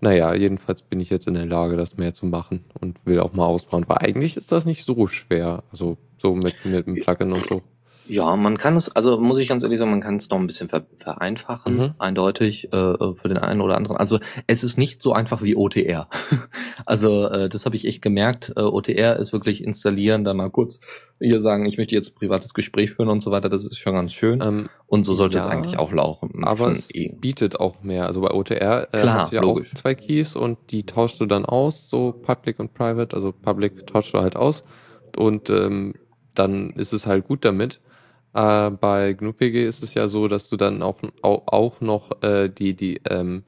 Naja, 0.00 0.34
jedenfalls 0.34 0.82
bin 0.82 0.98
ich 0.98 1.10
jetzt 1.10 1.28
in 1.28 1.34
der 1.34 1.46
Lage, 1.46 1.76
das 1.76 1.96
mehr 1.96 2.14
zu 2.14 2.26
machen 2.26 2.64
und 2.80 3.04
will 3.06 3.20
auch 3.20 3.34
mal 3.34 3.46
ausbauen, 3.46 3.84
weil 3.88 3.98
eigentlich 3.98 4.36
ist 4.36 4.50
das 4.52 4.64
nicht 4.64 4.84
so 4.84 5.06
schwer. 5.06 5.62
Also 5.70 5.98
so 6.18 6.34
mit, 6.34 6.64
mit 6.64 6.86
dem 6.86 6.94
Plugin 6.94 7.32
und 7.32 7.46
so. 7.46 7.62
Ja, 8.08 8.34
man 8.36 8.58
kann 8.58 8.76
es, 8.76 8.94
also 8.94 9.18
muss 9.20 9.38
ich 9.38 9.48
ganz 9.48 9.62
ehrlich 9.62 9.78
sagen, 9.78 9.90
man 9.90 10.00
kann 10.00 10.16
es 10.16 10.28
noch 10.28 10.38
ein 10.38 10.46
bisschen 10.46 10.68
vereinfachen, 10.98 11.76
mhm. 11.76 11.94
eindeutig, 11.98 12.72
äh, 12.72 13.14
für 13.14 13.28
den 13.28 13.38
einen 13.38 13.60
oder 13.60 13.76
anderen. 13.76 13.96
Also 13.96 14.18
es 14.46 14.64
ist 14.64 14.76
nicht 14.76 15.00
so 15.00 15.12
einfach 15.12 15.42
wie 15.42 15.56
OTR. 15.56 16.08
also 16.86 17.28
äh, 17.28 17.48
das 17.48 17.64
habe 17.64 17.76
ich 17.76 17.86
echt 17.86 18.02
gemerkt. 18.02 18.52
Äh, 18.56 18.62
OTR 18.62 19.16
ist 19.16 19.32
wirklich 19.32 19.62
installieren, 19.62 20.24
da 20.24 20.34
mal 20.34 20.50
kurz 20.50 20.80
hier 21.20 21.40
sagen, 21.40 21.66
ich 21.66 21.78
möchte 21.78 21.94
jetzt 21.94 22.16
privates 22.16 22.54
Gespräch 22.54 22.92
führen 22.92 23.08
und 23.08 23.20
so 23.20 23.30
weiter. 23.30 23.48
Das 23.48 23.64
ist 23.64 23.78
schon 23.78 23.94
ganz 23.94 24.12
schön. 24.12 24.42
Ähm, 24.42 24.68
und 24.86 25.04
so 25.04 25.14
sollte 25.14 25.38
ja, 25.38 25.44
es 25.44 25.46
eigentlich 25.48 25.78
auch 25.78 25.92
laufen. 25.92 26.44
Aber 26.44 26.70
es 26.70 26.92
e. 26.94 27.12
bietet 27.12 27.60
auch 27.60 27.82
mehr. 27.82 28.06
Also 28.06 28.20
bei 28.20 28.32
OTR 28.32 28.88
äh, 28.92 29.00
Klar, 29.00 29.20
hast 29.20 29.32
du 29.32 29.36
ja 29.36 29.42
logisch. 29.42 29.70
auch 29.70 29.74
zwei 29.74 29.94
Keys 29.94 30.36
und 30.36 30.58
die 30.70 30.84
tauschst 30.84 31.20
du 31.20 31.26
dann 31.26 31.44
aus, 31.44 31.88
so 31.88 32.12
Public 32.12 32.58
und 32.58 32.74
Private. 32.74 33.14
Also 33.14 33.32
Public 33.32 33.86
tauschst 33.86 34.12
du 34.14 34.18
halt 34.18 34.36
aus 34.36 34.64
und 35.16 35.48
ähm, 35.50 35.94
dann 36.34 36.70
ist 36.70 36.92
es 36.92 37.06
halt 37.06 37.26
gut 37.26 37.44
damit. 37.44 37.80
Äh, 38.34 38.70
bei 38.70 39.12
GNU-PG 39.12 39.66
ist 39.66 39.82
es 39.82 39.94
ja 39.94 40.08
so, 40.08 40.28
dass 40.28 40.48
du 40.48 40.56
dann 40.56 40.82
auch, 40.82 40.96
auch, 41.22 41.80
noch 41.80 42.22
äh, 42.22 42.48
die, 42.48 42.74
die 42.74 43.00
ähm, 43.08 43.44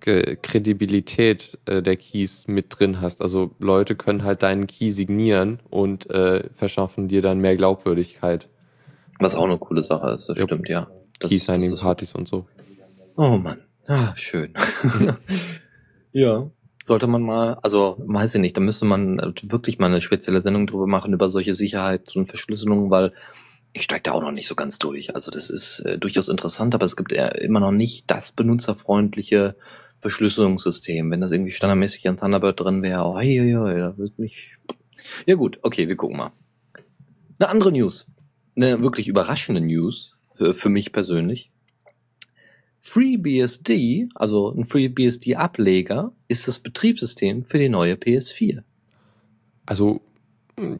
Kredibilität 0.00 1.58
äh, 1.66 1.82
der 1.82 1.96
Keys 1.96 2.46
mit 2.46 2.66
drin 2.70 3.00
hast. 3.00 3.20
Also 3.20 3.50
Leute 3.58 3.96
können 3.96 4.22
halt 4.22 4.42
deinen 4.42 4.66
Key 4.66 4.90
signieren 4.90 5.60
und 5.68 6.08
äh, 6.10 6.48
verschaffen 6.54 7.08
dir 7.08 7.22
dann 7.22 7.40
mehr 7.40 7.56
Glaubwürdigkeit. 7.56 8.48
Was 9.18 9.34
auch 9.34 9.44
eine 9.44 9.58
coole 9.58 9.82
Sache 9.82 10.10
ist, 10.10 10.28
das 10.28 10.38
ja. 10.38 10.44
stimmt, 10.44 10.68
ja. 10.68 10.88
Key-Signing-Partys 11.20 12.14
und 12.14 12.28
so. 12.28 12.46
Oh 13.16 13.38
Mann, 13.38 13.62
ah, 13.86 14.12
schön. 14.16 14.52
ja. 16.12 16.50
Sollte 16.84 17.08
man 17.08 17.22
mal, 17.22 17.54
also 17.62 17.96
weiß 17.98 18.36
ich 18.36 18.40
nicht, 18.40 18.56
da 18.56 18.60
müsste 18.60 18.84
man 18.84 19.34
wirklich 19.42 19.80
mal 19.80 19.86
eine 19.86 20.00
spezielle 20.00 20.40
Sendung 20.40 20.68
drüber 20.68 20.86
machen, 20.86 21.12
über 21.12 21.28
solche 21.30 21.54
Sicherheit 21.54 22.14
und 22.14 22.28
Verschlüsselungen, 22.28 22.90
weil 22.90 23.12
ich 23.76 23.82
steige 23.82 24.04
da 24.04 24.12
auch 24.12 24.22
noch 24.22 24.32
nicht 24.32 24.48
so 24.48 24.54
ganz 24.54 24.78
durch. 24.78 25.14
Also 25.14 25.30
das 25.30 25.50
ist 25.50 25.80
äh, 25.80 25.98
durchaus 25.98 26.30
interessant, 26.30 26.74
aber 26.74 26.86
es 26.86 26.96
gibt 26.96 27.12
eher 27.12 27.40
immer 27.42 27.60
noch 27.60 27.72
nicht 27.72 28.10
das 28.10 28.32
benutzerfreundliche 28.32 29.54
Verschlüsselungssystem. 30.00 31.10
Wenn 31.10 31.20
das 31.20 31.30
irgendwie 31.30 31.52
standardmäßig 31.52 32.08
an 32.08 32.16
Thunderbird 32.16 32.58
drin 32.58 32.82
wäre, 32.82 33.04
oh, 33.04 33.16
hei, 33.16 33.36
hei, 33.36 33.78
da 33.78 33.98
würde 33.98 34.14
mich 34.16 34.56
Ja 35.26 35.34
gut, 35.34 35.58
okay, 35.62 35.88
wir 35.88 35.96
gucken 35.96 36.16
mal. 36.16 36.32
Eine 37.38 37.50
andere 37.50 37.70
News. 37.70 38.06
Eine 38.56 38.80
wirklich 38.80 39.08
überraschende 39.08 39.60
News 39.60 40.16
für, 40.36 40.54
für 40.54 40.70
mich 40.70 40.92
persönlich. 40.92 41.50
FreeBSD, 42.80 44.08
also 44.14 44.54
ein 44.54 44.64
FreeBSD-Ableger, 44.64 46.12
ist 46.28 46.48
das 46.48 46.60
Betriebssystem 46.60 47.44
für 47.44 47.58
die 47.58 47.68
neue 47.68 47.96
PS4. 47.96 48.62
Also 49.66 50.00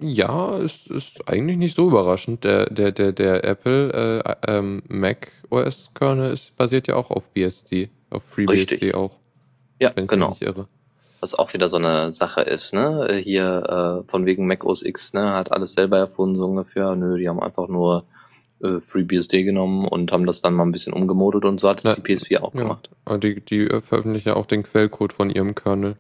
ja, 0.01 0.57
ist, 0.59 0.87
ist 0.89 1.29
eigentlich 1.29 1.57
nicht 1.59 1.77
so 1.77 1.89
überraschend. 1.89 2.45
Der, 2.45 2.67
der, 2.67 2.93
der, 2.93 3.13
der 3.13 3.45
Apple 3.45 4.23
äh, 4.25 4.35
ähm, 4.49 4.83
Mac 4.89 5.33
OS 5.51 5.91
Kernel 5.95 6.33
ist, 6.33 6.57
basiert 6.57 6.89
ja 6.89 6.97
auch 6.97 7.11
auf 7.11 7.31
BSD, 7.31 7.91
auf 8.11 8.25
FreeBSD 8.25 8.53
Richtig. 8.73 8.95
auch. 8.95 9.13
Ja, 9.81 9.91
genau. 9.91 10.37
Was 11.21 11.35
auch 11.35 11.53
wieder 11.53 11.69
so 11.69 11.77
eine 11.77 12.13
Sache 12.13 12.43
ist, 12.43 12.73
ne? 12.73 13.21
Hier 13.23 14.03
äh, 14.07 14.11
von 14.11 14.27
wegen 14.27 14.47
Mac 14.47 14.65
OS 14.65 14.83
X, 14.83 15.13
ne, 15.13 15.33
hat 15.33 15.53
alles 15.53 15.73
selber 15.73 15.99
erfunden, 15.99 16.37
so 16.37 16.45
ungefähr. 16.47 16.95
Nö, 16.97 17.19
die 17.19 17.29
haben 17.29 17.41
einfach 17.41 17.69
nur 17.69 18.05
äh, 18.63 18.81
FreeBSD 18.81 19.43
genommen 19.45 19.87
und 19.87 20.13
haben 20.13 20.27
das 20.27 20.41
dann 20.41 20.55
mal 20.55 20.65
ein 20.65 20.73
bisschen 20.73 20.93
umgemodelt 20.95 21.45
und 21.45 21.61
so 21.61 21.69
hat 21.69 21.85
es 21.85 21.95
die 21.97 22.01
PS4 22.01 22.39
auch 22.41 22.55
Ja, 22.55 22.61
gemacht. 22.63 22.91
aber 23.05 23.19
die, 23.19 23.41
die 23.45 23.67
veröffentlichen 23.67 24.31
ja 24.31 24.37
auch 24.37 24.47
den 24.47 24.63
Quellcode 24.63 25.13
von 25.13 25.29
ihrem 25.31 25.55
Kernel. 25.55 25.97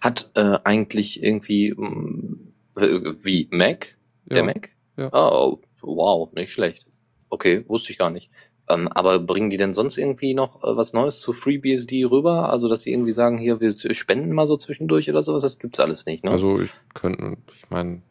Hat 0.00 0.30
äh, 0.34 0.58
eigentlich 0.64 1.22
irgendwie 1.22 1.74
mh, 1.76 2.36
äh, 2.76 3.14
wie 3.22 3.48
Mac? 3.50 3.96
Der 4.26 4.38
Ja, 4.38 4.44
Mac? 4.44 4.70
ja. 4.96 5.10
Oh, 5.12 5.58
wow, 5.80 6.32
nicht 6.34 6.52
schlecht. 6.52 6.86
Okay, 7.28 7.64
wusste 7.68 7.92
ich 7.92 7.98
gar 7.98 8.10
nicht. 8.10 8.30
Ähm, 8.68 8.88
aber 8.88 9.18
bringen 9.18 9.50
die 9.50 9.56
denn 9.56 9.72
sonst 9.72 9.98
irgendwie 9.98 10.34
noch 10.34 10.62
äh, 10.62 10.76
was 10.76 10.92
Neues 10.92 11.20
zu 11.20 11.32
FreeBSD 11.32 12.04
rüber? 12.04 12.50
Also, 12.50 12.68
dass 12.68 12.82
sie 12.82 12.92
irgendwie 12.92 13.12
sagen, 13.12 13.38
hier, 13.38 13.60
wir 13.60 13.72
spenden 13.74 14.32
mal 14.32 14.46
so 14.46 14.56
zwischendurch 14.56 15.08
oder 15.10 15.22
sowas? 15.22 15.42
Das 15.42 15.58
gibt's 15.58 15.80
alles 15.80 16.06
nicht, 16.06 16.24
ne? 16.24 16.30
Also 16.30 16.60
ich 16.60 16.70
könnte, 16.94 17.36
ich 17.54 17.68
meine, 17.70 18.02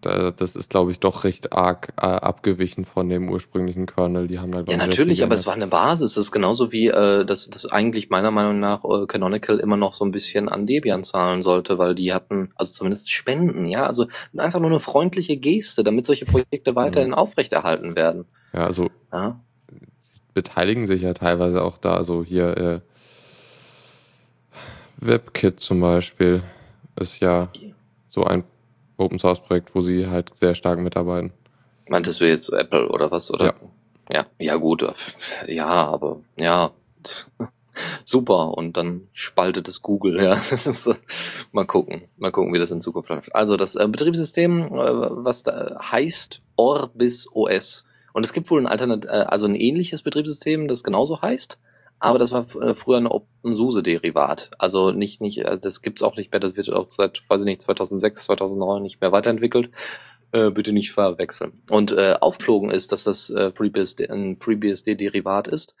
das 0.00 0.54
ist 0.54 0.70
glaube 0.70 0.90
ich 0.92 1.00
doch 1.00 1.24
recht 1.24 1.52
arg 1.52 1.92
äh, 1.96 2.02
abgewichen 2.02 2.84
von 2.84 3.08
dem 3.08 3.28
ursprünglichen 3.28 3.86
Kernel. 3.86 4.28
Die 4.28 4.38
haben 4.38 4.52
da 4.52 4.62
glaub 4.62 4.70
ja, 4.70 4.76
natürlich, 4.76 5.22
aber 5.24 5.34
es 5.34 5.46
war 5.46 5.54
eine 5.54 5.66
Basis. 5.66 6.14
Das 6.14 6.26
ist 6.26 6.32
genauso 6.32 6.70
wie, 6.70 6.86
äh, 6.88 7.24
dass 7.24 7.50
das 7.50 7.66
eigentlich 7.66 8.08
meiner 8.10 8.30
Meinung 8.30 8.60
nach 8.60 8.84
äh, 8.84 9.06
Canonical 9.06 9.58
immer 9.58 9.76
noch 9.76 9.94
so 9.94 10.04
ein 10.04 10.12
bisschen 10.12 10.48
an 10.48 10.66
Debian 10.66 11.02
zahlen 11.02 11.42
sollte, 11.42 11.78
weil 11.78 11.94
die 11.94 12.12
hatten, 12.12 12.50
also 12.54 12.72
zumindest 12.72 13.10
Spenden, 13.10 13.66
ja, 13.66 13.86
also 13.86 14.06
einfach 14.36 14.60
nur 14.60 14.70
eine 14.70 14.80
freundliche 14.80 15.36
Geste, 15.36 15.82
damit 15.82 16.06
solche 16.06 16.26
Projekte 16.26 16.76
weiterhin 16.76 17.14
aufrechterhalten 17.14 17.96
werden. 17.96 18.26
Ja, 18.52 18.66
also 18.66 18.88
Ja, 19.12 19.40
beteiligen 20.34 20.86
sich 20.86 21.02
ja 21.02 21.14
teilweise 21.14 21.62
auch 21.62 21.78
da. 21.78 21.96
Also 21.96 22.22
hier 22.22 22.56
äh, 22.56 22.80
WebKit 25.00 25.58
zum 25.58 25.80
Beispiel 25.80 26.42
ist 26.94 27.18
ja 27.20 27.48
so 28.08 28.24
ein 28.24 28.44
Open 28.98 29.18
Source 29.18 29.40
Projekt, 29.40 29.74
wo 29.74 29.80
sie 29.80 30.08
halt 30.08 30.36
sehr 30.36 30.54
stark 30.54 30.78
mitarbeiten. 30.78 31.32
Meintest 31.88 32.20
du 32.20 32.28
jetzt 32.28 32.52
Apple 32.52 32.88
oder 32.88 33.10
was, 33.10 33.32
oder? 33.32 33.46
Ja. 33.46 33.54
Ja, 34.10 34.26
ja 34.38 34.56
gut. 34.56 34.84
Ja, 35.46 35.66
aber 35.66 36.20
ja. 36.36 36.72
Super. 38.04 38.56
Und 38.56 38.76
dann 38.76 39.02
spaltet 39.12 39.68
es 39.68 39.82
Google, 39.82 40.22
ja. 40.22 40.34
Äh, 40.50 40.94
mal 41.52 41.66
gucken. 41.66 42.02
Mal 42.16 42.32
gucken, 42.32 42.52
wie 42.52 42.58
das 42.58 42.70
in 42.70 42.80
Zukunft 42.80 43.08
läuft. 43.10 43.34
Also 43.34 43.56
das 43.56 43.76
äh, 43.76 43.86
Betriebssystem, 43.86 44.66
äh, 44.66 44.70
was 44.72 45.42
da 45.42 45.78
heißt 45.80 46.40
Orbis 46.56 47.28
OS. 47.32 47.84
Und 48.12 48.24
es 48.24 48.32
gibt 48.32 48.50
wohl 48.50 48.60
ein 48.60 48.66
Alternat 48.66 49.04
äh, 49.04 49.26
also 49.28 49.46
ein 49.46 49.54
ähnliches 49.54 50.02
Betriebssystem, 50.02 50.68
das 50.68 50.82
genauso 50.82 51.22
heißt. 51.22 51.58
Aber 52.00 52.18
das 52.18 52.32
war 52.32 52.46
äh, 52.62 52.74
früher 52.74 52.98
ein 52.98 53.06
OpenSUSE-Derivat. 53.06 54.50
Also 54.58 54.92
nicht, 54.92 55.20
nicht, 55.20 55.38
äh, 55.38 55.58
das 55.58 55.82
gibt's 55.82 56.02
auch 56.02 56.16
nicht 56.16 56.32
mehr. 56.32 56.40
Das 56.40 56.56
wird 56.56 56.70
auch 56.70 56.90
seit, 56.90 57.22
weiß 57.28 57.40
ich 57.40 57.46
nicht, 57.46 57.62
2006, 57.62 58.24
2009 58.24 58.82
nicht 58.82 59.00
mehr 59.00 59.12
weiterentwickelt. 59.12 59.70
Äh, 60.32 60.50
bitte 60.50 60.72
nicht 60.72 60.92
verwechseln. 60.92 61.62
Und 61.70 61.92
äh, 61.92 62.14
aufgeflogen 62.20 62.70
ist, 62.70 62.92
dass 62.92 63.04
das 63.04 63.30
äh, 63.30 63.50
FreeBSD, 63.52 64.10
ein 64.10 64.38
FreeBSD-Derivat 64.38 65.48
ist, 65.48 65.74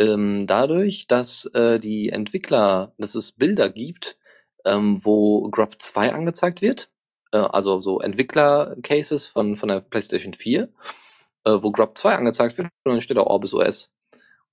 ähm, 0.00 0.46
dadurch, 0.48 1.06
dass 1.06 1.44
äh, 1.54 1.78
die 1.78 2.08
Entwickler, 2.08 2.92
dass 2.98 3.14
es 3.14 3.32
Bilder 3.32 3.70
gibt, 3.70 4.18
ähm, 4.64 5.00
wo 5.04 5.48
Grub 5.50 5.76
2 5.80 6.12
angezeigt 6.12 6.60
wird, 6.60 6.90
äh, 7.32 7.38
also 7.38 7.80
so 7.80 8.00
Entwickler-Cases 8.00 9.26
von, 9.28 9.56
von 9.56 9.68
der 9.68 9.80
PlayStation 9.80 10.34
4, 10.34 10.68
äh, 11.44 11.58
wo 11.60 11.70
Grub 11.70 11.96
2 11.96 12.16
angezeigt 12.16 12.58
wird 12.58 12.68
und 12.84 12.92
dann 12.92 13.00
steht 13.00 13.16
da 13.16 13.22
Orbis 13.22 13.54
OS. 13.54 13.92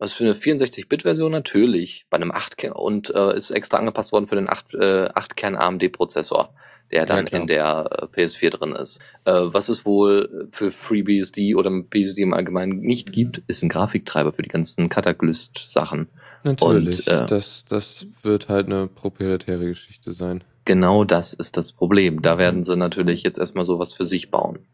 Was 0.02 0.14
für 0.14 0.24
eine 0.24 0.34
64-Bit-Version 0.34 1.32
natürlich, 1.32 2.08
bei 2.10 2.18
einem 2.18 2.32
8 2.32 2.72
und 2.74 3.14
äh, 3.14 3.36
ist 3.36 3.52
extra 3.52 3.78
angepasst 3.78 4.12
worden 4.12 4.26
für 4.26 4.34
den 4.34 4.50
8, 4.50 4.74
äh, 4.74 5.10
8 5.14 5.44
AMD-Prozessor, 5.44 6.56
der 6.90 7.06
dann 7.06 7.26
klar. 7.26 7.42
in 7.42 7.46
der 7.46 8.10
äh, 8.16 8.20
PS4 8.20 8.50
drin 8.50 8.72
ist. 8.72 9.00
Äh, 9.26 9.34
was 9.34 9.70
es 9.70 9.86
wohl 9.86 10.48
für 10.50 10.72
FreeBSD 10.72 11.54
oder 11.54 11.70
BSD 11.70 12.24
im 12.24 12.34
Allgemeinen 12.34 12.80
nicht 12.80 13.14
gibt, 13.14 13.44
ist 13.46 13.62
ein 13.62 13.70
Grafiktreiber 13.70 14.34
für 14.34 14.42
die 14.42 14.50
ganzen 14.50 14.90
Catalyst-Sachen. 14.90 16.08
Natürlich, 16.44 17.08
Und, 17.08 17.14
äh, 17.14 17.26
das, 17.28 17.66
das 17.70 18.08
wird 18.24 18.50
halt 18.50 18.66
eine 18.66 18.88
proprietäre 18.88 19.68
Geschichte 19.68 20.14
sein. 20.14 20.44
Genau 20.66 21.04
das 21.04 21.34
ist 21.34 21.58
das 21.58 21.74
Problem. 21.74 22.24
Da 22.24 22.40
werden 22.40 22.64
sie 22.64 22.76
natürlich 22.76 23.22
jetzt 23.22 23.38
erstmal 23.38 23.68
sowas 23.68 23.94
für 23.94 24.08
sich 24.08 24.32
bauen. 24.32 24.66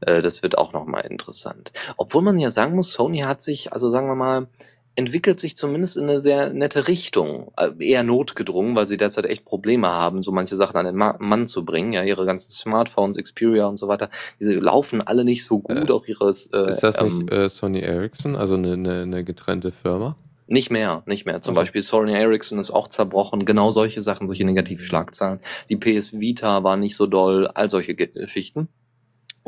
Äh, 0.00 0.22
das 0.22 0.42
wird 0.42 0.58
auch 0.58 0.72
nochmal 0.72 1.06
interessant. 1.06 1.72
Obwohl 1.96 2.22
man 2.22 2.38
ja 2.38 2.50
sagen 2.50 2.74
muss, 2.74 2.92
Sony 2.92 3.20
hat 3.20 3.42
sich, 3.42 3.72
also 3.72 3.90
sagen 3.90 4.06
wir 4.08 4.14
mal, 4.14 4.46
entwickelt 4.94 5.38
sich 5.38 5.56
zumindest 5.56 5.96
in 5.96 6.04
eine 6.08 6.20
sehr 6.20 6.52
nette 6.52 6.88
Richtung. 6.88 7.52
Äh, 7.56 7.70
Eher 7.78 8.02
notgedrungen, 8.02 8.74
weil 8.74 8.86
sie 8.88 8.96
derzeit 8.96 9.26
echt 9.26 9.44
Probleme 9.44 9.86
haben, 9.88 10.22
so 10.22 10.32
manche 10.32 10.56
Sachen 10.56 10.76
an 10.76 10.86
den 10.86 10.96
Ma 10.96 11.16
Mann 11.20 11.46
zu 11.46 11.64
bringen. 11.64 11.92
Ja, 11.92 12.02
ihre 12.02 12.26
ganzen 12.26 12.50
Smartphones, 12.50 13.16
Xperia 13.16 13.66
und 13.66 13.76
so 13.76 13.86
weiter, 13.86 14.10
diese 14.40 14.54
laufen 14.54 15.00
alle 15.00 15.24
nicht 15.24 15.44
so 15.44 15.60
gut, 15.60 15.88
Äh, 15.88 15.92
auch 15.92 16.04
ihres. 16.06 16.46
Äh, 16.46 16.70
Ist 16.70 16.80
das 16.82 16.98
ähm, 17.00 17.18
nicht 17.18 17.32
äh, 17.32 17.48
Sony 17.48 17.80
Ericsson, 17.80 18.34
also 18.34 18.54
eine, 18.54 18.72
eine, 18.72 19.02
eine 19.02 19.22
getrennte 19.24 19.70
Firma? 19.70 20.16
Nicht 20.50 20.70
mehr, 20.70 21.02
nicht 21.06 21.26
mehr. 21.26 21.42
Zum 21.42 21.52
Also- 21.52 21.60
Beispiel 21.60 21.82
Sony 21.82 22.14
Ericsson 22.14 22.58
ist 22.58 22.70
auch 22.72 22.88
zerbrochen. 22.88 23.44
Genau 23.44 23.70
solche 23.70 24.00
Sachen, 24.02 24.26
solche 24.26 24.44
Negativschlagzahlen. 24.46 25.40
Die 25.68 25.76
PS 25.76 26.18
Vita 26.18 26.64
war 26.64 26.76
nicht 26.76 26.96
so 26.96 27.06
doll, 27.06 27.46
all 27.48 27.68
solche 27.70 27.94
Ge- 27.94 28.06
Geschichten. 28.08 28.68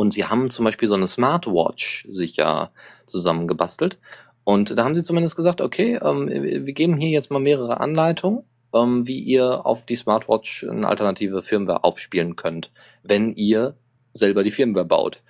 Und 0.01 0.15
sie 0.15 0.25
haben 0.25 0.49
zum 0.49 0.65
Beispiel 0.65 0.89
so 0.89 0.95
eine 0.95 1.07
Smartwatch 1.07 2.07
sich 2.09 2.37
ja 2.37 2.71
zusammengebastelt. 3.05 3.99
Und 4.45 4.79
da 4.79 4.85
haben 4.85 4.95
sie 4.95 5.03
zumindest 5.03 5.37
gesagt, 5.37 5.61
okay, 5.61 6.01
ähm, 6.03 6.27
wir 6.27 6.73
geben 6.73 6.97
hier 6.97 7.11
jetzt 7.11 7.31
mal 7.31 7.39
mehrere 7.39 7.81
Anleitungen, 7.81 8.45
ähm, 8.73 9.07
wie 9.07 9.19
ihr 9.19 9.67
auf 9.67 9.85
die 9.85 9.97
Smartwatch 9.97 10.65
eine 10.65 10.89
alternative 10.89 11.43
Firmware 11.43 11.85
aufspielen 11.85 12.35
könnt, 12.35 12.73
wenn 13.03 13.33
ihr 13.33 13.75
selber 14.15 14.43
die 14.43 14.51
Firmware 14.51 14.87
baut. 14.87 15.23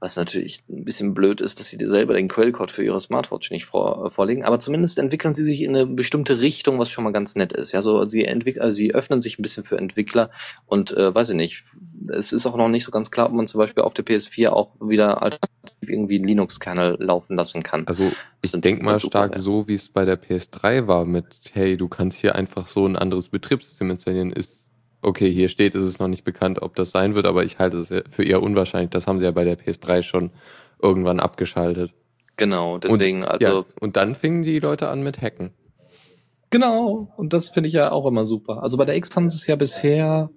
Was 0.00 0.16
natürlich 0.16 0.64
ein 0.70 0.84
bisschen 0.84 1.12
blöd 1.12 1.42
ist, 1.42 1.60
dass 1.60 1.68
sie 1.68 1.76
dir 1.76 1.90
selber 1.90 2.14
den 2.14 2.28
Quellcode 2.28 2.70
für 2.70 2.82
ihre 2.82 3.00
Smartwatch 3.00 3.50
nicht 3.50 3.66
vor, 3.66 4.06
äh, 4.06 4.10
vorlegen. 4.10 4.44
Aber 4.44 4.58
zumindest 4.58 4.98
entwickeln 4.98 5.34
sie 5.34 5.44
sich 5.44 5.60
in 5.60 5.76
eine 5.76 5.86
bestimmte 5.86 6.40
Richtung, 6.40 6.78
was 6.78 6.90
schon 6.90 7.04
mal 7.04 7.12
ganz 7.12 7.36
nett 7.36 7.52
ist. 7.52 7.72
Ja, 7.72 7.82
so 7.82 8.06
sie 8.08 8.24
entwickeln, 8.24 8.62
also 8.62 8.76
sie 8.76 8.94
öffnen 8.94 9.20
sich 9.20 9.38
ein 9.38 9.42
bisschen 9.42 9.64
für 9.64 9.76
Entwickler 9.76 10.30
und 10.66 10.96
äh, 10.96 11.14
weiß 11.14 11.30
ich 11.30 11.36
nicht. 11.36 11.64
Es 12.08 12.32
ist 12.32 12.46
auch 12.46 12.56
noch 12.56 12.68
nicht 12.68 12.84
so 12.84 12.90
ganz 12.90 13.10
klar, 13.10 13.26
ob 13.26 13.32
man 13.32 13.46
zum 13.46 13.58
Beispiel 13.58 13.82
auf 13.82 13.92
der 13.92 14.06
PS4 14.06 14.48
auch 14.48 14.70
wieder 14.80 15.22
alternativ 15.22 15.76
irgendwie 15.86 16.16
einen 16.16 16.24
Linux-Kernel 16.24 16.96
laufen 16.98 17.36
lassen 17.36 17.62
kann. 17.62 17.86
Also 17.86 18.10
ich 18.40 18.52
denke 18.52 18.82
mal 18.82 18.98
stark 18.98 19.36
so, 19.36 19.68
wie 19.68 19.74
es 19.74 19.90
bei 19.90 20.06
der 20.06 20.20
PS3 20.20 20.86
war 20.86 21.04
mit, 21.04 21.26
hey, 21.52 21.76
du 21.76 21.88
kannst 21.88 22.20
hier 22.20 22.34
einfach 22.34 22.66
so 22.66 22.86
ein 22.86 22.96
anderes 22.96 23.28
Betriebssystem 23.28 23.90
installieren, 23.90 24.32
ist, 24.32 24.59
okay, 25.02 25.30
hier 25.30 25.48
steht, 25.48 25.74
ist 25.74 25.82
es 25.82 25.98
noch 25.98 26.08
nicht 26.08 26.24
bekannt, 26.24 26.62
ob 26.62 26.74
das 26.74 26.90
sein 26.90 27.14
wird, 27.14 27.26
aber 27.26 27.44
ich 27.44 27.58
halte 27.58 27.78
es 27.78 27.88
für 28.10 28.24
eher 28.24 28.42
unwahrscheinlich. 28.42 28.90
Das 28.90 29.06
haben 29.06 29.18
sie 29.18 29.24
ja 29.24 29.30
bei 29.30 29.44
der 29.44 29.58
PS3 29.58 30.02
schon 30.02 30.30
irgendwann 30.82 31.20
abgeschaltet. 31.20 31.92
Genau, 32.36 32.78
deswegen, 32.78 33.22
und, 33.22 33.28
also 33.28 33.46
ja, 33.46 33.64
und 33.80 33.96
dann 33.96 34.14
fingen 34.14 34.42
die 34.42 34.58
Leute 34.58 34.88
an 34.88 35.02
mit 35.02 35.20
Hacken. 35.20 35.50
Genau, 36.50 37.12
und 37.16 37.32
das 37.32 37.48
finde 37.48 37.68
ich 37.68 37.74
ja 37.74 37.92
auch 37.92 38.06
immer 38.06 38.24
super. 38.24 38.62
Also 38.62 38.76
bei 38.76 38.84
der 38.84 38.96
X 38.96 39.14
haben 39.14 39.28
sie 39.28 39.36
es 39.36 39.46
ja 39.46 39.56
bisher 39.56 40.30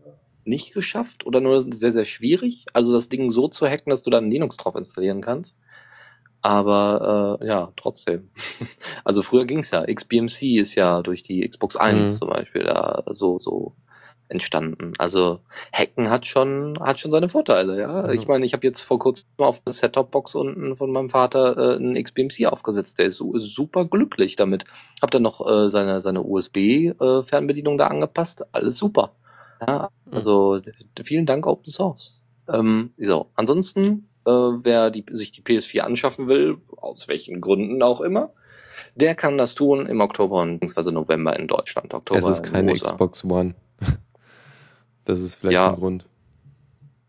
nicht 0.45 0.74
geschafft 0.74 1.26
oder 1.26 1.39
nur 1.39 1.66
sehr, 1.74 1.91
sehr 1.91 2.05
schwierig. 2.05 2.66
Also 2.74 2.93
das 2.93 3.09
Ding 3.09 3.30
so 3.30 3.47
zu 3.47 3.66
hacken, 3.68 3.89
dass 3.89 4.03
du 4.03 4.11
dann 4.11 4.30
Linux 4.30 4.57
drauf 4.57 4.76
installieren 4.76 5.22
kannst. 5.22 5.57
Aber 6.41 7.39
äh, 7.41 7.47
ja, 7.47 7.72
trotzdem. 7.78 8.30
Also 9.05 9.24
früher 9.24 9.45
ging's 9.45 9.72
ja. 9.72 9.86
XBMC 9.86 10.59
ist 10.59 10.76
ja 10.76 11.01
durch 11.01 11.24
die 11.24 11.47
Xbox 11.47 11.78
1 11.78 12.14
Mhm. 12.14 12.18
zum 12.20 12.30
Beispiel 12.30 12.64
da 12.64 13.03
so, 13.07 13.39
so 13.39 13.76
entstanden. 14.34 14.94
Also 14.98 15.40
Hacken 15.72 16.10
hat 16.10 16.26
schon, 16.26 16.78
hat 16.82 17.00
schon 17.00 17.12
seine 17.12 17.30
Vorteile, 17.30 17.80
ja. 17.80 18.08
Ja. 18.08 18.12
Ich 18.12 18.28
meine, 18.28 18.46
ich 18.46 18.52
habe 18.54 18.68
jetzt 18.68 18.82
vor 18.82 19.00
kurzem 19.00 19.28
auf 19.38 19.62
der 19.62 19.72
Set-Top-Box 19.72 20.36
unten 20.36 20.76
von 20.76 20.92
meinem 20.92 21.10
Vater 21.10 21.56
äh, 21.58 21.76
einen 21.78 21.96
XBMC 22.02 22.48
aufgesetzt. 22.48 23.00
Der 23.00 23.06
ist 23.06 23.18
su 23.18 23.40
super 23.40 23.86
glücklich 23.86 24.36
damit. 24.36 24.66
Hab 25.02 25.12
dann 25.12 25.22
noch 25.24 25.40
äh, 25.48 25.70
seine, 25.70 26.02
seine 26.02 26.22
USB-Fernbedienung 26.24 27.78
da 27.78 27.88
angepasst. 27.88 28.46
Alles 28.52 28.78
super. 28.78 29.14
Ja, 29.66 29.90
also 30.12 30.60
d- 30.60 30.74
vielen 31.04 31.26
Dank 31.26 31.48
Open 31.48 31.72
Source. 31.72 32.22
Ähm, 32.50 32.92
so, 32.98 33.28
ansonsten, 33.36 34.10
äh, 34.26 34.32
wer 34.32 34.92
die, 34.92 35.06
sich 35.12 35.32
die 35.32 35.42
PS4 35.42 35.80
anschaffen 35.82 36.28
will, 36.28 36.58
aus 36.76 37.08
welchen 37.08 37.40
Gründen 37.40 37.82
auch 37.82 38.02
immer, 38.02 38.32
der 38.96 39.16
kann 39.16 39.38
das 39.38 39.56
tun 39.56 39.86
im 39.86 40.02
Oktober 40.02 40.46
bzw. 40.46 40.92
November 40.92 41.38
in 41.40 41.48
Deutschland. 41.48 41.94
Oktober 41.94 42.20
es 42.20 42.26
ist 42.28 42.46
in 42.48 42.52
keine. 42.54 42.74
Xbox 42.74 43.24
One. 43.24 43.56
das 45.06 45.20
ist 45.22 45.36
vielleicht 45.36 45.54
Ja. 45.56 45.70
ein 45.72 45.76
Grund. 45.80 46.06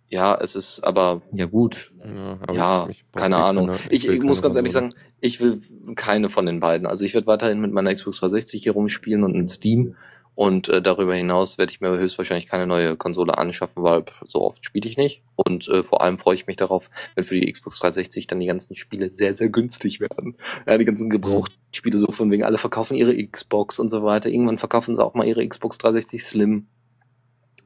Ja, 0.08 0.36
es 0.40 0.54
ist 0.54 0.80
aber, 0.84 1.22
ja 1.32 1.46
gut. 1.46 1.92
Ja, 2.04 2.38
Ja, 2.52 2.88
keine 3.12 3.36
eh 3.36 3.38
Ahnung. 3.38 3.66
keine- 3.68 3.78
Ich, 3.90 4.06
ich 4.06 4.22
muss 4.22 4.42
ganz 4.42 4.54
ehrlich 4.54 4.72
sagen, 4.72 4.90
ich 5.20 5.40
will 5.40 5.60
keine 5.96 6.28
von 6.28 6.46
den 6.46 6.60
beiden. 6.60 6.86
Also 6.86 7.04
ich 7.04 7.14
werde 7.14 7.26
weiterhin 7.26 7.60
mit 7.60 7.72
meiner 7.72 7.92
Xbox 7.94 8.20
360 8.20 8.62
hier 8.62 8.72
rumspielen 8.72 9.24
und 9.24 9.34
in 9.34 9.48
Steam. 9.48 9.96
Und 10.36 10.68
äh, 10.68 10.82
darüber 10.82 11.14
hinaus 11.14 11.58
werde 11.58 11.70
ich 11.72 11.80
mir 11.80 11.96
höchstwahrscheinlich 11.96 12.46
keine 12.48 12.66
neue 12.66 12.96
Konsole 12.96 13.38
anschaffen, 13.38 13.82
weil 13.84 14.04
so 14.26 14.40
oft 14.42 14.64
spiele 14.64 14.88
ich 14.88 14.96
nicht. 14.96 15.22
Und 15.36 15.68
äh, 15.68 15.82
vor 15.84 16.02
allem 16.02 16.18
freue 16.18 16.34
ich 16.34 16.46
mich 16.48 16.56
darauf, 16.56 16.90
wenn 17.14 17.24
für 17.24 17.38
die 17.40 17.50
Xbox 17.50 17.78
360 17.78 18.26
dann 18.26 18.40
die 18.40 18.46
ganzen 18.46 18.74
Spiele 18.76 19.10
sehr, 19.14 19.34
sehr 19.36 19.48
günstig 19.48 20.00
werden. 20.00 20.36
Ja, 20.66 20.76
die 20.76 20.84
ganzen 20.84 21.08
Gebrauchtspiele 21.08 21.98
so 21.98 22.08
von 22.10 22.30
wegen, 22.32 22.42
alle 22.44 22.58
verkaufen 22.58 22.96
ihre 22.96 23.16
Xbox 23.26 23.78
und 23.78 23.90
so 23.90 24.02
weiter. 24.02 24.28
Irgendwann 24.28 24.58
verkaufen 24.58 24.96
sie 24.96 25.04
auch 25.04 25.14
mal 25.14 25.26
ihre 25.26 25.46
Xbox 25.46 25.78
360 25.78 26.24
Slim. 26.24 26.66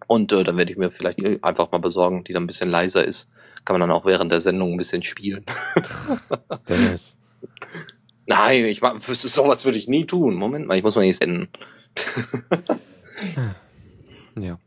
Und 0.09 0.33
äh, 0.33 0.43
dann 0.43 0.57
werde 0.57 0.73
ich 0.73 0.79
mir 0.79 0.91
vielleicht 0.91 1.19
die 1.21 1.41
einfach 1.45 1.71
mal 1.71 1.79
besorgen, 1.79 2.25
die 2.25 2.33
dann 2.33 2.43
ein 2.43 2.47
bisschen 2.49 2.71
leiser 2.71 3.05
ist. 3.05 3.29
Kann 3.65 3.75
man 3.79 3.81
dann 3.89 3.97
auch 3.97 4.05
während 4.07 4.33
der 4.33 4.41
Sendung 4.41 4.73
ein 4.73 4.77
bisschen 4.79 5.05
spielen. 5.05 5.45
Dennis. 6.69 7.17
Nein, 8.27 8.65
ich 8.65 8.81
mach, 8.83 8.99
sowas 8.99 9.65
würde 9.65 9.79
ich 9.79 9.87
nie 9.87 10.07
tun. 10.07 10.35
Moment 10.35 10.67
mal, 10.67 10.77
ich 10.77 10.83
muss 10.83 10.97
mal 10.97 11.03
nicht 11.03 11.19
senden. 11.19 11.49
Ja. 14.39 14.59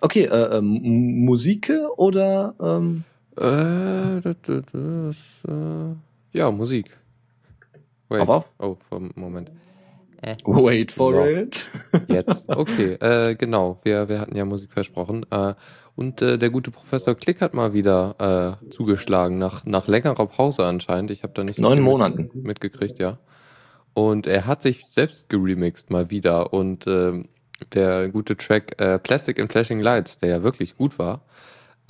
Okay, 0.00 0.24
äh, 0.24 0.56
ähm, 0.58 1.24
Musik 1.24 1.70
oder 1.96 2.54
ähm, 2.60 3.04
Äh, 3.36 4.20
das, 4.20 4.36
das, 4.44 5.16
äh, 5.48 5.94
ja, 6.36 6.50
Musik. 6.50 6.96
Wait. 8.08 8.22
auf 8.22 8.28
auf? 8.28 8.50
Oh, 8.58 8.76
vom- 8.88 9.12
Moment. 10.22 10.46
Wait 10.66 10.92
for 10.92 11.12
So. 11.12 11.24
it. 11.24 11.66
Jetzt. 12.08 12.48
Okay, 12.48 12.94
äh, 12.94 13.34
genau. 13.34 13.80
Wir, 13.84 14.08
wir 14.08 14.20
hatten 14.20 14.36
ja 14.36 14.44
Musik 14.44 14.72
versprochen. 14.72 15.24
Äh, 15.30 15.54
und 15.96 16.22
äh, 16.22 16.38
der 16.38 16.50
gute 16.50 16.70
Professor 16.70 17.14
Klick 17.14 17.40
hat 17.40 17.52
mal 17.54 17.72
wieder 17.74 18.58
äh, 18.62 18.70
zugeschlagen, 18.70 19.38
nach, 19.38 19.64
nach 19.64 19.86
längerer 19.88 20.26
Pause 20.26 20.64
anscheinend. 20.64 21.10
Ich 21.10 21.22
habe 21.22 21.32
da 21.34 21.44
nicht 21.44 21.56
so 21.56 21.62
Neun 21.62 21.72
viel 21.72 21.82
mit- 21.82 21.90
Monaten. 21.90 22.30
mitgekriegt, 22.34 22.98
ja. 22.98 23.18
Und 23.92 24.26
er 24.26 24.46
hat 24.46 24.62
sich 24.62 24.84
selbst 24.86 25.28
geremixed 25.28 25.90
mal 25.90 26.10
wieder. 26.10 26.52
Und 26.52 26.86
ähm, 26.86 27.28
der 27.74 28.08
gute 28.08 28.36
Track 28.36 28.80
äh, 28.80 28.98
Plastic 28.98 29.40
and 29.40 29.50
Flashing 29.50 29.80
Lights, 29.80 30.18
der 30.18 30.28
ja 30.30 30.42
wirklich 30.42 30.76
gut 30.76 30.98
war, 30.98 31.22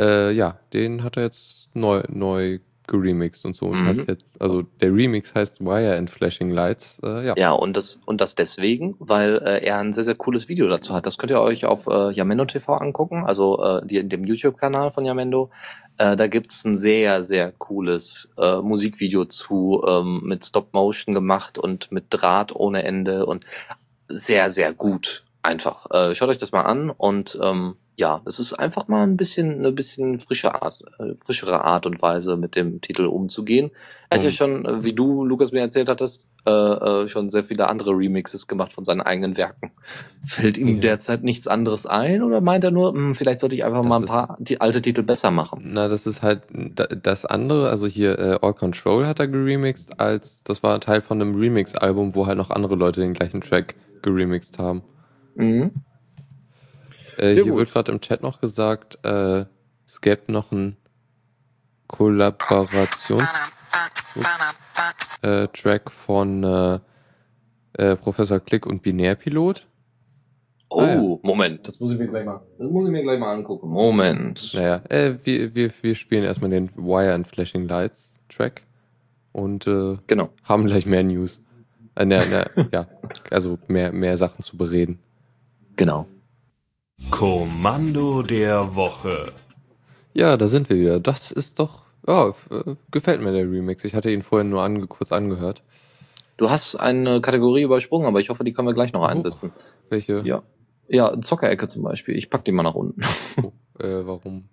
äh, 0.00 0.32
ja, 0.32 0.58
den 0.72 1.04
hat 1.04 1.16
er 1.16 1.24
jetzt 1.24 1.68
neu, 1.74 2.02
neu 2.08 2.58
geremixed 2.90 3.46
und 3.46 3.56
so. 3.56 3.66
Und 3.66 3.80
Mhm. 3.82 3.86
heißt 3.86 4.08
jetzt, 4.08 4.40
also 4.42 4.62
der 4.62 4.92
Remix 4.92 5.34
heißt 5.34 5.60
Wire 5.60 5.96
and 5.96 6.10
Flashing 6.10 6.50
Lights. 6.50 7.00
Äh, 7.02 7.26
ja. 7.28 7.34
Ja, 7.38 7.52
und 7.52 7.76
das, 7.76 7.98
und 8.04 8.20
das 8.20 8.34
deswegen, 8.34 8.96
weil 8.98 9.36
äh, 9.38 9.64
er 9.64 9.78
ein 9.78 9.94
sehr, 9.94 10.04
sehr 10.04 10.14
cooles 10.16 10.48
Video 10.48 10.68
dazu 10.68 10.92
hat. 10.92 11.06
Das 11.06 11.16
könnt 11.16 11.30
ihr 11.30 11.40
euch 11.40 11.64
auf 11.64 11.86
äh, 11.86 12.10
Yamendo 12.12 12.44
TV 12.44 12.74
angucken, 12.74 13.24
also 13.24 13.62
äh, 13.62 13.86
die, 13.86 13.96
in 13.96 14.10
dem 14.10 14.24
YouTube-Kanal 14.24 14.90
von 14.90 15.06
Yamendo. 15.06 15.50
Äh, 15.96 16.16
da 16.16 16.26
gibt's 16.26 16.64
ein 16.64 16.76
sehr, 16.76 17.24
sehr 17.24 17.52
cooles 17.52 18.30
äh, 18.36 18.56
Musikvideo 18.56 19.24
zu, 19.26 19.82
ähm, 19.86 20.20
mit 20.24 20.44
Stop-Motion 20.44 21.14
gemacht 21.14 21.58
und 21.58 21.90
mit 21.92 22.06
Draht 22.10 22.54
ohne 22.54 22.82
Ende 22.82 23.24
und 23.26 23.44
sehr, 24.08 24.50
sehr 24.50 24.72
gut. 24.72 25.24
Einfach. 25.42 25.86
Äh, 25.90 26.14
schaut 26.14 26.28
euch 26.28 26.38
das 26.38 26.52
mal 26.52 26.62
an 26.62 26.90
und 26.90 27.38
ähm, 27.42 27.76
ja, 28.00 28.22
es 28.24 28.38
ist 28.38 28.54
einfach 28.54 28.88
mal 28.88 29.02
ein 29.04 29.16
bisschen, 29.16 29.58
eine 29.58 29.72
bisschen 29.72 30.18
frische 30.18 30.60
Art, 30.62 30.78
äh, 30.98 31.14
frischere 31.24 31.62
Art 31.64 31.84
und 31.86 32.00
Weise, 32.02 32.36
mit 32.36 32.56
dem 32.56 32.80
Titel 32.80 33.04
umzugehen. 33.06 33.70
Er 34.08 34.16
hat 34.16 34.24
ja 34.24 34.30
Und- 34.30 34.34
schon, 34.34 34.64
äh, 34.64 34.82
wie 34.84 34.94
du, 34.94 35.24
Lukas, 35.24 35.52
mir 35.52 35.60
erzählt 35.60 35.88
hattest, 35.88 36.26
äh, 36.46 36.50
äh, 36.50 37.08
schon 37.08 37.28
sehr 37.28 37.44
viele 37.44 37.68
andere 37.68 37.90
Remixes 37.90 38.48
gemacht 38.48 38.72
von 38.72 38.84
seinen 38.84 39.02
eigenen 39.02 39.36
Werken. 39.36 39.70
Fällt 40.24 40.56
ihm 40.56 40.76
Ja. 40.76 40.80
derzeit 40.80 41.22
nichts 41.22 41.46
anderes 41.46 41.84
ein 41.84 42.22
oder 42.22 42.40
meint 42.40 42.64
er 42.64 42.70
nur, 42.70 42.92
hm, 42.94 43.14
vielleicht 43.14 43.40
sollte 43.40 43.54
ich 43.54 43.64
einfach 43.64 43.82
Das 43.82 43.88
mal 43.88 43.96
ein 43.98 44.02
ist- 44.04 44.08
paar 44.10 44.36
die 44.40 44.60
alte 44.60 44.80
Titel 44.80 45.02
besser 45.02 45.30
machen? 45.30 45.60
Na, 45.62 45.86
das 45.88 46.06
ist 46.06 46.22
halt 46.22 46.40
da- 46.50 46.86
das 46.86 47.26
andere, 47.26 47.68
also 47.68 47.86
hier 47.86 48.18
äh, 48.18 48.38
All 48.40 48.54
Control 48.54 49.06
hat 49.06 49.20
er 49.20 49.28
geremixed, 49.28 50.00
als 50.00 50.42
das 50.42 50.62
war 50.62 50.80
Teil 50.80 51.02
von 51.02 51.20
einem 51.20 51.34
Remix-Album, 51.38 52.14
wo 52.14 52.26
halt 52.26 52.38
noch 52.38 52.50
andere 52.50 52.74
Leute 52.76 53.00
den 53.02 53.12
gleichen 53.12 53.42
Track 53.42 53.74
geremixed 54.02 54.58
haben. 54.58 54.80
Mhm. 55.34 55.70
Äh, 57.18 57.34
hier 57.34 57.44
gut. 57.44 57.56
wird 57.58 57.72
gerade 57.72 57.92
im 57.92 58.00
Chat 58.00 58.22
noch 58.22 58.40
gesagt, 58.40 58.98
äh, 59.04 59.44
es 59.86 60.00
gäbe 60.00 60.30
noch 60.32 60.52
einen 60.52 60.76
Kollaborations 61.88 63.24
äh, 65.22 65.48
von 66.06 66.44
äh, 66.44 66.78
äh, 67.74 67.96
Professor 67.96 68.40
Klick 68.40 68.66
und 68.66 68.82
Binärpilot. 68.82 69.66
Oh, 70.72 70.80
Ah, 70.80 70.86
ja. 70.94 71.18
Moment, 71.22 71.66
das 71.66 71.80
muss 71.80 71.90
ich 71.92 71.98
mir 71.98 72.06
gleich 72.06 72.24
mal, 72.24 72.40
das 72.58 72.70
muss 72.70 72.86
ich 72.86 72.92
mir 72.92 73.02
gleich 73.02 73.18
mal 73.18 73.32
angucken. 73.34 73.68
Moment. 73.70 74.52
Naja, 74.54 74.82
äh, 74.88 75.14
wir, 75.24 75.54
wir, 75.54 75.70
wir 75.82 75.94
spielen 75.96 76.22
erstmal 76.22 76.50
den 76.50 76.70
Wire 76.76 77.12
and 77.12 77.26
Flashing 77.26 77.66
Lights 77.66 78.12
Track 78.28 78.62
und 79.32 79.64
Genau. 79.64 80.30
haben 80.44 80.66
gleich 80.66 80.86
mehr 80.86 81.02
News. 81.02 81.40
Äh, 81.96 82.04
ne, 82.04 82.20
ne, 82.54 82.68
ja, 82.72 82.86
also 83.30 83.58
mehr, 83.66 83.92
mehr 83.92 84.16
Sachen 84.16 84.44
zu 84.44 84.56
bereden. 84.56 85.00
Genau. 85.74 86.06
Kommando 87.08 88.22
der 88.22 88.74
Woche. 88.74 89.32
Ja, 90.12 90.36
da 90.36 90.46
sind 90.46 90.68
wir 90.68 90.76
wieder. 90.78 91.00
Das 91.00 91.32
ist 91.32 91.58
doch, 91.58 91.82
ja, 92.06 92.28
äh, 92.50 92.74
gefällt 92.90 93.22
mir 93.22 93.32
der 93.32 93.44
Remix. 93.50 93.84
Ich 93.84 93.94
hatte 93.94 94.10
ihn 94.10 94.22
vorhin 94.22 94.50
nur 94.50 94.62
ange 94.62 94.86
kurz 94.86 95.10
angehört. 95.12 95.62
Du 96.36 96.50
hast 96.50 96.76
eine 96.76 97.20
Kategorie 97.20 97.62
übersprungen, 97.62 98.06
aber 98.06 98.20
ich 98.20 98.28
hoffe, 98.30 98.44
die 98.44 98.52
können 98.52 98.68
wir 98.68 98.74
gleich 98.74 98.92
noch 98.92 99.04
einsetzen. 99.04 99.52
Welche? 99.88 100.20
Ja. 100.24 100.42
Ja, 100.88 101.20
Zockerecke 101.20 101.68
zum 101.68 101.82
Beispiel. 101.82 102.16
Ich 102.16 102.30
pack 102.30 102.44
die 102.44 102.52
mal 102.52 102.62
nach 102.64 102.74
unten. 102.74 103.00
Äh, 103.78 104.04
warum? 104.06 104.44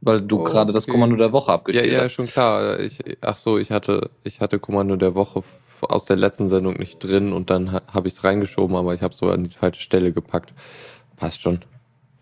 Weil 0.00 0.22
du 0.22 0.38
Oh, 0.42 0.44
gerade 0.44 0.72
das 0.72 0.84
okay. 0.84 0.92
Kommando 0.92 1.16
der 1.16 1.32
Woche 1.32 1.50
Ja, 1.50 1.54
abgespielt 1.56 1.92
ja, 1.92 2.02
hast. 2.02 2.12
schon 2.12 2.26
klar. 2.28 2.78
Ich, 2.78 3.00
ach 3.20 3.36
so, 3.36 3.58
ich 3.58 3.72
hatte, 3.72 4.10
ich 4.22 4.40
hatte 4.40 4.60
Kommando 4.60 4.94
der 4.94 5.16
Woche 5.16 5.42
aus 5.80 6.04
der 6.04 6.14
letzten 6.14 6.48
Sendung 6.48 6.74
nicht 6.74 7.00
drin 7.00 7.32
und 7.32 7.50
dann 7.50 7.72
ha, 7.72 7.82
habe 7.92 8.06
ich 8.06 8.14
es 8.14 8.22
reingeschoben, 8.22 8.76
aber 8.76 8.94
ich 8.94 9.02
habe 9.02 9.12
so 9.12 9.28
an 9.28 9.42
die 9.42 9.50
falsche 9.50 9.80
Stelle 9.80 10.12
gepackt. 10.12 10.54
Passt 11.16 11.42
schon. 11.42 11.64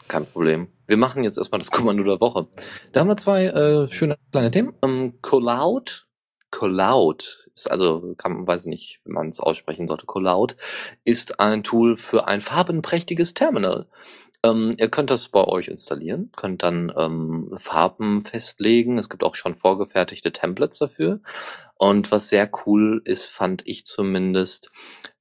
Kein 0.08 0.26
Problem. 0.26 0.68
Wir 0.86 0.96
machen 0.96 1.22
jetzt 1.22 1.38
erstmal 1.38 1.58
das 1.58 1.70
Kommando 1.70 2.02
der 2.02 2.20
Woche. 2.20 2.46
Da 2.92 3.00
haben 3.00 3.08
wir 3.08 3.16
zwei 3.16 3.44
äh, 3.44 3.88
schöne 3.88 4.16
kleine 4.32 4.50
Themen. 4.50 4.74
Ähm, 4.82 5.18
Coloud. 5.20 6.06
Coloud 6.50 7.46
ist 7.52 7.70
also, 7.70 8.14
kann 8.16 8.32
man 8.32 8.46
weiß 8.46 8.66
nicht, 8.66 9.00
wie 9.04 9.12
man 9.12 9.28
es 9.28 9.40
aussprechen 9.40 9.86
sollte. 9.86 10.06
Coloud 10.06 10.56
ist 11.04 11.40
ein 11.40 11.62
Tool 11.62 11.96
für 11.96 12.26
ein 12.26 12.40
farbenprächtiges 12.40 13.34
Terminal. 13.34 13.86
Ähm, 14.44 14.76
ihr 14.78 14.88
könnt 14.88 15.10
das 15.10 15.28
bei 15.28 15.42
euch 15.42 15.66
installieren, 15.66 16.30
könnt 16.36 16.62
dann 16.62 16.92
ähm, 16.96 17.54
Farben 17.56 18.24
festlegen. 18.24 18.96
Es 18.96 19.08
gibt 19.08 19.24
auch 19.24 19.34
schon 19.34 19.56
vorgefertigte 19.56 20.30
Templates 20.30 20.78
dafür. 20.78 21.20
Und 21.74 22.12
was 22.12 22.28
sehr 22.28 22.50
cool 22.66 23.02
ist, 23.04 23.26
fand 23.26 23.62
ich 23.66 23.84
zumindest, 23.84 24.70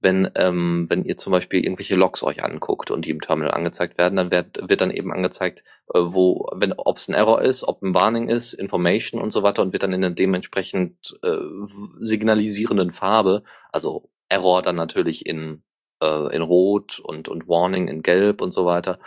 wenn, 0.01 0.30
ähm, 0.36 0.86
wenn 0.89 1.03
ihr 1.03 1.18
zum 1.18 1.32
Beispiel 1.32 1.63
irgendwelche 1.63 1.95
Logs 1.95 2.24
euch 2.24 2.43
anguckt 2.43 2.91
und 2.91 3.05
die 3.05 3.09
im 3.09 3.22
Terminal 3.22 3.53
angezeigt 3.53 3.97
werden, 3.97 4.15
dann 4.15 4.32
wird, 4.32 4.70
wird 4.70 4.82
dann 4.82 4.91
eben 4.91 5.11
angezeigt, 5.11 5.63
äh, 5.93 5.99
wo, 5.99 6.49
wenn, 6.55 6.74
ob 6.74 6.97
es 6.97 7.07
ein 7.07 7.15
Error 7.15 7.41
ist, 7.41 7.63
ob 7.63 7.82
ein 7.82 7.95
Warning 7.95 8.30
ist, 8.30 8.53
Information 8.53 9.22
und 9.22 9.32
so 9.32 9.41
weiter 9.43 9.63
und 9.63 9.74
wird 9.74 9.84
dann 9.84 9.93
in 9.93 10.01
der 10.01 10.11
dementsprechend 10.11 11.20
äh, 11.24 11.38
signalisierenden 11.99 12.91
Farbe, 12.91 13.43
also 13.72 14.09
Error 14.30 14.61
dann 14.61 14.76
natürlich 14.76 15.26
in, 15.26 15.63
äh, 16.01 16.35
in 16.35 16.41
Rot 16.41 16.99
und, 16.99 17.27
und 17.29 17.47
Warning 17.47 17.87
in 17.87 18.01
Gelb 18.01 18.41
und 18.41 18.51
so 18.51 18.65
weiter. 18.65 18.99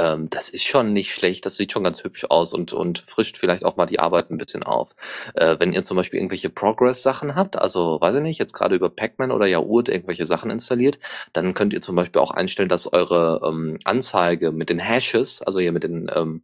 Ähm, 0.00 0.30
das 0.30 0.48
ist 0.48 0.64
schon 0.66 0.92
nicht 0.94 1.12
schlecht, 1.12 1.44
das 1.44 1.56
sieht 1.56 1.72
schon 1.72 1.84
ganz 1.84 2.02
hübsch 2.04 2.24
aus 2.30 2.54
und, 2.54 2.72
und 2.72 3.00
frischt 3.00 3.36
vielleicht 3.36 3.64
auch 3.64 3.76
mal 3.76 3.86
die 3.86 4.00
Arbeit 4.00 4.30
ein 4.30 4.38
bisschen 4.38 4.62
auf. 4.62 4.94
Äh, 5.34 5.56
wenn 5.58 5.72
ihr 5.74 5.84
zum 5.84 5.96
Beispiel 5.96 6.18
irgendwelche 6.18 6.48
Progress-Sachen 6.48 7.34
habt, 7.34 7.56
also 7.56 8.00
weiß 8.00 8.16
ich 8.16 8.22
nicht, 8.22 8.38
jetzt 8.38 8.54
gerade 8.54 8.76
über 8.76 8.88
Pacman 8.88 9.30
oder 9.30 9.46
Yaourt 9.46 9.88
irgendwelche 9.90 10.26
Sachen 10.26 10.50
installiert, 10.50 10.98
dann 11.34 11.52
könnt 11.54 11.74
ihr 11.74 11.82
zum 11.82 11.96
Beispiel 11.96 12.20
auch 12.22 12.30
einstellen, 12.30 12.70
dass 12.70 12.90
eure 12.90 13.42
ähm, 13.44 13.78
Anzeige 13.84 14.52
mit 14.52 14.70
den 14.70 14.78
Hashes, 14.78 15.42
also 15.42 15.60
hier 15.60 15.72
mit 15.72 15.84
den 15.84 16.10
ähm, 16.14 16.42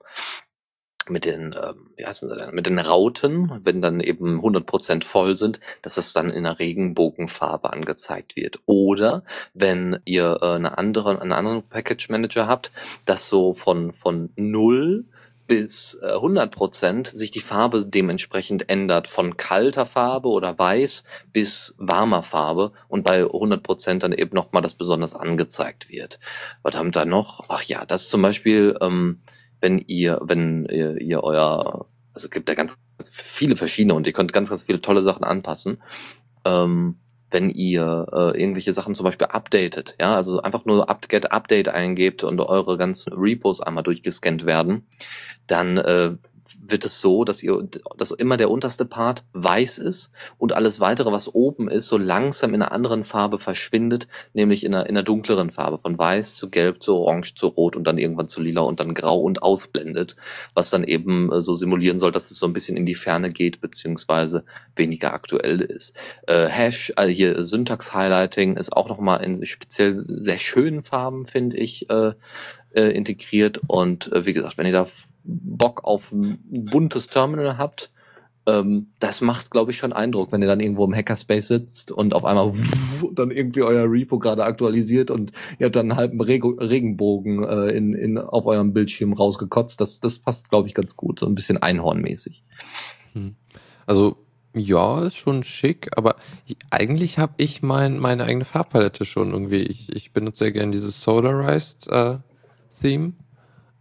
mit 1.11 1.25
den, 1.25 1.55
ähm, 1.55 1.91
wie 1.97 2.07
heißen 2.07 2.29
sie 2.29 2.37
denn, 2.37 2.55
mit 2.55 2.67
den 2.67 2.79
Rauten, 2.79 3.61
wenn 3.65 3.81
dann 3.83 4.01
eben 4.01 4.41
100% 4.41 5.05
voll 5.05 5.37
sind, 5.37 5.61
dass 5.83 5.97
das 5.97 6.13
dann 6.13 6.31
in 6.31 6.47
einer 6.47 6.59
Regenbogenfarbe 6.59 7.73
angezeigt 7.73 8.37
wird. 8.37 8.61
Oder 8.67 9.23
wenn 9.55 10.01
ihr 10.05 10.39
äh, 10.43 10.55
eine 10.55 10.79
andere, 10.79 11.21
einen 11.21 11.33
anderen 11.33 11.63
Package 11.63 12.09
Manager 12.09 12.47
habt, 12.47 12.73
das 13.05 13.29
so 13.29 13.55
von, 13.55 13.93
von 13.93 14.31
0 14.37 15.05
bis 15.47 15.99
äh, 16.03 16.15
100% 16.15 17.17
sich 17.17 17.31
die 17.31 17.41
Farbe 17.41 17.85
dementsprechend 17.85 18.69
ändert, 18.69 19.09
von 19.09 19.37
kalter 19.37 19.87
Farbe 19.87 20.29
oder 20.29 20.59
weiß 20.59 21.05
bis 21.33 21.75
warmer 21.79 22.23
Farbe 22.23 22.73
und 22.89 23.05
bei 23.05 23.23
100% 23.23 23.99
dann 23.99 24.13
eben 24.13 24.35
nochmal 24.35 24.63
das 24.63 24.75
besonders 24.75 25.15
angezeigt 25.15 25.89
wird. 25.89 26.19
Was 26.63 26.77
haben 26.77 26.93
da 26.93 27.05
noch? 27.05 27.45
Ach 27.49 27.63
ja, 27.63 27.85
das 27.87 28.09
zum 28.09 28.23
Beispiel, 28.23 28.77
ähm, 28.81 29.21
wenn 29.61 29.79
ihr, 29.79 30.21
wenn 30.23 30.67
ihr, 30.67 31.01
ihr 31.01 31.23
euer, 31.23 31.87
also 32.13 32.27
es 32.27 32.31
gibt 32.31 32.49
ja 32.49 32.55
ganz, 32.55 32.79
ganz 32.99 33.11
viele 33.11 33.57
verschiedene 33.57 33.95
und 33.95 34.07
ihr 34.07 34.13
könnt 34.13 34.33
ganz, 34.33 34.51
ganz 34.51 34.63
viele 34.65 34.81
tolle 34.81 35.03
Sachen 35.03 35.25
anpassen. 35.25 35.83
Ähm, 36.45 36.97
wenn 37.31 37.51
ihr 37.51 38.07
äh, 38.13 38.41
irgendwelche 38.41 38.73
Sachen 38.73 38.95
zum 38.95 39.05
Beispiel 39.05 39.27
updatet, 39.27 39.97
ja, 40.01 40.15
also 40.15 40.41
einfach 40.41 40.65
nur 40.65 40.89
apt-get 40.89 41.33
update 41.33 41.69
eingebt 41.69 42.23
und 42.23 42.41
eure 42.41 42.79
ganzen 42.79 43.13
Repos 43.13 43.61
einmal 43.61 43.83
durchgescannt 43.83 44.47
werden, 44.47 44.87
dann 45.47 45.77
äh, 45.77 46.15
wird 46.61 46.85
es 46.85 47.01
so, 47.01 47.25
dass 47.25 47.43
ihr, 47.43 47.69
dass 47.97 48.11
immer 48.11 48.37
der 48.37 48.51
unterste 48.51 48.85
Part 48.85 49.25
weiß 49.33 49.79
ist 49.79 50.11
und 50.39 50.53
alles 50.53 50.81
weitere, 50.81 51.13
was 51.13 51.35
oben 51.35 51.69
ist, 51.69 51.87
so 51.87 51.99
langsam 51.99 52.55
in 52.55 52.63
einer 52.63 52.73
anderen 52.73 53.05
Farbe 53.05 53.39
verschwindet, 53.39 54.09
nämlich 54.33 54.65
in 54.65 54.75
einer, 54.75 54.87
in 54.87 54.97
einer 54.97 55.03
dunkleren 55.03 55.51
Farbe, 55.51 55.79
von 55.79 55.99
weiß 55.99 56.35
zu 56.37 56.51
gelb 56.51 56.83
zu 56.83 56.97
orange 56.97 57.35
zu 57.35 57.49
rot 57.49 57.77
und 57.77 57.85
dann 57.85 57.99
irgendwann 57.99 58.29
zu 58.29 58.41
lila 58.41 58.63
und 58.63 58.81
dann 58.81 58.95
grau 58.95 59.21
und 59.21 59.43
ausblendet, 59.43 60.17
was 60.55 60.71
dann 60.71 60.85
eben 60.85 61.33
äh, 61.33 61.43
so 61.43 61.55
simulieren 61.55 61.99
soll, 61.99 62.13
dass 62.13 62.31
es 62.31 62.39
so 62.39 62.47
ein 62.47 62.53
bisschen 62.53 62.77
in 62.77 62.87
die 62.87 62.95
Ferne 62.95 63.31
geht, 63.31 63.61
beziehungsweise 63.61 64.45
weniger 64.75 65.13
aktuell 65.13 65.61
ist. 65.61 65.97
Äh, 66.27 66.47
Hash, 66.47 66.93
also 66.97 67.13
hier 67.13 67.45
Syntax-Highlighting 67.45 68.57
ist 68.57 68.73
auch 68.73 68.89
nochmal 68.89 69.23
in 69.23 69.45
speziell 69.45 70.05
sehr 70.09 70.39
schönen 70.39 70.83
Farben, 70.83 71.27
finde 71.27 71.57
ich, 71.57 71.91
äh, 71.91 72.13
äh, 72.75 72.91
integriert 72.91 73.61
und 73.67 74.11
wie 74.15 74.35
gesagt, 74.35 74.59
wenn 74.59 74.67
ihr 74.67 74.73
da 74.73 74.87
Bock 75.27 75.85
auf 75.85 76.13
ein 76.13 76.39
buntes 76.71 77.09
Terminal 77.09 77.59
habt, 77.59 77.91
ähm, 78.47 78.87
das 79.01 79.21
macht, 79.21 79.51
glaube 79.51 79.73
ich, 79.73 79.79
schon 79.79 79.93
Eindruck, 79.93 80.31
wenn 80.31 80.41
ihr 80.41 80.47
dann 80.47 80.61
irgendwo 80.61 80.85
im 80.85 80.95
Hackerspace 80.95 81.49
sitzt 81.49 81.91
und 81.91 82.15
auf 82.15 82.25
einmal 82.25 82.53
dann 83.13 83.31
irgendwie 83.31 83.63
euer 83.63 83.91
Repo 83.91 84.19
gerade 84.19 84.45
aktualisiert 84.45 85.11
und 85.11 85.33
ihr 85.59 85.67
habt 85.67 85.77
dann 85.77 85.91
einen 85.91 85.99
halben 85.99 86.21
Reg 86.21 86.45
Regenbogen 86.45 87.43
äh, 87.43 87.69
in, 87.71 87.93
in, 87.95 88.19
auf 88.19 88.47
eurem 88.47 88.73
Bildschirm 88.73 89.13
rausgekotzt. 89.13 89.81
Das, 89.81 90.01
das 90.01 90.19
passt, 90.19 90.49
glaube 90.49 90.69
ich, 90.69 90.75
ganz 90.75 90.97
gut. 90.97 91.19
So 91.19 91.27
ein 91.27 91.35
bisschen 91.35 91.59
einhornmäßig. 91.59 92.45
Hm. 93.15 93.35
Also 93.85 94.17
ja, 94.55 95.05
ist 95.05 95.17
schon 95.17 95.43
schick, 95.43 95.89
aber 95.97 96.17
ich, 96.47 96.57
eigentlich 96.71 97.19
habe 97.19 97.35
ich 97.37 97.63
mein, 97.63 97.99
meine 97.99 98.25
eigene 98.25 98.45
Farbpalette 98.45 99.05
schon 99.05 99.33
irgendwie. 99.33 99.63
Ich, 99.63 99.95
ich 99.95 100.13
benutze 100.13 100.45
sehr 100.45 100.53
gerne 100.53 100.73
dieses 100.73 101.03
Solarized 101.03 101.89
äh, 101.89 102.19
Theme 102.81 103.15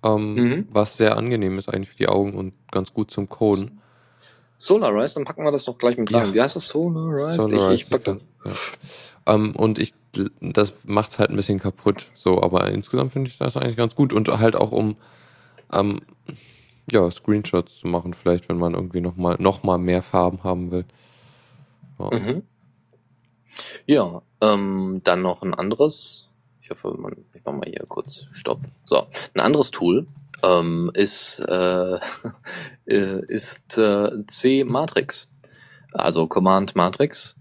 ähm, 0.06 0.36
mhm. 0.36 0.68
was 0.72 0.98
sehr 0.98 1.18
angenehm 1.18 1.58
ist 1.58 1.68
eigentlich 1.68 1.90
für 1.90 1.98
die 1.98 2.08
Augen 2.08 2.34
und 2.36 2.54
ganz 2.72 2.94
gut 2.94 3.12
zum 3.12 3.28
Coden. 3.28 3.82
Solarized, 4.58 5.18
dann 5.18 5.26
packen 5.26 5.44
wir 5.44 5.52
das 5.52 5.66
doch 5.66 5.78
gleich 5.78 5.98
mit 5.98 6.14
rein. 6.14 6.28
Ja. 6.28 6.34
Wie 6.34 6.42
heißt 6.42 6.56
das? 6.56 6.68
Solarized? 6.68 7.42
Solarized 7.42 7.74
ich, 7.74 7.82
ich 7.82 7.90
pack 7.90 8.04
das. 8.06 8.18
Ja. 8.46 9.34
Ähm, 9.34 9.56
und 9.56 9.80
ich, 9.80 9.94
das 10.40 10.76
macht's 10.84 11.20
halt 11.20 11.32
ein 11.32 11.36
bisschen 11.36 11.60
kaputt. 11.60 12.08
So, 12.14 12.42
aber 12.42 12.70
insgesamt 12.70 13.14
finde 13.14 13.30
ich 13.30 13.38
das 13.38 13.58
eigentlich 13.58 13.76
ganz 13.76 13.96
gut 13.96 14.14
und 14.14 14.28
halt 14.28 14.56
auch 14.56 14.72
um 14.72 14.96
ähm, 15.74 16.00
ja, 16.92 17.10
Screenshots 17.10 17.80
zu 17.80 17.88
machen, 17.88 18.14
vielleicht, 18.14 18.48
wenn 18.48 18.58
man 18.58 18.76
irgendwie 18.76 19.02
nochmal 19.02 19.36
noch 19.40 19.64
mal 19.64 19.78
mehr 19.78 20.04
Farben 20.04 20.44
haben 20.44 20.72
will. 20.72 20.86
Ja, 22.00 22.18
mhm. 22.18 22.44
ja 23.86 24.22
ähm, 24.42 25.02
dann 25.04 25.22
noch 25.22 25.42
ein 25.42 25.54
anderes 25.54 26.30
ich 26.66 26.72
hoffe, 26.72 26.96
man, 26.98 27.16
ich 27.36 27.46
mache 27.46 27.56
mal 27.56 27.70
hier 27.70 27.86
kurz 27.88 28.26
Stopp. 28.34 28.60
So, 28.86 29.06
ein 29.36 29.40
anderes 29.40 29.70
Tool 29.70 30.08
ähm, 30.42 30.90
ist, 30.96 31.40
äh, 31.40 32.00
äh 32.88 33.22
ist 33.28 33.78
äh, 33.78 34.26
C-Matrix. 34.26 35.30
Also 35.92 36.28
Command 36.28 36.76
Matrix 36.76 37.36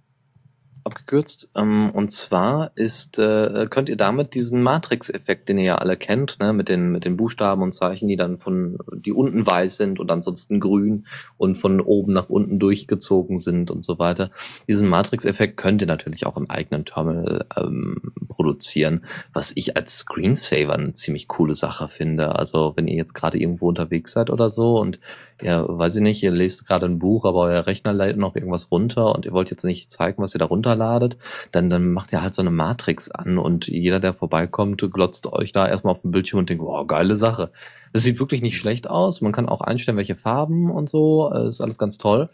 abgekürzt. 0.84 1.50
Ähm, 1.54 1.90
und 1.90 2.10
zwar 2.10 2.72
ist, 2.74 3.18
äh, 3.18 3.66
könnt 3.70 3.88
ihr 3.88 3.96
damit 3.96 4.34
diesen 4.34 4.62
Matrix-Effekt, 4.62 5.48
den 5.48 5.58
ihr 5.58 5.64
ja 5.64 5.74
alle 5.76 5.96
kennt, 5.96 6.38
ne, 6.40 6.52
mit 6.52 6.68
den, 6.68 6.92
mit 6.92 7.04
den 7.04 7.16
Buchstaben 7.16 7.62
und 7.62 7.72
Zeichen, 7.72 8.08
die 8.08 8.16
dann 8.16 8.38
von, 8.38 8.78
die 8.94 9.12
unten 9.12 9.46
weiß 9.46 9.76
sind 9.76 10.00
und 10.00 10.10
ansonsten 10.10 10.60
grün 10.60 11.06
und 11.36 11.56
von 11.56 11.80
oben 11.80 12.12
nach 12.12 12.28
unten 12.28 12.58
durchgezogen 12.58 13.38
sind 13.38 13.70
und 13.70 13.82
so 13.82 13.98
weiter. 13.98 14.30
Diesen 14.68 14.88
Matrix-Effekt 14.88 15.56
könnt 15.56 15.80
ihr 15.80 15.88
natürlich 15.88 16.26
auch 16.26 16.36
im 16.36 16.50
eigenen 16.50 16.84
Terminal 16.84 17.46
ähm, 17.56 18.12
produzieren, 18.28 19.04
was 19.32 19.52
ich 19.56 19.76
als 19.76 19.98
Screensaver 19.98 20.74
eine 20.74 20.92
ziemlich 20.92 21.28
coole 21.28 21.54
Sache 21.54 21.88
finde. 21.88 22.36
Also 22.36 22.72
wenn 22.76 22.88
ihr 22.88 22.96
jetzt 22.96 23.14
gerade 23.14 23.38
irgendwo 23.38 23.68
unterwegs 23.68 24.12
seid 24.12 24.30
oder 24.30 24.50
so 24.50 24.78
und 24.78 24.98
ja, 25.42 25.64
weiß 25.66 25.96
ich 25.96 26.02
nicht, 26.02 26.22
ihr 26.22 26.30
lest 26.30 26.66
gerade 26.66 26.86
ein 26.86 26.98
Buch, 26.98 27.24
aber 27.24 27.40
euer 27.40 27.66
Rechner 27.66 27.92
leitet 27.92 28.18
noch 28.18 28.36
irgendwas 28.36 28.70
runter 28.70 29.14
und 29.14 29.24
ihr 29.24 29.32
wollt 29.32 29.50
jetzt 29.50 29.64
nicht 29.64 29.90
zeigen, 29.90 30.22
was 30.22 30.34
ihr 30.34 30.38
da 30.38 30.44
runterladet, 30.46 31.18
dann, 31.52 31.70
dann 31.70 31.92
macht 31.92 32.12
ihr 32.12 32.22
halt 32.22 32.34
so 32.34 32.42
eine 32.42 32.50
Matrix 32.50 33.10
an 33.10 33.38
und 33.38 33.66
jeder, 33.66 34.00
der 34.00 34.14
vorbeikommt, 34.14 34.80
glotzt 34.92 35.26
euch 35.32 35.52
da 35.52 35.68
erstmal 35.68 35.92
auf 35.92 36.02
den 36.02 36.12
Bildschirm 36.12 36.40
und 36.40 36.50
denkt, 36.50 36.64
wow, 36.64 36.86
geile 36.86 37.16
Sache. 37.16 37.50
Es 37.92 38.02
sieht 38.02 38.18
wirklich 38.18 38.42
nicht 38.42 38.56
schlecht 38.56 38.90
aus. 38.90 39.20
Man 39.20 39.32
kann 39.32 39.48
auch 39.48 39.60
einstellen, 39.60 39.96
welche 39.96 40.16
Farben 40.16 40.70
und 40.70 40.88
so. 40.88 41.30
Das 41.32 41.48
ist 41.48 41.60
alles 41.60 41.78
ganz 41.78 41.96
toll. 41.96 42.28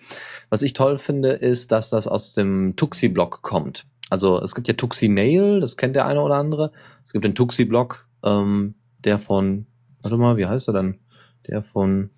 Was 0.49 0.63
ich 0.63 0.73
toll 0.73 0.97
finde, 0.97 1.33
ist, 1.33 1.71
dass 1.71 1.91
das 1.91 2.09
aus 2.09 2.33
dem 2.33 2.77
Tuxi-Block 2.77 3.43
kommt. 3.43 3.85
Also 4.09 4.41
es 4.41 4.55
gibt 4.55 4.69
ja 4.69 4.75
Tuxi 4.75 5.09
Nail, 5.09 5.61
das 5.61 5.77
kennt 5.77 5.97
der 5.97 6.07
eine 6.07 6.23
oder 6.23 6.37
andere. 6.37 6.73
Es 7.05 7.13
gibt 7.13 7.25
den 7.25 7.35
Tuxi-Block, 7.35 8.07
ähm, 8.25 8.75
der 9.05 9.19
von, 9.19 9.67
warte 10.01 10.17
mal, 10.17 10.37
wie 10.37 10.47
heißt 10.47 10.69
er 10.69 10.75
denn? 10.75 10.99
Der 11.47 11.63
von 11.63 12.11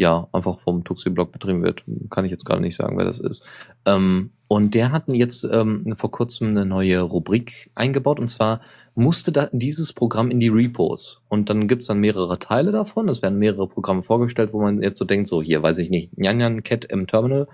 ja, 0.00 0.28
einfach 0.32 0.60
vom 0.60 0.82
Tuxi-Blog 0.82 1.30
betrieben 1.30 1.62
wird. 1.62 1.84
Kann 2.08 2.24
ich 2.24 2.30
jetzt 2.30 2.46
gerade 2.46 2.62
nicht 2.62 2.74
sagen, 2.74 2.96
wer 2.96 3.04
das 3.04 3.20
ist. 3.20 3.44
Ähm, 3.84 4.30
und 4.48 4.74
der 4.74 4.92
hatten 4.92 5.14
jetzt 5.14 5.44
ähm, 5.44 5.94
vor 5.94 6.10
kurzem 6.10 6.48
eine 6.48 6.64
neue 6.64 7.02
Rubrik 7.02 7.70
eingebaut 7.74 8.18
und 8.18 8.28
zwar 8.28 8.62
musste 8.94 9.30
da 9.30 9.50
dieses 9.52 9.92
Programm 9.92 10.30
in 10.30 10.40
die 10.40 10.48
Repos. 10.48 11.20
Und 11.28 11.50
dann 11.50 11.68
gibt's 11.68 11.86
dann 11.88 12.00
mehrere 12.00 12.38
Teile 12.38 12.72
davon. 12.72 13.10
Es 13.10 13.20
werden 13.20 13.38
mehrere 13.38 13.68
Programme 13.68 14.02
vorgestellt, 14.02 14.54
wo 14.54 14.62
man 14.62 14.82
jetzt 14.82 14.98
so 14.98 15.04
denkt, 15.04 15.28
so 15.28 15.42
hier 15.42 15.62
weiß 15.62 15.76
ich 15.76 15.90
nicht, 15.90 16.16
Nyan 16.16 16.62
Cat 16.62 16.86
im 16.86 17.06
Terminal, 17.06 17.46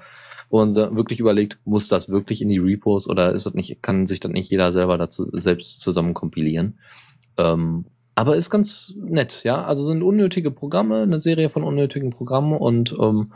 wo 0.49 0.59
man 0.59 0.73
wirklich 0.73 1.19
überlegt, 1.19 1.59
muss 1.65 1.89
das 1.89 2.09
wirklich 2.11 2.43
in 2.43 2.49
die 2.49 2.59
Repos 2.59 3.09
oder 3.09 3.33
ist 3.33 3.47
das 3.47 3.55
nicht, 3.55 3.83
kann 3.83 4.07
sich 4.07 4.21
dann 4.21 4.31
nicht 4.31 4.53
jeder 4.53 4.71
selber 4.71 4.99
dazu 4.99 5.25
selbst 5.33 5.81
zusammen 5.81 6.15
kompilieren? 6.15 6.79
Ähm, 7.39 7.87
aber 8.17 8.35
ist 8.35 8.49
ganz 8.49 8.95
nett, 8.97 9.45
ja. 9.45 9.63
Also 9.63 9.85
sind 9.85 10.03
unnötige 10.03 10.51
Programme, 10.51 11.03
eine 11.03 11.19
Serie 11.19 11.51
von 11.51 11.63
unnötigen 11.63 12.11
Programmen 12.11 12.55
und 12.55 12.97
ähm, 12.99 13.35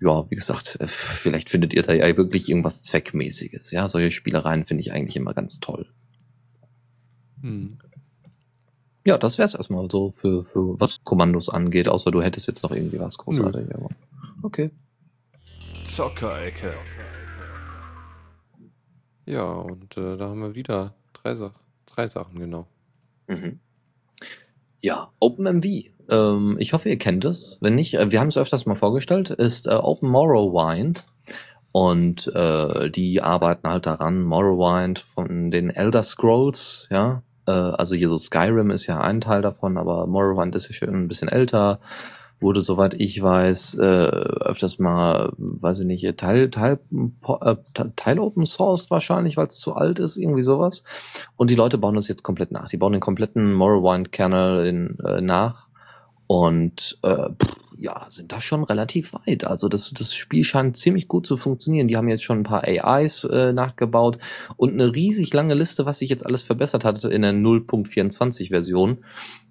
ja, 0.00 0.30
wie 0.30 0.36
gesagt, 0.36 0.78
äh, 0.80 0.86
vielleicht 0.86 1.50
findet 1.50 1.74
ihr 1.74 1.82
da 1.82 1.92
ja 1.92 2.16
wirklich 2.16 2.48
irgendwas 2.48 2.84
Zweckmäßiges. 2.84 3.72
Ja, 3.72 3.88
solche 3.88 4.12
Spielereien 4.12 4.64
finde 4.64 4.82
ich 4.82 4.92
eigentlich 4.92 5.16
immer 5.16 5.34
ganz 5.34 5.58
toll. 5.58 5.88
Hm. 7.42 7.78
Ja, 9.04 9.18
das 9.18 9.36
wäre 9.36 9.46
es 9.46 9.54
erstmal 9.54 9.90
so 9.90 10.10
für, 10.10 10.44
für 10.44 10.78
was 10.78 11.02
Kommandos 11.02 11.48
angeht, 11.48 11.88
außer 11.88 12.12
du 12.12 12.22
hättest 12.22 12.46
jetzt 12.46 12.62
noch 12.62 12.70
irgendwie 12.70 13.00
was 13.00 13.18
großartig. 13.18 13.68
Hm. 13.68 13.88
Okay. 14.44 14.70
Zockerecke. 15.86 16.72
Ja, 19.26 19.54
und 19.54 19.96
äh, 19.96 20.16
da 20.16 20.28
haben 20.28 20.40
wir 20.40 20.54
wieder 20.54 20.94
drei, 21.14 21.34
Sach 21.34 21.54
drei 21.86 22.06
Sachen, 22.06 22.38
genau. 22.38 22.68
Mhm. 23.26 23.58
Ja, 24.80 25.08
OpenMV. 25.20 25.90
Ähm, 26.08 26.56
ich 26.58 26.72
hoffe, 26.72 26.88
ihr 26.88 26.98
kennt 26.98 27.24
es. 27.24 27.58
Wenn 27.60 27.74
nicht, 27.74 27.94
äh, 27.94 28.10
wir 28.10 28.20
haben 28.20 28.28
es 28.28 28.38
öfters 28.38 28.66
mal 28.66 28.74
vorgestellt, 28.74 29.30
ist 29.30 29.66
äh, 29.66 29.70
Open 29.70 30.08
Morrowind. 30.10 31.04
Und 31.72 32.26
äh, 32.34 32.90
die 32.90 33.22
arbeiten 33.22 33.68
halt 33.68 33.86
daran, 33.86 34.22
Morrowind 34.22 34.98
von 34.98 35.50
den 35.50 35.70
Elder 35.70 36.02
Scrolls, 36.02 36.88
ja. 36.90 37.22
Äh, 37.46 37.52
also 37.52 37.94
hier 37.94 38.08
so 38.08 38.18
Skyrim 38.18 38.70
ist 38.70 38.86
ja 38.86 39.00
ein 39.00 39.20
Teil 39.20 39.42
davon, 39.42 39.76
aber 39.76 40.06
Morrowind 40.06 40.56
ist 40.56 40.68
ja 40.68 40.74
schon 40.74 40.94
ein 40.94 41.08
bisschen 41.08 41.28
älter 41.28 41.78
wurde, 42.40 42.60
soweit 42.60 42.94
ich 42.94 43.22
weiß, 43.22 43.74
äh, 43.78 43.82
öfters 43.84 44.78
mal, 44.78 45.32
weiß 45.36 45.80
ich 45.80 45.86
nicht, 45.86 46.16
Teil, 46.16 46.50
Teil, 46.50 46.78
äh, 47.42 47.56
Teil 47.96 48.18
Open 48.18 48.46
Source 48.46 48.90
wahrscheinlich, 48.90 49.36
weil 49.36 49.46
es 49.46 49.56
zu 49.56 49.74
alt 49.74 49.98
ist, 49.98 50.16
irgendwie 50.16 50.42
sowas. 50.42 50.82
Und 51.36 51.50
die 51.50 51.54
Leute 51.54 51.78
bauen 51.78 51.94
das 51.94 52.08
jetzt 52.08 52.22
komplett 52.22 52.52
nach. 52.52 52.68
Die 52.68 52.76
bauen 52.76 52.92
den 52.92 53.00
kompletten 53.00 53.52
Morrowind-Kernel 53.52 54.66
in, 54.66 54.98
äh, 55.00 55.20
nach 55.20 55.66
und 56.26 56.98
äh, 57.02 57.28
pff, 57.30 57.56
ja, 57.80 58.06
sind 58.10 58.30
da 58.30 58.40
schon 58.40 58.62
relativ 58.62 59.14
weit. 59.14 59.44
Also 59.44 59.68
das, 59.68 59.90
das 59.92 60.14
Spiel 60.14 60.44
scheint 60.44 60.76
ziemlich 60.76 61.08
gut 61.08 61.26
zu 61.26 61.36
funktionieren. 61.36 61.88
Die 61.88 61.96
haben 61.96 62.08
jetzt 62.08 62.24
schon 62.24 62.40
ein 62.40 62.44
paar 62.44 62.62
AIs 62.64 63.24
äh, 63.24 63.52
nachgebaut 63.52 64.18
und 64.56 64.74
eine 64.74 64.94
riesig 64.94 65.32
lange 65.32 65.54
Liste, 65.54 65.86
was 65.86 65.98
sich 65.98 66.10
jetzt 66.10 66.26
alles 66.26 66.42
verbessert 66.42 66.84
hat 66.84 67.04
in 67.04 67.22
der 67.22 67.32
0.24 67.32 68.48
Version. 68.48 68.98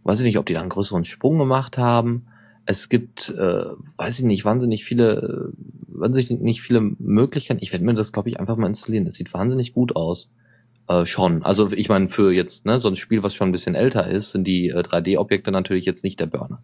Weiß 0.04 0.20
ich 0.20 0.26
nicht, 0.26 0.38
ob 0.38 0.46
die 0.46 0.54
da 0.54 0.62
einen 0.62 0.70
größeren 0.70 1.06
Sprung 1.06 1.40
gemacht 1.40 1.78
haben 1.78 2.28
es 2.70 2.88
gibt, 2.88 3.30
äh, 3.30 3.66
weiß 3.98 4.20
ich 4.20 4.26
nicht, 4.26 4.46
wahnsinnig 4.46 4.86
viele, 4.86 5.52
wahnsinnig 5.88 6.30
nicht 6.40 6.62
viele 6.62 6.82
Möglichkeiten. 6.82 7.64
Ich 7.64 7.72
werde 7.72 7.84
mir 7.84 7.96
das, 7.96 8.14
glaube 8.14 8.30
ich, 8.30 8.40
einfach 8.40 8.58
mal 8.58 8.68
installieren. 8.68 9.06
Das 9.06 9.16
sieht 9.16 9.34
wahnsinnig 9.34 9.74
gut 9.74 9.96
aus. 9.96 10.30
Äh, 10.88 11.08
schon. 11.08 11.42
Also 11.42 11.72
ich 11.72 11.90
meine, 11.90 12.10
für 12.10 12.32
jetzt 12.32 12.68
ne, 12.68 12.78
so 12.78 12.88
ein 12.88 12.96
Spiel, 12.96 13.24
was 13.24 13.34
schon 13.34 13.50
ein 13.50 13.54
bisschen 13.54 13.74
älter 13.74 14.08
ist, 14.08 14.34
sind 14.34 14.44
die 14.46 14.70
äh, 14.70 14.82
3D-Objekte 14.82 15.52
natürlich 15.52 15.86
jetzt 15.86 16.04
nicht 16.04 16.20
der 16.20 16.28
Burner. 16.28 16.62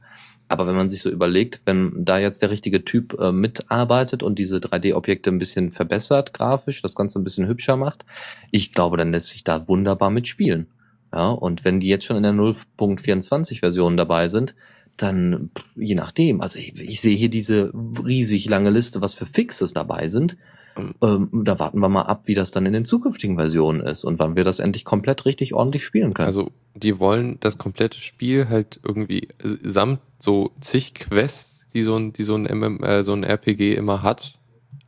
Aber 0.47 0.67
wenn 0.67 0.75
man 0.75 0.89
sich 0.89 1.01
so 1.01 1.09
überlegt, 1.09 1.61
wenn 1.65 2.05
da 2.05 2.19
jetzt 2.19 2.43
der 2.43 2.51
richtige 2.51 2.85
Typ 2.85 3.19
äh, 3.19 3.31
mitarbeitet 3.31 4.21
und 4.21 4.37
diese 4.37 4.57
3D-Objekte 4.57 5.31
ein 5.31 5.39
bisschen 5.39 5.71
verbessert 5.71 6.35
grafisch, 6.35 6.83
das 6.83 6.93
Ganze 6.93 7.17
ein 7.17 7.23
bisschen 7.23 7.47
hübscher 7.47 7.77
macht, 7.77 8.05
ich 8.51 8.73
glaube, 8.73 8.97
dann 8.97 9.11
lässt 9.11 9.29
sich 9.29 9.43
da 9.43 9.67
wunderbar 9.67 10.11
mitspielen. 10.11 10.67
Ja, 11.11 11.31
und 11.31 11.65
wenn 11.65 11.79
die 11.79 11.87
jetzt 11.87 12.05
schon 12.05 12.17
in 12.17 12.23
der 12.23 12.33
0.24 12.33 13.61
Version 13.61 13.97
dabei 13.97 14.27
sind, 14.27 14.53
dann 14.97 15.49
je 15.75 15.95
nachdem. 15.95 16.41
Also 16.41 16.59
ich, 16.59 16.79
ich 16.79 17.01
sehe 17.01 17.15
hier 17.15 17.29
diese 17.29 17.71
riesig 17.73 18.47
lange 18.47 18.69
Liste, 18.69 19.01
was 19.01 19.13
für 19.13 19.25
Fixes 19.25 19.73
dabei 19.73 20.09
sind. 20.09 20.37
Mhm. 20.77 20.95
Ähm, 21.01 21.43
da 21.45 21.59
warten 21.59 21.79
wir 21.79 21.89
mal 21.89 22.03
ab, 22.03 22.23
wie 22.25 22.35
das 22.35 22.51
dann 22.51 22.65
in 22.65 22.73
den 22.73 22.85
zukünftigen 22.85 23.37
Versionen 23.37 23.81
ist 23.81 24.03
und 24.03 24.19
wann 24.19 24.35
wir 24.35 24.43
das 24.43 24.59
endlich 24.59 24.85
komplett 24.85 25.25
richtig 25.25 25.53
ordentlich 25.53 25.85
spielen 25.85 26.13
können. 26.13 26.27
Also 26.27 26.51
die 26.73 26.99
wollen 26.99 27.37
das 27.39 27.57
komplette 27.57 27.99
Spiel 27.99 28.49
halt 28.49 28.79
irgendwie 28.83 29.29
samt 29.63 29.99
so 30.19 30.51
zig 30.59 30.93
Quests, 30.93 31.67
die 31.73 31.83
so 31.83 31.95
ein, 31.95 32.13
die 32.13 32.23
so 32.23 32.35
ein, 32.35 32.43
MM, 32.43 32.83
äh, 32.83 33.03
so 33.03 33.13
ein 33.13 33.23
RPG 33.23 33.73
immer 33.75 34.03
hat, 34.03 34.37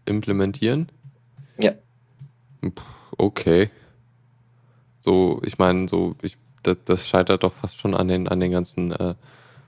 implementieren. 0.05 0.89
Ja. 1.59 1.73
Okay. 3.17 3.69
So, 5.01 5.41
ich 5.45 5.57
meine, 5.57 5.87
so, 5.87 6.15
ich, 6.21 6.37
das, 6.63 6.77
das, 6.85 7.07
scheitert 7.07 7.43
doch 7.43 7.53
fast 7.53 7.79
schon 7.79 7.93
an 7.93 8.07
den, 8.07 8.27
an 8.27 8.39
den 8.39 8.51
ganzen 8.51 8.91
äh, 8.91 9.15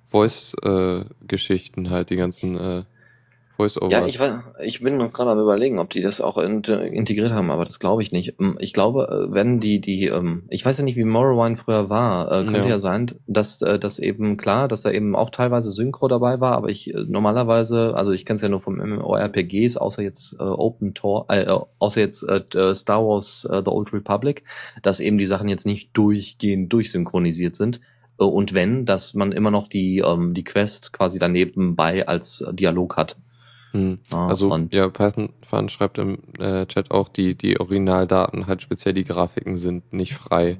Voice-Geschichten 0.09 1.85
äh, 1.85 1.89
halt, 1.89 2.09
die 2.09 2.15
ganzen 2.15 2.57
äh, 2.57 2.83
Voice-Over. 3.59 3.91
Ja, 3.91 4.05
ich, 4.05 4.21
war, 4.21 4.53
ich 4.63 4.81
bin 4.81 4.95
noch 4.95 5.11
gerade 5.11 5.31
am 5.31 5.39
überlegen, 5.39 5.79
ob 5.79 5.89
die 5.89 6.01
das 6.01 6.21
auch 6.21 6.37
integriert 6.37 7.31
haben, 7.31 7.51
aber 7.51 7.65
das 7.65 7.79
glaube 7.79 8.01
ich 8.01 8.13
nicht. 8.13 8.35
Ähm, 8.39 8.55
ich 8.59 8.73
glaube, 8.73 9.27
äh, 9.29 9.33
wenn 9.33 9.59
die, 9.59 9.81
die, 9.81 10.05
ähm, 10.05 10.43
ich 10.49 10.65
weiß 10.65 10.77
ja 10.77 10.85
nicht, 10.85 10.95
wie 10.95 11.03
Morrowind 11.03 11.59
früher 11.59 11.89
war, 11.89 12.31
äh, 12.31 12.45
könnte 12.45 12.61
ja. 12.61 12.67
ja 12.67 12.79
sein, 12.79 13.11
dass 13.27 13.61
äh, 13.61 13.77
das 13.77 13.99
eben, 13.99 14.37
klar, 14.37 14.69
dass 14.69 14.83
da 14.83 14.91
eben 14.91 15.13
auch 15.13 15.29
teilweise 15.29 15.71
Synchro 15.71 16.07
dabei 16.07 16.39
war, 16.39 16.53
aber 16.55 16.69
ich 16.69 16.93
normalerweise, 17.07 17.93
also 17.95 18.13
ich 18.13 18.25
kenne 18.25 18.37
es 18.37 18.41
ja 18.41 18.49
nur 18.49 18.61
vom 18.61 18.77
MMORPGs, 18.77 19.75
außer 19.75 20.01
jetzt 20.01 20.37
äh, 20.39 20.43
Open 20.43 20.93
Tor, 20.93 21.25
äh, 21.27 21.45
außer 21.79 21.99
jetzt 21.99 22.23
äh, 22.23 22.73
Star 22.73 23.05
Wars 23.05 23.45
äh, 23.51 23.61
The 23.63 23.71
Old 23.71 23.91
Republic, 23.91 24.45
dass 24.83 25.01
eben 25.01 25.17
die 25.17 25.25
Sachen 25.25 25.49
jetzt 25.49 25.65
nicht 25.65 25.89
durchgehend 25.93 26.71
durchsynchronisiert 26.71 27.57
sind 27.57 27.81
und 28.25 28.53
wenn, 28.53 28.85
dass 28.85 29.13
man 29.13 29.31
immer 29.31 29.51
noch 29.51 29.67
die, 29.67 29.99
ähm, 29.99 30.33
die 30.33 30.43
Quest 30.43 30.93
quasi 30.93 31.19
daneben 31.19 31.75
bei 31.75 32.07
als 32.07 32.45
Dialog 32.51 32.97
hat. 32.97 33.17
Hm. 33.71 33.99
Also 34.11 34.55
ja, 34.71 34.89
Python 34.89 35.29
schreibt 35.69 35.99
im 35.99 36.17
äh, 36.39 36.65
Chat 36.65 36.91
auch, 36.91 37.07
die, 37.07 37.35
die 37.35 37.59
Originaldaten, 37.59 38.47
halt 38.47 38.61
speziell 38.61 38.93
die 38.93 39.03
Grafiken 39.03 39.55
sind 39.55 39.93
nicht 39.93 40.13
frei. 40.13 40.57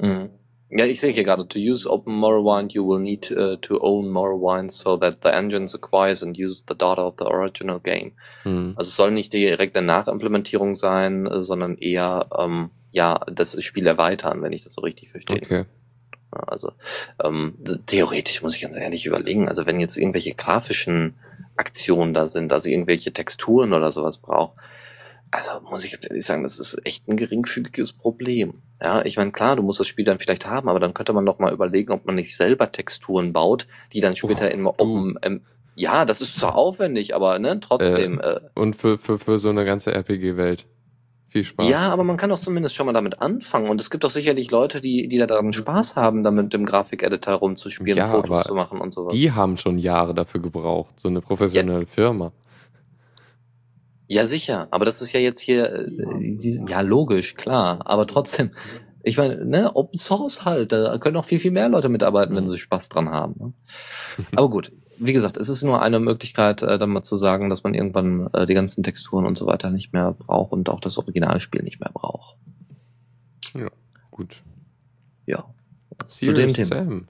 Mhm. 0.00 0.30
Ja, 0.72 0.86
ich 0.86 1.00
sehe 1.00 1.12
hier 1.12 1.24
gerade, 1.24 1.48
to 1.48 1.58
use 1.58 1.88
Open 1.90 2.14
Morrowind, 2.14 2.72
you 2.72 2.86
will 2.86 3.00
need 3.00 3.32
uh, 3.32 3.56
to 3.56 3.80
own 3.80 4.08
Morrowind 4.08 4.70
so 4.70 4.96
that 4.96 5.18
the 5.24 5.30
engine 5.30 5.66
acquires 5.74 6.22
and 6.22 6.38
uses 6.38 6.64
the 6.68 6.76
data 6.76 7.04
of 7.04 7.14
the 7.18 7.24
original 7.24 7.80
game. 7.80 8.12
Mhm. 8.44 8.74
Also 8.76 8.88
es 8.88 8.96
soll 8.96 9.10
nicht 9.10 9.32
direkt 9.32 9.76
eine 9.76 9.88
Nachimplementierung 9.88 10.76
sein, 10.76 11.26
äh, 11.26 11.42
sondern 11.42 11.76
eher 11.76 12.28
ähm, 12.38 12.70
ja 12.92 13.18
das 13.26 13.60
Spiel 13.64 13.88
erweitern, 13.88 14.42
wenn 14.42 14.52
ich 14.52 14.62
das 14.62 14.74
so 14.74 14.82
richtig 14.82 15.10
verstehe. 15.10 15.38
Okay. 15.38 15.64
Also 16.30 16.72
ähm, 17.22 17.54
theoretisch 17.86 18.42
muss 18.42 18.56
ich 18.56 18.62
ganz 18.62 18.76
ehrlich 18.76 19.06
überlegen, 19.06 19.48
also 19.48 19.66
wenn 19.66 19.80
jetzt 19.80 19.96
irgendwelche 19.96 20.34
grafischen 20.34 21.14
Aktionen 21.56 22.14
da 22.14 22.28
sind, 22.28 22.52
also 22.52 22.68
irgendwelche 22.68 23.12
Texturen 23.12 23.72
oder 23.72 23.92
sowas 23.92 24.18
braucht. 24.18 24.54
Also 25.32 25.60
muss 25.70 25.84
ich 25.84 25.92
jetzt 25.92 26.08
ehrlich 26.08 26.24
sagen, 26.24 26.42
das 26.42 26.58
ist 26.58 26.80
echt 26.84 27.06
ein 27.06 27.16
geringfügiges 27.16 27.92
Problem. 27.92 28.54
Ja, 28.82 29.04
ich 29.04 29.16
meine, 29.16 29.30
klar, 29.30 29.56
du 29.56 29.62
musst 29.62 29.78
das 29.78 29.86
Spiel 29.86 30.04
dann 30.04 30.18
vielleicht 30.18 30.46
haben, 30.46 30.68
aber 30.68 30.80
dann 30.80 30.94
könnte 30.94 31.12
man 31.12 31.26
doch 31.26 31.38
mal 31.38 31.52
überlegen, 31.52 31.92
ob 31.92 32.04
man 32.04 32.16
nicht 32.16 32.36
selber 32.36 32.72
Texturen 32.72 33.32
baut, 33.32 33.68
die 33.92 34.00
dann 34.00 34.16
später 34.16 34.46
oh, 34.46 34.54
in 34.54 34.66
Open, 34.66 35.18
ähm, 35.22 35.42
ja, 35.76 36.04
das 36.04 36.20
ist 36.20 36.38
zwar 36.38 36.56
aufwendig, 36.56 37.14
aber 37.14 37.38
ne, 37.38 37.60
trotzdem. 37.60 38.20
Äh, 38.20 38.32
äh, 38.32 38.40
und 38.54 38.74
für, 38.74 38.98
für, 38.98 39.18
für 39.18 39.38
so 39.38 39.50
eine 39.50 39.64
ganze 39.64 39.94
RPG-Welt. 39.94 40.66
Viel 41.30 41.44
Spaß. 41.44 41.68
Ja, 41.68 41.90
aber 41.90 42.02
man 42.02 42.16
kann 42.16 42.30
doch 42.30 42.38
zumindest 42.38 42.74
schon 42.74 42.86
mal 42.86 42.92
damit 42.92 43.22
anfangen. 43.22 43.70
Und 43.70 43.80
es 43.80 43.88
gibt 43.88 44.02
doch 44.02 44.10
sicherlich 44.10 44.50
Leute, 44.50 44.80
die, 44.80 45.06
die 45.06 45.16
da 45.16 45.26
daran 45.26 45.52
Spaß 45.52 45.94
haben, 45.94 46.24
damit 46.24 46.46
mit 46.46 46.52
dem 46.54 46.66
Grafikeditor 46.66 47.34
rumzuspielen, 47.34 47.96
ja, 47.96 48.10
Fotos 48.10 48.42
zu 48.42 48.54
machen 48.54 48.80
und 48.80 48.92
sowas. 48.92 49.12
Die 49.12 49.30
haben 49.30 49.56
schon 49.56 49.78
Jahre 49.78 50.12
dafür 50.12 50.40
gebraucht, 50.40 50.98
so 50.98 51.06
eine 51.06 51.20
professionelle 51.20 51.84
ja. 51.84 51.86
Firma. 51.86 52.32
Ja, 54.08 54.26
sicher. 54.26 54.66
Aber 54.72 54.84
das 54.84 55.00
ist 55.02 55.12
ja 55.12 55.20
jetzt 55.20 55.38
hier, 55.38 55.72
äh, 55.72 56.34
ja, 56.68 56.80
logisch, 56.80 57.36
klar. 57.36 57.78
Aber 57.84 58.08
trotzdem, 58.08 58.50
ich 59.04 59.16
meine, 59.16 59.44
ne, 59.44 59.76
Open 59.76 59.96
Source 59.96 60.44
halt, 60.44 60.72
da 60.72 60.98
können 60.98 61.16
auch 61.16 61.24
viel, 61.24 61.38
viel 61.38 61.52
mehr 61.52 61.68
Leute 61.68 61.88
mitarbeiten, 61.88 62.34
wenn 62.34 62.48
sie 62.48 62.58
Spaß 62.58 62.88
dran 62.88 63.08
haben. 63.08 63.34
Ne? 63.38 63.52
Aber 64.34 64.50
gut, 64.50 64.72
wie 65.00 65.14
gesagt, 65.14 65.38
es 65.38 65.48
ist 65.48 65.62
nur 65.62 65.80
eine 65.80 65.98
Möglichkeit, 65.98 66.62
äh, 66.62 66.78
dann 66.78 66.90
mal 66.90 67.02
zu 67.02 67.16
sagen, 67.16 67.48
dass 67.48 67.64
man 67.64 67.72
irgendwann 67.72 68.28
äh, 68.34 68.46
die 68.46 68.54
ganzen 68.54 68.84
Texturen 68.84 69.24
und 69.24 69.38
so 69.38 69.46
weiter 69.46 69.70
nicht 69.70 69.94
mehr 69.94 70.12
braucht 70.12 70.52
und 70.52 70.68
auch 70.68 70.80
das 70.80 70.98
Originalspiel 70.98 71.62
nicht 71.62 71.80
mehr 71.80 71.90
braucht. 71.92 72.36
Ja, 73.56 73.70
gut. 74.10 74.42
Ja. 75.24 75.46
Zu 76.04 76.34
dem 76.34 76.52
Thema. 76.52 76.68
Sam. 76.68 77.08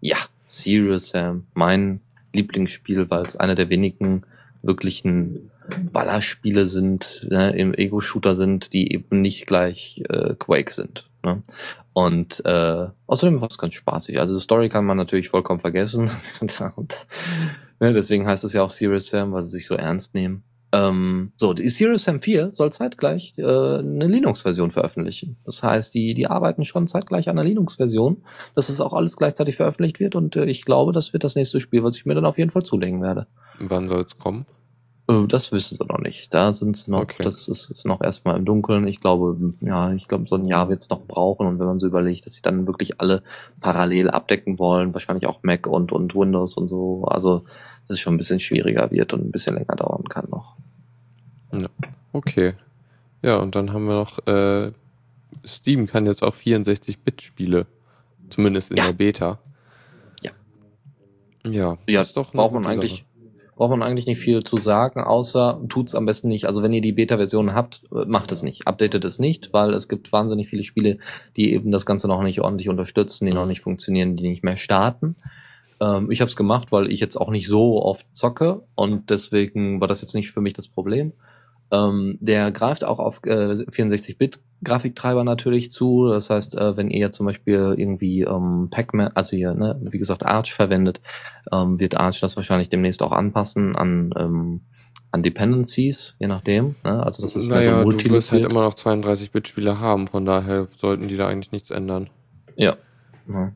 Ja, 0.00 0.16
Serious 0.46 1.08
Sam. 1.08 1.46
Mein 1.54 2.00
Lieblingsspiel, 2.32 3.10
weil 3.10 3.26
es 3.26 3.36
einer 3.36 3.56
der 3.56 3.70
wenigen 3.70 4.22
wirklichen 4.62 5.50
Ballerspiele 5.92 6.66
sind, 6.66 7.26
ne, 7.28 7.50
im 7.56 7.74
Ego-Shooter 7.74 8.36
sind, 8.36 8.72
die 8.72 8.92
eben 8.92 9.20
nicht 9.20 9.46
gleich 9.48 10.02
äh, 10.08 10.34
Quake 10.38 10.72
sind. 10.72 11.08
Ne? 11.24 11.42
Und 11.96 12.44
äh, 12.44 12.88
außerdem 13.06 13.40
war 13.40 13.48
es 13.48 13.56
ganz 13.56 13.72
spaßig. 13.72 14.20
Also 14.20 14.34
die 14.34 14.40
Story 14.42 14.68
kann 14.68 14.84
man 14.84 14.98
natürlich 14.98 15.30
vollkommen 15.30 15.60
vergessen. 15.60 16.10
und, 16.76 17.06
ne, 17.80 17.94
deswegen 17.94 18.26
heißt 18.26 18.44
es 18.44 18.52
ja 18.52 18.62
auch 18.62 18.68
Serious 18.68 19.08
Sam, 19.08 19.32
weil 19.32 19.44
sie 19.44 19.52
sich 19.52 19.66
so 19.66 19.76
ernst 19.76 20.12
nehmen. 20.12 20.44
Ähm, 20.72 21.32
so, 21.36 21.54
die 21.54 21.70
Serious 21.70 22.02
Sam 22.02 22.20
4 22.20 22.52
soll 22.52 22.70
zeitgleich 22.70 23.32
äh, 23.38 23.42
eine 23.44 24.08
Linux-Version 24.08 24.72
veröffentlichen. 24.72 25.38
Das 25.46 25.62
heißt, 25.62 25.94
die, 25.94 26.12
die 26.12 26.26
arbeiten 26.26 26.64
schon 26.66 26.86
zeitgleich 26.86 27.30
an 27.30 27.38
einer 27.38 27.48
Linux-Version, 27.48 28.22
dass 28.54 28.68
es 28.68 28.78
auch 28.82 28.92
alles 28.92 29.16
gleichzeitig 29.16 29.56
veröffentlicht 29.56 29.98
wird 29.98 30.16
und 30.16 30.36
äh, 30.36 30.44
ich 30.44 30.66
glaube, 30.66 30.92
das 30.92 31.14
wird 31.14 31.24
das 31.24 31.34
nächste 31.34 31.60
Spiel, 31.62 31.82
was 31.82 31.96
ich 31.96 32.04
mir 32.04 32.14
dann 32.14 32.26
auf 32.26 32.36
jeden 32.36 32.50
Fall 32.50 32.62
zulegen 32.62 33.00
werde. 33.00 33.26
Wann 33.58 33.88
soll 33.88 34.02
es 34.02 34.18
kommen? 34.18 34.44
Äh, 35.08 35.26
das 35.26 35.52
wissen 35.52 35.78
sie 35.78 35.86
noch 35.86 35.98
nicht. 35.98 36.32
Da 36.34 36.52
sind 36.52 36.76
sie 36.76 36.90
noch, 36.90 37.02
okay. 37.02 37.22
das 37.22 37.48
ist, 37.48 37.70
ist 37.70 37.86
noch 37.86 38.00
erstmal 38.00 38.36
im 38.36 38.44
Dunkeln. 38.44 38.86
Ich 38.88 39.00
glaube, 39.00 39.54
ja, 39.60 39.92
ich 39.92 40.08
glaube, 40.08 40.26
so 40.28 40.36
ein 40.36 40.46
Jahr 40.46 40.68
wird 40.68 40.82
es 40.82 40.90
noch 40.90 41.02
brauchen. 41.06 41.46
Und 41.46 41.58
wenn 41.58 41.66
man 41.66 41.78
so 41.78 41.86
überlegt, 41.86 42.26
dass 42.26 42.34
sie 42.34 42.42
dann 42.42 42.66
wirklich 42.66 43.00
alle 43.00 43.22
parallel 43.60 44.10
abdecken 44.10 44.58
wollen, 44.58 44.94
wahrscheinlich 44.94 45.26
auch 45.26 45.42
Mac 45.42 45.66
und, 45.66 45.92
und 45.92 46.14
Windows 46.14 46.56
und 46.56 46.68
so, 46.68 47.04
also 47.04 47.44
dass 47.86 47.94
es 47.94 48.00
schon 48.00 48.14
ein 48.14 48.18
bisschen 48.18 48.40
schwieriger 48.40 48.90
wird 48.90 49.12
und 49.12 49.24
ein 49.24 49.30
bisschen 49.30 49.54
länger 49.54 49.76
dauern 49.76 50.04
kann 50.08 50.26
noch. 50.30 50.56
Ja, 51.52 51.68
okay. 52.12 52.54
Ja, 53.22 53.36
und 53.38 53.54
dann 53.54 53.72
haben 53.72 53.86
wir 53.86 53.94
noch, 53.94 54.26
äh, 54.26 54.72
Steam 55.46 55.86
kann 55.86 56.06
jetzt 56.06 56.22
auch 56.22 56.34
64-Bit-Spiele, 56.34 57.66
zumindest 58.28 58.72
in 58.72 58.78
ja. 58.78 58.86
der 58.86 58.92
Beta. 58.92 59.38
Ja. 60.20 60.32
Ja, 61.44 61.78
ja 61.86 62.00
ist 62.00 62.16
doch 62.16 62.32
braucht 62.32 62.54
man 62.54 62.66
eigentlich 62.66 63.04
braucht 63.56 63.70
man 63.70 63.82
eigentlich 63.82 64.06
nicht 64.06 64.20
viel 64.20 64.44
zu 64.44 64.58
sagen, 64.58 65.00
außer 65.00 65.62
tut's 65.68 65.94
am 65.94 66.04
besten 66.04 66.28
nicht. 66.28 66.46
Also 66.46 66.62
wenn 66.62 66.72
ihr 66.72 66.82
die 66.82 66.92
Beta-Version 66.92 67.54
habt, 67.54 67.82
macht 67.90 68.30
es 68.30 68.42
nicht. 68.42 68.68
Updatet 68.68 69.04
es 69.04 69.18
nicht, 69.18 69.52
weil 69.54 69.72
es 69.72 69.88
gibt 69.88 70.12
wahnsinnig 70.12 70.48
viele 70.48 70.62
Spiele, 70.62 70.98
die 71.36 71.52
eben 71.52 71.72
das 71.72 71.86
Ganze 71.86 72.06
noch 72.06 72.22
nicht 72.22 72.42
ordentlich 72.42 72.68
unterstützen, 72.68 73.24
die 73.24 73.32
noch 73.32 73.46
nicht 73.46 73.62
funktionieren, 73.62 74.14
die 74.14 74.28
nicht 74.28 74.44
mehr 74.44 74.58
starten. 74.58 75.16
Ähm, 75.80 76.10
ich 76.10 76.20
habe 76.20 76.28
es 76.28 76.36
gemacht, 76.36 76.70
weil 76.70 76.92
ich 76.92 77.00
jetzt 77.00 77.16
auch 77.16 77.30
nicht 77.30 77.48
so 77.48 77.82
oft 77.82 78.06
zocke 78.12 78.62
und 78.74 79.08
deswegen 79.08 79.80
war 79.80 79.88
das 79.88 80.02
jetzt 80.02 80.14
nicht 80.14 80.30
für 80.30 80.42
mich 80.42 80.52
das 80.52 80.68
Problem. 80.68 81.12
Ähm, 81.70 82.18
der 82.20 82.52
greift 82.52 82.84
auch 82.84 82.98
auf 82.98 83.24
äh, 83.24 83.54
64-Bit-Grafiktreiber 84.66 85.24
natürlich 85.24 85.70
zu. 85.70 86.08
Das 86.08 86.30
heißt, 86.30 86.56
äh, 86.56 86.76
wenn 86.76 86.90
ihr 86.90 87.10
zum 87.10 87.26
Beispiel 87.26 87.74
irgendwie 87.76 88.22
ähm, 88.22 88.68
Pac-Man, 88.70 89.12
also 89.14 89.36
hier, 89.36 89.54
ne, 89.54 89.78
wie 89.80 89.98
gesagt, 89.98 90.24
Arch 90.24 90.52
verwendet, 90.52 91.00
ähm, 91.52 91.78
wird 91.78 91.96
Arch 91.96 92.20
das 92.20 92.36
wahrscheinlich 92.36 92.68
demnächst 92.68 93.02
auch 93.02 93.12
anpassen 93.12 93.76
an, 93.76 94.12
ähm, 94.16 94.60
an 95.12 95.22
Dependencies, 95.22 96.14
je 96.18 96.26
nachdem. 96.26 96.76
Ne? 96.84 97.02
Also 97.02 97.22
das 97.22 97.36
ist 97.36 97.48
naja, 97.48 97.78
so 97.78 97.84
multi 97.84 98.08
Du 98.08 98.14
wirst 98.14 98.32
halt 98.32 98.44
immer 98.44 98.62
noch 98.62 98.74
32-Bit-Spiele 98.74 99.80
haben, 99.80 100.08
von 100.08 100.24
daher 100.24 100.66
sollten 100.76 101.08
die 101.08 101.16
da 101.16 101.28
eigentlich 101.28 101.52
nichts 101.52 101.70
ändern. 101.70 102.10
Ja. 102.56 102.76
ja. 103.28 103.52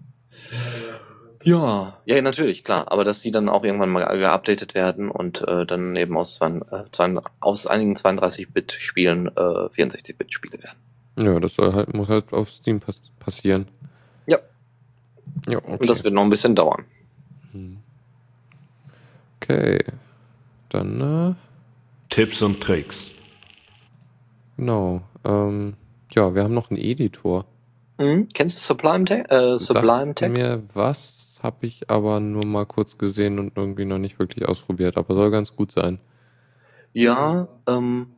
Ja, 1.43 1.99
ja, 2.05 2.21
natürlich, 2.21 2.65
klar. 2.65 2.93
Aber 2.93 3.03
dass 3.03 3.21
die 3.21 3.31
dann 3.31 3.49
auch 3.49 3.65
irgendwann 3.65 3.89
mal 3.89 4.05
geupdatet 4.05 4.75
werden 4.75 5.11
und 5.11 5.41
äh, 5.49 5.65
dann 5.65 5.97
eben 5.97 6.19
aus, 6.19 6.35
zwei, 6.35 6.49
äh, 6.71 7.21
aus 7.41 7.67
einigen 7.67 7.95
32-Bit-Spielen 7.95 9.29
äh, 9.29 9.31
64-Bit-Spiele 9.31 10.63
werden. 10.63 10.77
Ja, 11.19 11.39
das 11.41 11.55
soll 11.55 11.73
halt, 11.73 11.95
muss 11.95 12.09
halt 12.09 12.33
auf 12.33 12.51
Steam 12.51 12.81
pass 12.81 13.01
passieren. 13.19 13.69
Ja. 14.27 14.39
Ja, 15.49 15.59
okay. 15.59 15.79
Und 15.79 15.89
das 15.89 16.05
wird 16.05 16.15
noch 16.15 16.23
ein 16.23 16.31
bisschen 16.31 16.55
dauern. 16.55 16.85
Hm. 17.53 17.79
Okay. 19.41 19.79
Dann, 20.69 21.01
äh, 21.01 21.35
Tipps 22.09 22.43
und 22.43 22.61
Tricks. 22.61 23.11
Genau. 24.57 25.03
Ähm, 25.25 25.75
ja, 26.13 26.35
wir 26.35 26.45
haben 26.45 26.55
noch 26.55 26.71
einen 26.71 26.81
Editor. 26.81 27.45
Mhm. 27.99 28.29
Kennst 28.33 28.57
du 28.57 28.61
Sublime, 28.61 29.05
Te 29.05 29.31
äh, 29.31 29.59
Sublime 29.59 30.15
Text? 30.15 30.33
mir 30.33 30.63
was? 30.75 31.21
habe 31.43 31.67
ich 31.67 31.91
aber 31.91 32.21
nur 32.21 32.45
mal 32.45 32.67
kurz 32.67 32.99
gesehen 32.99 33.39
und 33.39 33.57
irgendwie 33.57 33.85
noch 33.85 33.99
nicht 33.99 34.19
wirklich 34.19 34.47
ausprobiert, 34.47 34.97
aber 34.97 35.15
soll 35.15 35.31
ganz 35.31 35.55
gut 35.55 35.73
sein. 35.73 35.99
Ja, 36.93 37.49
ähm, 37.69 38.09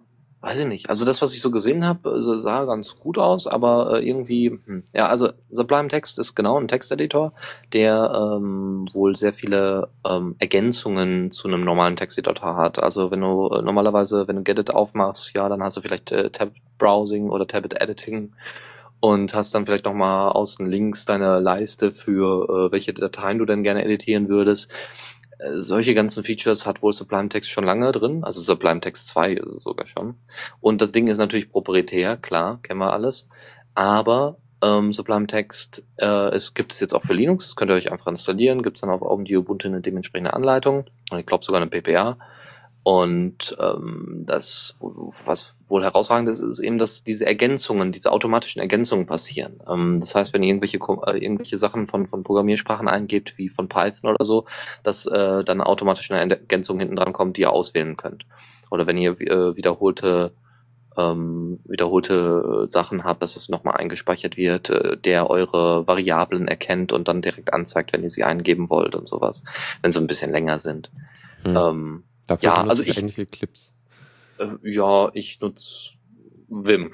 Weiß 0.42 0.58
ich 0.58 0.66
nicht. 0.66 0.90
Also 0.90 1.04
das, 1.04 1.22
was 1.22 1.32
ich 1.34 1.40
so 1.40 1.52
gesehen 1.52 1.86
habe, 1.86 2.18
äh, 2.18 2.42
sah 2.42 2.64
ganz 2.64 2.96
gut 2.98 3.16
aus, 3.16 3.46
aber 3.46 4.00
äh, 4.00 4.08
irgendwie, 4.08 4.58
hm. 4.66 4.82
ja, 4.92 5.06
also 5.06 5.28
Sublime 5.52 5.86
Text 5.86 6.18
ist 6.18 6.34
genau 6.34 6.58
ein 6.58 6.66
Texteditor, 6.66 7.32
der 7.72 8.10
ähm, 8.12 8.88
wohl 8.92 9.14
sehr 9.14 9.32
viele 9.32 9.88
ähm, 10.04 10.34
Ergänzungen 10.40 11.30
zu 11.30 11.46
einem 11.46 11.62
normalen 11.62 11.94
Texteditor 11.94 12.56
hat. 12.56 12.82
Also 12.82 13.12
wenn 13.12 13.20
du 13.20 13.50
äh, 13.50 13.62
normalerweise, 13.62 14.26
wenn 14.26 14.34
du 14.34 14.42
Gedit 14.42 14.70
aufmachst, 14.70 15.32
ja, 15.32 15.48
dann 15.48 15.62
hast 15.62 15.76
du 15.76 15.80
vielleicht 15.80 16.10
äh, 16.10 16.30
Tab 16.30 16.50
Browsing 16.76 17.30
oder 17.30 17.46
Tablet 17.46 17.80
Editing 17.80 18.32
und 18.98 19.34
hast 19.34 19.54
dann 19.54 19.64
vielleicht 19.64 19.84
nochmal 19.84 20.32
außen 20.32 20.66
links 20.66 21.04
deine 21.04 21.38
Leiste 21.38 21.92
für 21.92 22.48
äh, 22.48 22.72
welche 22.72 22.92
Dateien 22.92 23.38
du 23.38 23.44
denn 23.44 23.62
gerne 23.62 23.84
editieren 23.84 24.28
würdest 24.28 24.68
solche 25.50 25.94
ganzen 25.94 26.24
Features 26.24 26.66
hat 26.66 26.82
wohl 26.82 26.92
Sublime 26.92 27.28
Text 27.28 27.50
schon 27.50 27.64
lange 27.64 27.90
drin, 27.92 28.24
also 28.24 28.40
Sublime 28.40 28.80
Text 28.80 29.08
2 29.08 29.32
ist 29.34 29.54
es 29.54 29.62
sogar 29.62 29.86
schon. 29.86 30.14
Und 30.60 30.80
das 30.80 30.92
Ding 30.92 31.08
ist 31.08 31.18
natürlich 31.18 31.50
proprietär, 31.50 32.16
klar, 32.16 32.60
kennen 32.62 32.80
wir 32.80 32.92
alles. 32.92 33.28
Aber 33.74 34.36
ähm, 34.62 34.92
Sublime 34.92 35.26
Text, 35.26 35.84
äh, 35.96 36.28
es 36.30 36.54
gibt 36.54 36.72
es 36.72 36.80
jetzt 36.80 36.94
auch 36.94 37.02
für 37.02 37.14
Linux, 37.14 37.46
das 37.46 37.56
könnt 37.56 37.70
ihr 37.70 37.74
euch 37.74 37.90
einfach 37.90 38.06
installieren, 38.06 38.62
gibt 38.62 38.76
es 38.76 38.80
dann 38.82 38.90
auf 38.90 39.02
OpenGeo 39.02 39.40
Ubuntu 39.40 39.68
eine 39.68 39.80
dementsprechende 39.80 40.34
Anleitung 40.34 40.84
und 41.10 41.18
ich 41.18 41.26
glaube 41.26 41.44
sogar 41.44 41.60
eine 41.60 41.70
PPA. 41.70 42.18
Und 42.84 43.56
ähm, 43.60 44.24
das, 44.26 44.76
was 45.24 45.54
wohl 45.68 45.84
herausragend 45.84 46.28
ist, 46.28 46.40
ist 46.40 46.58
eben, 46.58 46.78
dass 46.78 47.04
diese 47.04 47.24
Ergänzungen, 47.26 47.92
diese 47.92 48.10
automatischen 48.10 48.60
Ergänzungen 48.60 49.06
passieren. 49.06 49.62
Ähm, 49.68 50.00
das 50.00 50.16
heißt, 50.16 50.34
wenn 50.34 50.42
ihr 50.42 50.48
irgendwelche, 50.48 50.78
äh, 50.78 51.18
irgendwelche 51.18 51.58
Sachen 51.58 51.86
von, 51.86 52.08
von 52.08 52.24
Programmiersprachen 52.24 52.88
eingebt, 52.88 53.34
wie 53.38 53.48
von 53.48 53.68
Python 53.68 54.10
oder 54.10 54.24
so, 54.24 54.46
dass 54.82 55.06
äh, 55.06 55.44
dann 55.44 55.60
automatisch 55.60 56.10
eine 56.10 56.34
Ergänzung 56.34 56.80
hinten 56.80 56.96
dran 56.96 57.12
kommt, 57.12 57.36
die 57.36 57.42
ihr 57.42 57.52
auswählen 57.52 57.96
könnt. 57.96 58.26
Oder 58.70 58.86
wenn 58.88 58.98
ihr 58.98 59.20
äh, 59.20 59.56
wiederholte 59.56 60.32
ähm, 60.96 61.60
wiederholte 61.64 62.66
Sachen 62.68 63.04
habt, 63.04 63.22
dass 63.22 63.36
es 63.36 63.48
nochmal 63.48 63.76
eingespeichert 63.76 64.36
wird, 64.36 64.70
äh, 64.70 64.96
der 64.96 65.30
eure 65.30 65.86
Variablen 65.86 66.48
erkennt 66.48 66.92
und 66.92 67.08
dann 67.08 67.22
direkt 67.22 67.54
anzeigt, 67.54 67.92
wenn 67.92 68.02
ihr 68.02 68.10
sie 68.10 68.24
eingeben 68.24 68.68
wollt 68.68 68.94
und 68.94 69.08
sowas, 69.08 69.42
wenn 69.80 69.90
sie 69.90 70.00
ein 70.00 70.06
bisschen 70.06 70.32
länger 70.32 70.58
sind. 70.58 70.90
Hm. 71.44 71.56
Ähm, 71.56 72.02
Dafür 72.26 72.48
ja, 72.48 72.54
also 72.66 72.82
ich 72.82 72.98
eigentlich 72.98 73.18
Eclipse. 73.18 73.70
Äh, 74.38 74.48
ja, 74.62 75.10
ich 75.14 75.40
nutze 75.40 75.94
Vim. 76.52 76.90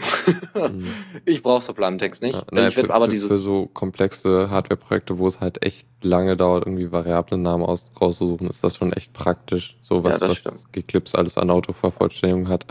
hm. 0.52 0.86
Ich 1.24 1.42
brauche 1.42 1.60
Sublime-Text 1.60 2.22
nicht. 2.22 2.36
Ja, 2.36 2.44
naja, 2.52 2.68
ich 2.68 2.74
für, 2.74 2.90
aber 2.90 3.08
diese 3.08 3.28
für 3.28 3.38
so 3.38 3.66
komplexe 3.66 4.50
Hardware-Projekte, 4.50 5.18
wo 5.18 5.26
es 5.26 5.40
halt 5.40 5.64
echt 5.64 5.88
lange 6.02 6.36
dauert, 6.36 6.64
irgendwie 6.64 6.92
Variablen-Namen 6.92 7.64
aus, 7.64 7.90
rauszusuchen, 8.00 8.48
ist 8.48 8.62
das 8.62 8.76
schon 8.76 8.92
echt 8.92 9.12
praktisch. 9.12 9.76
So 9.80 10.04
was, 10.04 10.20
ja, 10.20 10.28
was 10.28 10.44
Eclipse 10.72 11.18
alles 11.18 11.36
an 11.36 11.50
Autovervollständigung 11.50 12.48
hat. 12.48 12.66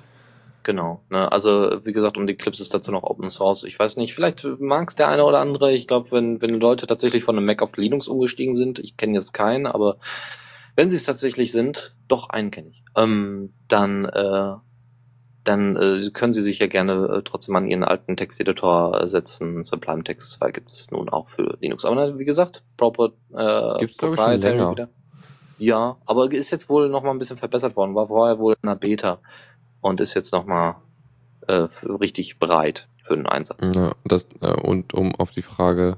Genau. 0.64 1.02
Ne? 1.10 1.32
Also, 1.32 1.80
wie 1.84 1.94
gesagt, 1.94 2.18
um 2.18 2.28
die 2.28 2.36
Clips 2.36 2.60
ist 2.60 2.74
dazu 2.74 2.92
noch 2.92 3.04
Open 3.04 3.30
Source. 3.30 3.64
Ich 3.64 3.78
weiß 3.78 3.98
nicht, 3.98 4.14
vielleicht 4.14 4.46
mag 4.60 4.90
es 4.90 4.96
der 4.96 5.08
eine 5.08 5.24
oder 5.24 5.40
andere. 5.40 5.74
Ich 5.74 5.88
glaube, 5.88 6.12
wenn, 6.12 6.42
wenn 6.42 6.60
Leute 6.60 6.88
tatsächlich 6.88 7.24
von 7.24 7.38
einem 7.38 7.46
Mac 7.46 7.62
auf 7.62 7.76
Linux 7.78 8.08
umgestiegen 8.08 8.56
sind, 8.56 8.80
ich 8.80 8.98
kenne 8.98 9.14
jetzt 9.14 9.34
keinen, 9.34 9.66
aber 9.66 9.98
wenn 10.78 10.90
sie 10.92 10.96
es 10.96 11.04
tatsächlich 11.04 11.52
sind, 11.52 11.96
doch 12.08 12.30
einen 12.30 12.52
kenne 12.52 12.70
ich, 12.70 12.84
ähm, 12.96 13.52
dann, 13.68 14.06
äh, 14.06 14.54
dann 15.44 15.76
äh, 15.76 16.12
können 16.12 16.34
sie 16.34 16.42
sich 16.42 16.60
ja 16.60 16.68
gerne 16.68 17.18
äh, 17.18 17.22
trotzdem 17.24 17.56
an 17.56 17.68
ihren 17.68 17.84
alten 17.84 18.16
Texteditor 18.16 19.10
setzen. 19.10 19.64
Sublime 19.64 20.04
Text 20.04 20.32
2 20.34 20.52
gibt's 20.52 20.92
nun 20.92 21.10
auch 21.10 21.30
für 21.30 21.58
Linux. 21.60 21.84
Aber 21.84 22.20
wie 22.20 22.26
gesagt, 22.26 22.64
proper, 22.78 23.14
äh, 23.34 23.80
gibt's, 23.80 23.98
Proprietary 23.98 24.62
ich, 24.62 24.70
wieder. 24.70 24.90
Ja, 25.58 25.98
aber 26.06 26.32
ist 26.32 26.52
jetzt 26.52 26.70
wohl 26.70 26.90
noch 26.90 27.02
mal 27.02 27.10
ein 27.10 27.20
bisschen 27.20 27.38
verbessert 27.38 27.76
worden. 27.76 27.96
War 27.96 28.08
vorher 28.08 28.38
wohl 28.38 28.56
in 28.62 28.70
einer 28.70 28.78
Beta 28.78 29.18
und 29.82 30.00
ist 30.00 30.14
jetzt 30.14 30.32
noch 30.32 30.46
mal 30.46 30.76
äh, 31.48 31.68
richtig 31.86 32.38
bereit 32.38 32.88
für 33.02 33.16
den 33.16 33.26
Einsatz. 33.26 33.72
Ja, 33.76 33.94
das, 34.06 34.28
äh, 34.42 34.52
und 34.52 34.94
um 34.94 35.16
auf 35.16 35.32
die 35.32 35.42
Frage 35.42 35.98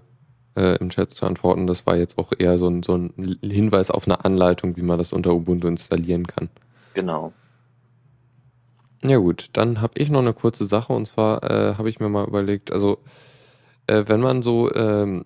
äh, 0.60 0.76
im 0.76 0.90
Chat 0.90 1.12
zu 1.12 1.26
antworten. 1.26 1.68
Das 1.68 1.86
war 1.88 1.96
jetzt 1.96 2.18
auch 2.18 2.34
eher 2.38 2.58
so 2.58 2.68
ein, 2.68 2.84
so 2.84 2.96
ein 2.96 3.38
Hinweis 3.42 3.90
auf 3.90 4.06
eine 4.06 4.26
Anleitung, 4.26 4.76
wie 4.76 4.82
man 4.82 4.98
das 4.98 5.14
unter 5.14 5.34
Ubuntu 5.34 5.68
installieren 5.68 6.28
kann. 6.28 6.50
Genau. 6.94 7.32
Ja 9.02 9.18
gut, 9.18 9.50
dann 9.54 9.82
habe 9.82 9.94
ich 9.96 10.10
noch 10.10 10.20
eine 10.20 10.34
kurze 10.34 10.66
Sache 10.66 10.92
und 10.92 11.08
zwar 11.08 11.44
äh, 11.50 11.76
habe 11.76 11.90
ich 11.90 12.02
mir 12.02 12.10
mal 12.10 12.28
überlegt, 12.28 12.74
also 12.74 12.98
äh, 13.88 14.04
wenn 14.08 14.20
man 14.20 14.42
so 14.42 14.74
ähm, 14.74 15.26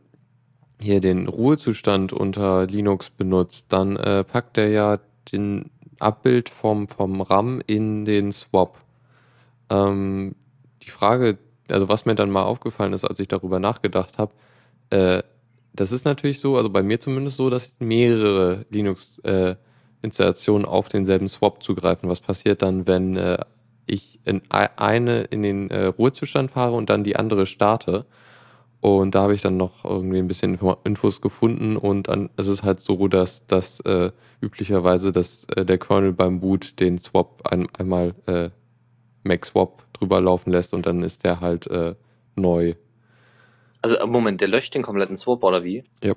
hier 0.79 0.99
den 0.99 1.27
Ruhezustand 1.27 2.13
unter 2.13 2.67
Linux 2.67 3.09
benutzt, 3.09 3.67
dann 3.69 3.95
äh, 3.95 4.23
packt 4.23 4.59
er 4.59 4.69
ja 4.69 4.99
den 5.31 5.71
Abbild 5.99 6.49
vom, 6.49 6.87
vom 6.87 7.21
RAM 7.21 7.61
in 7.65 8.05
den 8.05 8.31
Swap. 8.31 8.77
Ähm, 9.71 10.35
die 10.83 10.91
Frage, 10.91 11.39
also 11.69 11.89
was 11.89 12.05
mir 12.05 12.13
dann 12.13 12.29
mal 12.29 12.43
aufgefallen 12.43 12.93
ist, 12.93 13.05
als 13.05 13.19
ich 13.19 13.27
darüber 13.27 13.59
nachgedacht 13.59 14.19
habe, 14.19 14.33
äh, 14.93 15.23
das 15.73 15.91
ist 15.91 16.05
natürlich 16.05 16.39
so, 16.39 16.55
also 16.55 16.69
bei 16.69 16.83
mir 16.83 16.99
zumindest 16.99 17.37
so, 17.37 17.49
dass 17.49 17.79
mehrere 17.79 18.63
Linux-Installationen 18.69 20.65
äh, 20.65 20.69
auf 20.69 20.87
denselben 20.87 21.27
Swap 21.27 21.63
zugreifen. 21.63 22.07
Was 22.09 22.19
passiert 22.19 22.61
dann, 22.61 22.85
wenn 22.85 23.17
äh, 23.17 23.39
ich 23.87 24.19
in 24.23 24.43
eine 24.49 25.23
in 25.23 25.41
den 25.41 25.71
äh, 25.71 25.85
Ruhezustand 25.85 26.51
fahre 26.51 26.75
und 26.75 26.91
dann 26.91 27.03
die 27.03 27.15
andere 27.15 27.47
starte? 27.47 28.05
Und 28.81 29.15
da 29.15 29.23
habe 29.23 29.33
ich 29.33 29.41
dann 29.41 29.57
noch 29.57 29.83
irgendwie 29.83 30.19
ein 30.19 30.27
bisschen 30.27 30.59
Infos 30.83 31.21
gefunden 31.21 31.77
und 31.77 32.09
dann 32.09 32.29
ist 32.35 32.47
es 32.47 32.63
halt 32.63 32.81
so, 32.81 33.07
dass, 33.07 33.47
dass 33.47 33.79
äh, 33.79 34.11
üblicherweise 34.41 35.13
dass, 35.13 35.45
äh, 35.45 35.65
der 35.65 35.77
Kernel 35.77 36.11
beim 36.11 36.41
Boot 36.41 36.79
den 36.81 36.99
Swap 36.99 37.47
ein, 37.49 37.67
einmal 37.77 38.13
Mac 39.23 39.45
Swap 39.45 39.85
drüber 39.93 40.19
laufen 40.19 40.51
lässt 40.51 40.73
und 40.73 40.85
dann 40.85 41.01
ist 41.01 41.23
der 41.23 41.39
halt 41.39 41.69
neu 42.35 42.75
also, 43.83 43.97
äh, 43.97 44.07
Moment, 44.07 44.41
der 44.41 44.47
löscht 44.47 44.73
den 44.73 44.81
kompletten 44.81 45.17
Swap 45.17 45.43
oder 45.43 45.63
wie? 45.63 45.83
Ja. 46.01 46.13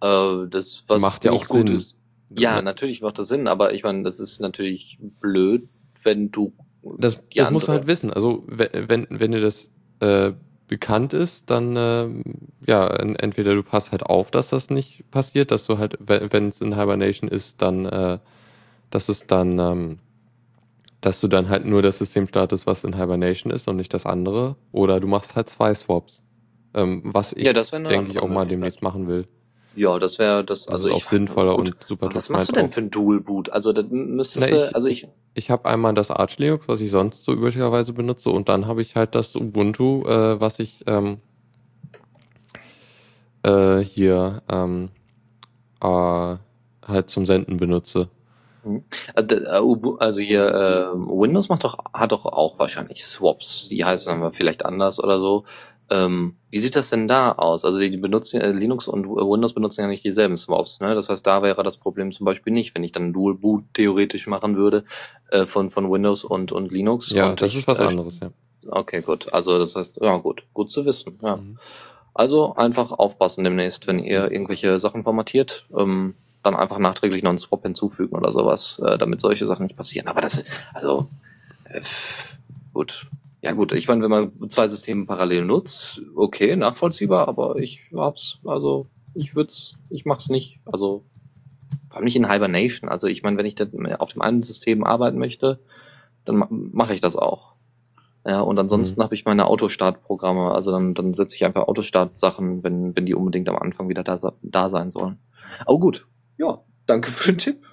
Äh, 0.00 0.48
das, 0.48 0.84
was 0.86 1.02
macht 1.02 1.24
ja 1.24 1.32
auch 1.32 1.48
gut 1.48 1.66
Sinn. 1.66 1.76
ist. 1.76 1.96
Ja, 2.30 2.56
ja, 2.56 2.62
natürlich 2.62 3.00
macht 3.00 3.18
das 3.18 3.28
Sinn, 3.28 3.48
aber 3.48 3.72
ich 3.72 3.82
meine, 3.82 4.02
das 4.02 4.20
ist 4.20 4.40
natürlich 4.40 4.98
blöd, 5.20 5.66
wenn 6.02 6.30
du. 6.30 6.52
Das, 6.98 7.18
das 7.34 7.50
musst 7.50 7.68
du 7.68 7.72
halt 7.72 7.86
wissen. 7.86 8.12
Also, 8.12 8.44
wenn, 8.46 9.06
wenn 9.08 9.32
dir 9.32 9.40
das 9.40 9.70
äh, 10.00 10.32
bekannt 10.66 11.14
ist, 11.14 11.50
dann, 11.50 11.76
äh, 11.76 12.08
ja, 12.66 12.86
entweder 12.86 13.54
du 13.54 13.62
passt 13.62 13.90
halt 13.92 14.02
auf, 14.02 14.30
dass 14.30 14.50
das 14.50 14.68
nicht 14.68 15.10
passiert, 15.10 15.50
dass 15.50 15.66
du 15.66 15.78
halt, 15.78 15.96
wenn 15.98 16.50
es 16.50 16.60
in 16.60 16.78
Hibernation 16.78 17.30
ist, 17.30 17.62
dann, 17.62 17.86
äh, 17.86 18.18
dass 18.90 19.08
es 19.08 19.26
dann, 19.26 19.58
ähm, 19.58 19.98
dass 21.00 21.20
du 21.20 21.28
dann 21.28 21.48
halt 21.48 21.64
nur 21.64 21.82
das 21.82 21.98
System 21.98 22.26
startest, 22.26 22.66
was 22.66 22.84
in 22.84 22.96
Hibernation 22.96 23.52
ist 23.52 23.68
und 23.68 23.76
nicht 23.76 23.94
das 23.94 24.06
andere. 24.06 24.56
Oder 24.72 25.00
du 25.00 25.06
machst 25.06 25.36
halt 25.36 25.48
zwei 25.48 25.74
Swaps. 25.74 26.22
Ähm, 26.74 27.02
was 27.04 27.32
ich, 27.32 27.44
ja, 27.44 27.52
denke 27.52 28.10
ich, 28.10 28.18
auch 28.18 28.28
mal 28.28 28.46
demnächst 28.46 28.82
machen 28.82 29.08
will. 29.08 29.26
Ja, 29.74 29.98
das 29.98 30.18
wäre 30.18 30.44
das. 30.44 30.66
Also 30.66 30.88
das 30.88 30.96
ist 30.96 31.04
auch 31.04 31.10
sinnvoller 31.10 31.56
gut. 31.56 31.68
und 31.68 31.84
super. 31.84 32.10
Was 32.12 32.30
machst 32.30 32.48
du 32.48 32.52
denn 32.52 32.70
für 32.72 32.80
ein 32.80 32.90
Dual 32.90 33.20
Boot? 33.20 33.50
Also 33.50 33.72
dann 33.72 34.16
müsstest 34.16 34.50
du, 34.50 34.74
also 34.74 34.88
ich. 34.88 35.06
Ich 35.34 35.52
habe 35.52 35.68
einmal 35.68 35.94
das 35.94 36.10
Arch 36.10 36.36
Linux, 36.38 36.66
was 36.66 36.80
ich 36.80 36.90
sonst 36.90 37.24
so 37.24 37.32
üblicherweise 37.32 37.92
benutze, 37.92 38.30
und 38.30 38.48
dann 38.48 38.66
habe 38.66 38.82
ich 38.82 38.96
halt 38.96 39.14
das 39.14 39.36
Ubuntu, 39.36 40.04
äh, 40.04 40.40
was 40.40 40.58
ich 40.58 40.82
ähm, 40.88 41.18
äh, 43.44 43.78
hier 43.78 44.42
ähm, 44.50 44.88
äh, 45.80 46.36
halt 46.86 47.10
zum 47.10 47.24
Senden 47.24 47.56
benutze. 47.56 48.08
Äh, 49.14 49.22
äh, 49.22 49.96
also 49.98 50.20
hier 50.20 50.46
äh, 50.46 50.94
Windows 50.94 51.48
macht 51.48 51.64
doch 51.64 51.78
hat 51.92 52.12
doch 52.12 52.24
auch 52.24 52.58
wahrscheinlich 52.58 53.04
Swaps. 53.04 53.68
Die 53.68 53.84
heißen 53.84 54.12
aber 54.12 54.32
vielleicht 54.32 54.64
anders 54.64 55.02
oder 55.02 55.18
so. 55.18 55.44
Ähm, 55.90 56.36
wie 56.50 56.58
sieht 56.58 56.76
das 56.76 56.90
denn 56.90 57.08
da 57.08 57.32
aus? 57.32 57.64
Also 57.64 57.80
die 57.80 57.96
benutzen 57.96 58.40
äh, 58.40 58.52
Linux 58.52 58.88
und 58.88 59.08
Windows 59.08 59.54
benutzen 59.54 59.82
ja 59.82 59.86
nicht 59.86 60.04
dieselben 60.04 60.36
Swaps. 60.36 60.80
Ne? 60.80 60.94
Das 60.94 61.08
heißt, 61.08 61.26
da 61.26 61.42
wäre 61.42 61.62
das 61.62 61.78
Problem 61.78 62.12
zum 62.12 62.26
Beispiel 62.26 62.52
nicht, 62.52 62.74
wenn 62.74 62.84
ich 62.84 62.92
dann 62.92 63.12
Dual 63.12 63.34
Boot 63.34 63.64
theoretisch 63.72 64.26
machen 64.26 64.56
würde 64.56 64.84
äh, 65.30 65.46
von 65.46 65.70
von 65.70 65.90
Windows 65.90 66.24
und 66.24 66.52
und 66.52 66.70
Linux. 66.70 67.10
Ja, 67.10 67.30
und 67.30 67.40
das 67.40 67.52
ich, 67.52 67.58
ist 67.58 67.68
was 67.68 67.80
anderes. 67.80 68.20
Ja. 68.20 68.30
Okay, 68.70 69.00
gut. 69.00 69.32
Also 69.32 69.58
das 69.58 69.76
heißt, 69.76 69.98
ja 70.02 70.18
gut, 70.18 70.42
gut 70.52 70.70
zu 70.70 70.84
wissen. 70.84 71.18
Ja. 71.22 71.36
Mhm. 71.36 71.58
Also 72.12 72.54
einfach 72.54 72.90
aufpassen 72.90 73.44
demnächst, 73.44 73.86
wenn 73.86 74.00
ihr 74.00 74.30
irgendwelche 74.30 74.80
Sachen 74.80 75.04
formatiert. 75.04 75.66
Ähm, 75.74 76.14
dann 76.42 76.54
einfach 76.54 76.78
nachträglich 76.78 77.22
noch 77.22 77.30
einen 77.30 77.38
Swap 77.38 77.62
hinzufügen 77.62 78.16
oder 78.16 78.32
sowas, 78.32 78.80
äh, 78.84 78.98
damit 78.98 79.20
solche 79.20 79.46
Sachen 79.46 79.66
nicht 79.66 79.76
passieren. 79.76 80.08
Aber 80.08 80.20
das, 80.20 80.44
also, 80.74 81.08
äh, 81.64 81.80
gut. 82.72 83.06
Ja 83.40 83.52
gut, 83.52 83.72
ich 83.72 83.86
meine, 83.86 84.02
wenn 84.02 84.10
man 84.10 84.50
zwei 84.50 84.66
Systeme 84.66 85.06
parallel 85.06 85.44
nutzt, 85.44 86.02
okay, 86.16 86.56
nachvollziehbar, 86.56 87.28
aber 87.28 87.56
ich 87.60 87.82
hab's, 87.94 88.38
also 88.44 88.86
ich 89.14 89.36
würd's, 89.36 89.74
ich 89.90 90.04
mach's 90.04 90.28
nicht. 90.28 90.58
Also 90.64 91.04
vor 91.88 91.96
allem 91.96 92.04
nicht 92.04 92.16
in 92.16 92.30
Hibernation. 92.30 92.90
Also 92.90 93.06
ich 93.06 93.22
meine, 93.22 93.36
wenn 93.36 93.46
ich 93.46 93.56
auf 94.00 94.12
dem 94.12 94.22
einen 94.22 94.42
System 94.42 94.84
arbeiten 94.84 95.18
möchte, 95.18 95.58
dann 96.24 96.44
mache 96.48 96.94
ich 96.94 97.00
das 97.00 97.16
auch. 97.16 97.52
Ja, 98.26 98.40
und 98.40 98.58
ansonsten 98.58 99.00
mhm. 99.00 99.04
habe 99.04 99.14
ich 99.14 99.24
meine 99.24 99.46
Autostart-Programme. 99.46 100.52
Also 100.52 100.70
dann, 100.70 100.94
dann 100.94 101.14
setze 101.14 101.36
ich 101.36 101.44
einfach 101.44 101.66
Autostart-Sachen, 101.66 102.62
wenn, 102.62 102.94
wenn 102.94 103.06
die 103.06 103.14
unbedingt 103.14 103.48
am 103.48 103.56
Anfang 103.56 103.88
wieder 103.88 104.04
da, 104.04 104.34
da 104.42 104.70
sein 104.70 104.90
sollen. 104.90 105.18
Aber 105.64 105.78
gut, 105.78 106.06
ja, 106.38 106.62
danke 106.86 107.10
für 107.10 107.32
den 107.32 107.38
Tipp. 107.38 107.66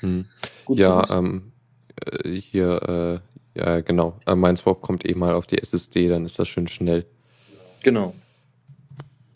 Hm. 0.00 0.26
ja, 0.68 1.02
ähm, 1.10 1.52
äh, 1.96 2.30
hier, 2.30 3.22
äh, 3.56 3.58
ja 3.58 3.80
genau, 3.80 4.20
äh, 4.26 4.34
mein 4.34 4.56
Swap 4.56 4.80
kommt 4.80 5.08
eh 5.08 5.14
mal 5.14 5.34
auf 5.34 5.46
die 5.46 5.58
SSD, 5.58 6.08
dann 6.08 6.24
ist 6.24 6.38
das 6.38 6.48
schön 6.48 6.68
schnell. 6.68 7.06
Genau. 7.82 8.14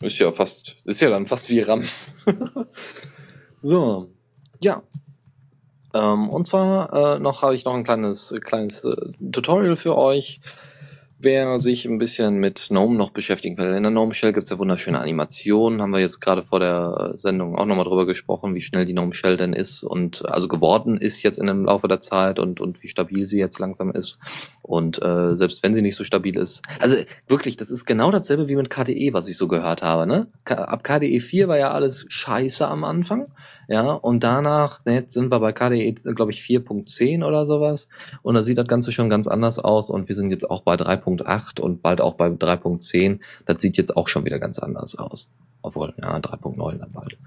Ist 0.01 0.19
ja 0.19 0.31
fast, 0.31 0.77
ist 0.85 1.01
ja 1.01 1.09
dann 1.09 1.25
fast 1.25 1.49
wie 1.49 1.61
RAM. 1.61 1.83
so, 3.61 4.09
ja. 4.61 4.83
Ähm, 5.93 6.29
und 6.29 6.45
zwar 6.45 7.15
äh, 7.15 7.19
noch 7.19 7.41
habe 7.41 7.55
ich 7.55 7.65
noch 7.65 7.73
ein 7.73 7.83
kleines, 7.83 8.33
kleines 8.41 8.83
äh, 8.83 8.95
Tutorial 9.31 9.77
für 9.77 9.97
euch. 9.97 10.41
Wer 11.25 11.57
sich 11.57 11.85
ein 11.85 11.97
bisschen 11.97 12.37
mit 12.37 12.67
GNOME 12.69 12.95
noch 12.95 13.09
beschäftigen 13.09 13.57
will, 13.57 13.73
in 13.73 13.81
der 13.81 13.91
GNOME 13.91 14.13
Shell 14.13 14.31
gibt 14.31 14.43
es 14.43 14.51
ja 14.51 14.59
wunderschöne 14.59 14.99
Animationen. 14.99 15.81
Haben 15.81 15.89
wir 15.89 15.99
jetzt 15.99 16.19
gerade 16.19 16.43
vor 16.43 16.59
der 16.59 17.15
Sendung 17.15 17.57
auch 17.57 17.65
nochmal 17.65 17.85
drüber 17.85 18.05
gesprochen, 18.05 18.53
wie 18.53 18.61
schnell 18.61 18.85
die 18.85 18.93
GNOME 18.93 19.15
Shell 19.15 19.35
denn 19.35 19.53
ist 19.53 19.81
und 19.81 20.23
also 20.29 20.47
geworden 20.47 20.97
ist 20.97 21.23
jetzt 21.23 21.41
dem 21.41 21.65
Laufe 21.65 21.87
der 21.87 21.99
Zeit 21.99 22.37
und, 22.37 22.61
und 22.61 22.83
wie 22.83 22.89
stabil 22.89 23.25
sie 23.25 23.39
jetzt 23.39 23.57
langsam 23.57 23.89
ist. 23.89 24.19
Und 24.61 25.01
äh, 25.01 25.35
selbst 25.35 25.63
wenn 25.63 25.73
sie 25.73 25.81
nicht 25.81 25.95
so 25.95 26.03
stabil 26.03 26.37
ist. 26.37 26.61
Also 26.79 26.97
wirklich, 27.27 27.57
das 27.57 27.71
ist 27.71 27.85
genau 27.85 28.11
dasselbe 28.11 28.47
wie 28.47 28.55
mit 28.55 28.69
KDE, 28.69 29.13
was 29.13 29.27
ich 29.27 29.35
so 29.35 29.47
gehört 29.47 29.81
habe. 29.81 30.05
Ne? 30.05 30.27
Ab 30.45 30.83
KDE 30.83 31.21
4 31.21 31.47
war 31.47 31.57
ja 31.57 31.71
alles 31.71 32.05
scheiße 32.07 32.67
am 32.67 32.83
Anfang. 32.83 33.31
Ja, 33.67 33.91
und 33.93 34.23
danach, 34.23 34.85
ne, 34.85 34.95
jetzt 34.95 35.13
sind 35.13 35.31
wir 35.31 35.39
bei 35.39 35.51
KDE, 35.51 35.93
glaube 36.13 36.31
ich, 36.31 36.41
4.10 36.41 37.25
oder 37.25 37.45
sowas. 37.45 37.89
Und 38.21 38.35
da 38.35 38.43
sieht 38.43 38.57
das 38.57 38.67
Ganze 38.67 38.91
schon 38.91 39.09
ganz 39.09 39.27
anders 39.27 39.59
aus. 39.59 39.89
Und 39.89 40.07
wir 40.07 40.15
sind 40.15 40.31
jetzt 40.31 40.49
auch 40.49 40.61
bei 40.61 40.75
3.8 40.75 41.59
und 41.59 41.81
bald 41.81 42.01
auch 42.01 42.15
bei 42.15 42.27
3.10. 42.27 43.19
Das 43.45 43.61
sieht 43.61 43.77
jetzt 43.77 43.95
auch 43.95 44.07
schon 44.07 44.25
wieder 44.25 44.39
ganz 44.39 44.59
anders 44.59 44.97
aus. 44.97 45.29
Obwohl, 45.61 45.93
ja, 46.01 46.17
3.9 46.17 46.77
dann 46.77 46.91
bald. 46.91 47.17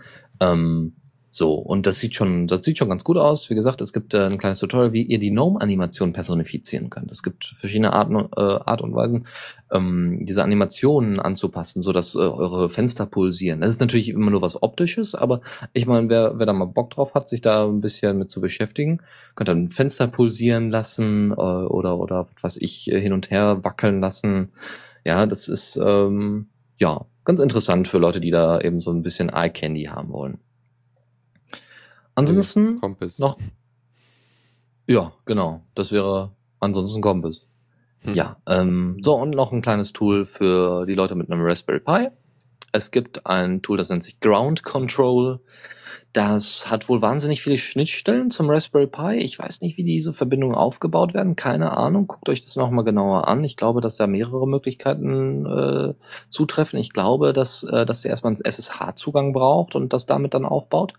Ähm, 0.41 0.95
so, 1.31 1.55
und 1.55 1.87
das 1.87 1.99
sieht 1.99 2.15
schon, 2.15 2.47
das 2.47 2.65
sieht 2.65 2.79
schon 2.79 2.89
ganz 2.89 3.05
gut 3.05 3.19
aus. 3.19 3.51
Wie 3.51 3.55
gesagt, 3.55 3.83
es 3.83 3.93
gibt 3.93 4.15
äh, 4.15 4.25
ein 4.25 4.39
kleines 4.39 4.61
Tutorial, 4.61 4.95
wie 4.95 5.03
ihr 5.03 5.19
die 5.19 5.31
Gnome-Animation 5.31 6.15
personifizieren 6.15 6.89
könnt. 6.89 7.11
Es 7.11 7.23
gibt 7.23 7.45
verschiedene 7.45 7.93
Arten, 7.93 8.17
äh, 8.17 8.41
Art 8.41 8.81
und 8.81 8.95
Weisen, 8.95 9.27
ähm, 9.71 10.25
diese 10.25 10.43
Animationen 10.43 11.21
anzupassen, 11.21 11.83
so 11.83 11.93
dass 11.93 12.15
äh, 12.15 12.19
eure 12.19 12.71
Fenster 12.71 13.05
pulsieren. 13.05 13.61
Das 13.61 13.71
ist 13.71 13.81
natürlich 13.81 14.09
immer 14.09 14.31
nur 14.31 14.41
was 14.41 14.63
Optisches, 14.63 15.15
aber 15.15 15.43
ich 15.75 15.87
meine, 15.87 16.09
wer, 16.09 16.39
wer 16.39 16.47
da 16.47 16.55
mal 16.55 16.65
Bock 16.65 16.91
drauf 16.91 17.15
hat, 17.15 17.29
sich 17.29 17.43
da 17.43 17.67
ein 17.67 17.83
bisschen 17.83 18.19
mit 18.19 18.31
zu 18.31 18.41
beschäftigen, 18.41 19.01
könnt 19.35 19.49
dann 19.49 19.69
Fenster 19.69 20.09
pulsieren 20.09 20.71
lassen 20.71 21.33
äh, 21.33 21.35
oder 21.35 21.99
oder 21.99 22.27
was 22.41 22.57
ich 22.57 22.85
hin 22.85 23.13
und 23.13 23.31
her 23.31 23.63
wackeln 23.65 24.01
lassen. 24.01 24.49
Ja, 25.05 25.27
das 25.27 25.49
ist 25.49 25.77
ähm, 25.77 26.49
ja 26.79 27.05
ganz 27.25 27.41
interessant 27.41 27.87
für 27.87 27.99
Leute, 27.99 28.21
die 28.21 28.31
da 28.31 28.61
eben 28.61 28.81
so 28.81 28.91
ein 28.91 29.03
bisschen 29.03 29.29
Eye 29.29 29.51
Candy 29.51 29.85
haben 29.85 30.11
wollen. 30.11 30.39
Ansonsten 32.19 32.81
Kompass. 32.81 33.19
noch. 33.19 33.39
Ja, 34.87 35.13
genau. 35.25 35.63
Das 35.75 35.93
wäre 35.93 36.33
ansonsten 36.59 37.01
Kompass. 37.01 37.47
Hm. 38.01 38.15
Ja, 38.15 38.37
ähm, 38.49 38.99
so 39.03 39.15
und 39.15 39.31
noch 39.31 39.53
ein 39.53 39.63
kleines 39.63 39.93
Tool 39.93 40.27
für 40.27 40.87
die 40.87 40.95
Leute 40.95 41.15
mit 41.15 41.31
einem 41.31 41.43
Raspberry 41.43 41.81
Pi. 41.81 42.09
Es 42.73 42.91
gibt 42.91 43.27
ein 43.27 43.63
Tool, 43.63 43.79
das 43.79 43.89
nennt 43.89 44.03
sich 44.03 44.21
Ground 44.21 44.63
Control. 44.63 45.41
Das 46.15 46.71
hat 46.71 46.89
wohl 46.89 47.03
wahnsinnig 47.03 47.43
viele 47.43 47.59
Schnittstellen 47.59 48.31
zum 48.31 48.49
Raspberry 48.49 48.87
Pi. 48.87 49.17
Ich 49.19 49.39
weiß 49.39 49.61
nicht, 49.61 49.77
wie 49.77 49.85
diese 49.85 50.15
Verbindungen 50.15 50.57
aufgebaut 50.57 51.13
werden. 51.13 51.37
Keine 51.37 51.77
Ahnung. 51.77 52.07
Guckt 52.07 52.31
euch 52.31 52.43
das 52.43 52.57
nochmal 52.57 52.85
genauer 52.85 53.29
an. 53.29 53.45
Ich 53.45 53.57
glaube, 53.57 53.83
dass 53.83 53.99
da 53.99 54.07
mehrere 54.07 54.49
Möglichkeiten 54.49 55.45
äh, 55.45 55.95
zutreffen. 56.31 56.79
Ich 56.79 56.95
glaube, 56.95 57.35
dass, 57.35 57.63
äh, 57.63 57.85
dass 57.85 58.03
der 58.03 58.11
erstmal 58.11 58.33
einen 58.33 58.43
SSH-Zugang 58.43 59.35
braucht 59.35 59.75
und 59.75 59.93
das 59.93 60.07
damit 60.07 60.33
dann 60.33 60.47
aufbaut. 60.47 60.95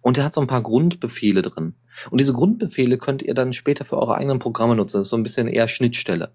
Und 0.00 0.16
er 0.16 0.24
hat 0.24 0.34
so 0.34 0.40
ein 0.40 0.46
paar 0.46 0.62
Grundbefehle 0.62 1.42
drin. 1.42 1.74
Und 2.10 2.20
diese 2.20 2.32
Grundbefehle 2.32 2.96
könnt 2.96 3.22
ihr 3.22 3.34
dann 3.34 3.52
später 3.52 3.84
für 3.84 3.98
eure 3.98 4.14
eigenen 4.16 4.38
Programme 4.38 4.74
nutzen. 4.74 4.98
Das 4.98 5.08
ist 5.08 5.10
so 5.10 5.16
ein 5.16 5.22
bisschen 5.22 5.48
eher 5.48 5.68
Schnittstelle. 5.68 6.30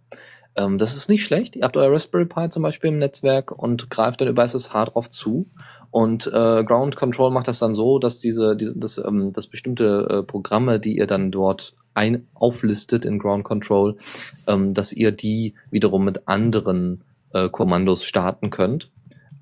Ähm, 0.55 0.77
das 0.77 0.95
ist 0.95 1.09
nicht 1.09 1.23
schlecht. 1.23 1.55
Ihr 1.55 1.63
habt 1.63 1.77
euer 1.77 1.91
Raspberry 1.91 2.25
Pi 2.25 2.49
zum 2.49 2.63
Beispiel 2.63 2.89
im 2.89 2.99
Netzwerk 2.99 3.51
und 3.51 3.89
greift 3.89 4.21
dann 4.21 4.27
über 4.27 4.43
SSH 4.43 4.85
drauf 4.85 5.09
zu 5.09 5.47
und 5.91 6.25
äh, 6.27 6.63
Ground 6.63 6.95
Control 6.95 7.31
macht 7.31 7.49
das 7.49 7.59
dann 7.59 7.73
so, 7.73 7.99
dass 7.99 8.19
diese, 8.19 8.55
diese 8.55 8.73
das, 8.75 8.97
ähm, 8.97 9.33
das 9.33 9.47
bestimmte 9.47 10.07
äh, 10.09 10.23
Programme, 10.23 10.79
die 10.79 10.97
ihr 10.97 11.05
dann 11.05 11.31
dort 11.31 11.75
ein 11.93 12.27
auflistet 12.33 13.03
in 13.03 13.19
Ground 13.19 13.43
Control, 13.43 13.97
ähm, 14.47 14.73
dass 14.73 14.93
ihr 14.93 15.11
die 15.11 15.53
wiederum 15.69 16.05
mit 16.05 16.29
anderen 16.29 17.03
äh, 17.33 17.49
Kommandos 17.49 18.05
starten 18.05 18.49
könnt. 18.49 18.89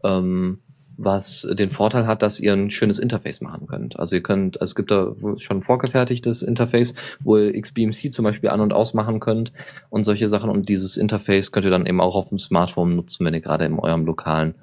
Ähm, 0.03 0.59
was 1.01 1.47
den 1.51 1.69
Vorteil 1.69 2.07
hat, 2.07 2.21
dass 2.21 2.39
ihr 2.39 2.53
ein 2.53 2.69
schönes 2.69 2.99
Interface 2.99 3.41
machen 3.41 3.67
könnt. 3.67 3.99
Also 3.99 4.15
ihr 4.15 4.23
könnt, 4.23 4.59
also 4.59 4.71
es 4.71 4.75
gibt 4.75 4.91
da 4.91 5.15
schon 5.37 5.61
vorgefertigtes 5.61 6.41
Interface, 6.41 6.93
wo 7.23 7.37
ihr 7.37 7.59
XBMC 7.59 8.11
zum 8.11 8.23
Beispiel 8.23 8.49
an- 8.49 8.61
und 8.61 8.73
ausmachen 8.73 9.19
könnt 9.19 9.53
und 9.89 10.03
solche 10.03 10.29
Sachen. 10.29 10.49
Und 10.49 10.69
dieses 10.69 10.97
Interface 10.97 11.51
könnt 11.51 11.65
ihr 11.65 11.71
dann 11.71 11.85
eben 11.85 12.01
auch 12.01 12.15
auf 12.15 12.29
dem 12.29 12.39
Smartphone 12.39 12.95
nutzen, 12.95 13.25
wenn 13.25 13.33
ihr 13.33 13.41
gerade 13.41 13.65
in 13.65 13.79
eurem 13.79 14.05
lokalen 14.05 14.55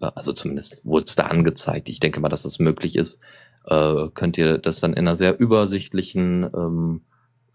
also 0.00 0.32
zumindest 0.32 0.80
wurde 0.84 1.04
es 1.04 1.16
da 1.16 1.24
angezeigt. 1.24 1.88
Ich 1.88 2.00
denke 2.00 2.20
mal, 2.20 2.28
dass 2.28 2.44
das 2.44 2.58
möglich 2.58 2.96
ist. 2.96 3.18
Äh, 3.66 4.08
könnt 4.14 4.38
ihr 4.38 4.58
das 4.58 4.80
dann 4.80 4.92
in 4.92 5.00
einer 5.00 5.16
sehr 5.16 5.38
übersichtlichen 5.38 6.44
ähm, 6.54 7.02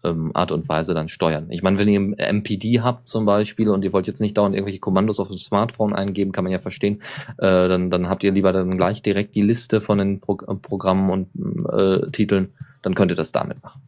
ähm, 0.04 0.30
Art 0.34 0.52
und 0.52 0.68
Weise 0.68 0.94
dann 0.94 1.08
steuern. 1.08 1.46
Ich 1.50 1.62
meine, 1.62 1.78
wenn 1.78 1.88
ihr 1.88 2.00
MPD 2.00 2.80
habt 2.80 3.08
zum 3.08 3.24
Beispiel 3.24 3.68
und 3.68 3.84
ihr 3.84 3.92
wollt 3.92 4.06
jetzt 4.06 4.20
nicht 4.20 4.36
dauernd 4.36 4.54
irgendwelche 4.54 4.80
Kommandos 4.80 5.20
auf 5.20 5.28
dem 5.28 5.38
Smartphone 5.38 5.94
eingeben, 5.94 6.32
kann 6.32 6.44
man 6.44 6.52
ja 6.52 6.58
verstehen, 6.58 7.02
äh, 7.38 7.68
dann, 7.68 7.90
dann 7.90 8.08
habt 8.08 8.22
ihr 8.24 8.32
lieber 8.32 8.52
dann 8.52 8.76
gleich 8.76 9.02
direkt 9.02 9.34
die 9.34 9.42
Liste 9.42 9.80
von 9.80 9.98
den 9.98 10.20
Pro 10.20 10.38
äh, 10.46 10.54
Programmen 10.54 11.10
und 11.10 11.28
äh, 11.72 12.10
Titeln, 12.10 12.52
dann 12.82 12.94
könnt 12.94 13.10
ihr 13.10 13.16
das 13.16 13.32
damit 13.32 13.62
machen. 13.62 13.80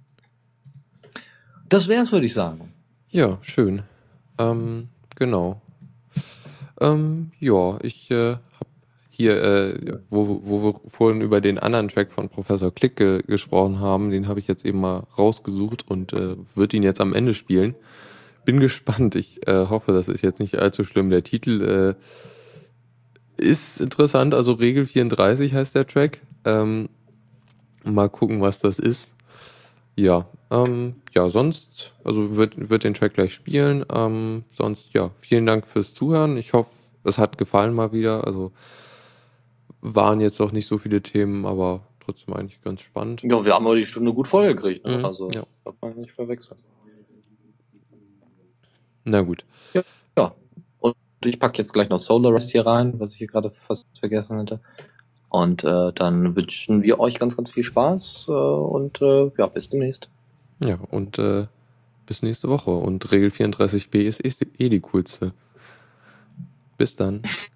Das 1.69 1.89
wär's, 1.89 2.13
würde 2.13 2.27
ich 2.27 2.35
sagen. 2.35 2.73
Ja, 3.11 3.39
schön. 3.43 3.83
Ähm, 4.39 4.89
genau. 5.17 5.61
Ähm, 6.81 7.33
ja, 7.41 7.79
ich 7.83 8.11
äh, 8.11 8.33
habe 8.33 8.41
hier, 9.17 9.43
äh, 9.43 9.99
wo, 10.11 10.43
wo 10.45 10.63
wir 10.63 10.81
vorhin 10.89 11.23
über 11.23 11.41
den 11.41 11.59
anderen 11.59 11.89
Track 11.89 12.13
von 12.13 12.29
Professor 12.29 12.71
Klick 12.73 12.97
ge 12.97 13.23
gesprochen 13.27 13.81
haben, 13.81 14.11
den 14.11 14.29
habe 14.29 14.41
ich 14.41 14.47
jetzt 14.47 14.65
eben 14.67 14.81
mal 14.81 15.05
rausgesucht 15.17 15.89
und 15.89 16.13
äh, 16.13 16.37
würde 16.55 16.77
ihn 16.77 16.83
jetzt 16.83 17.01
am 17.01 17.15
Ende 17.15 17.33
spielen. 17.33 17.75
Bin 18.45 18.61
gespannt. 18.61 19.15
Ich 19.15 19.47
äh, 19.49 19.67
hoffe, 19.71 19.93
das 19.93 20.09
ist 20.09 20.23
jetzt 20.23 20.39
nicht 20.39 20.59
allzu 20.59 20.85
schlimm. 20.85 21.09
Der 21.09 21.25
Titel 21.25 21.97
äh, 21.97 23.43
ist 23.43 23.81
interessant, 23.81 24.35
also 24.35 24.53
Regel 24.53 24.85
34 24.85 25.55
heißt 25.55 25.75
der 25.75 25.87
Track. 25.87 26.21
Ähm, 26.45 26.91
mal 27.85 28.11
gucken, 28.11 28.43
was 28.43 28.59
das 28.61 28.79
ist. 28.79 29.13
Ja, 29.99 30.27
ähm, 30.51 30.97
ja, 31.15 31.31
sonst, 31.31 31.95
also 32.05 32.37
wird, 32.37 32.69
wird 32.69 32.85
den 32.85 32.93
Track 32.93 33.15
gleich 33.15 33.33
spielen. 33.33 33.83
Ähm, 33.91 34.45
sonst, 34.53 34.93
ja, 34.93 35.11
vielen 35.21 35.47
Dank 35.47 35.67
fürs 35.67 35.95
Zuhören. 35.95 36.37
Ich 36.37 36.53
hoffe, 36.53 36.69
es 37.05 37.17
hat 37.17 37.39
gefallen 37.39 37.73
mal 37.73 37.93
wieder. 37.93 38.27
Also 38.27 38.53
waren 39.81 40.21
jetzt 40.21 40.41
auch 40.41 40.53
nicht 40.53 40.67
so 40.67 40.79
viele 40.79 41.03
Themen, 41.03 41.47
aber 41.47 41.83
trotzdem 42.05 42.35
eigentlich 42.35 42.61
ganz 42.63 42.81
spannend. 42.81 43.23
Ja, 43.23 43.45
wir 43.45 43.55
haben 43.55 43.67
aber 43.67 43.77
die 43.77 43.87
Stunde 43.87 44.13
gut 44.13 44.29
vollgekriegt. 44.29 44.87
Ne? 44.87 44.99
Mhm, 44.99 45.05
also, 45.05 45.31
ja. 45.31 45.45
darf 45.65 45.75
man 45.81 45.97
nicht 45.97 46.13
verwechseln. 46.13 46.57
Na 49.05 49.23
gut. 49.23 49.45
Ja, 49.73 49.83
ja. 50.19 50.35
Und 50.81 50.97
ich 51.25 51.39
packe 51.39 51.59
jetzt 51.59 51.73
gleich 51.73 51.89
noch 51.89 51.99
Solar 51.99 52.33
Rest 52.35 52.51
hier 52.51 52.67
rein, 52.67 52.99
was 52.99 53.13
ich 53.13 53.19
hier 53.19 53.29
gerade 53.29 53.51
fast 53.51 53.87
vergessen 53.99 54.37
hatte. 54.39 54.61
Und 55.29 55.65
äh, 55.65 55.93
dann 55.93 56.35
wünschen 56.35 56.83
wir 56.83 56.99
euch 56.99 57.19
ganz, 57.19 57.37
ganz 57.37 57.51
viel 57.51 57.65
Spaß 57.65 58.27
äh, 58.29 58.33
und 58.33 59.01
äh, 59.03 59.31
ja, 59.39 59.47
bis 59.47 59.69
demnächst. 59.69 60.09
Ja, 60.65 60.79
und 60.91 61.19
äh, 61.19 61.47
bis 62.07 62.23
nächste 62.23 62.49
Woche. 62.49 62.71
Und 62.71 63.13
Regel 63.13 63.31
34b 63.31 63.99
ist 63.99 64.25
eh, 64.25 64.47
eh 64.59 64.69
die 64.69 64.81
coolste. 64.81 65.33
Bis 66.79 66.97
dann. 66.97 67.23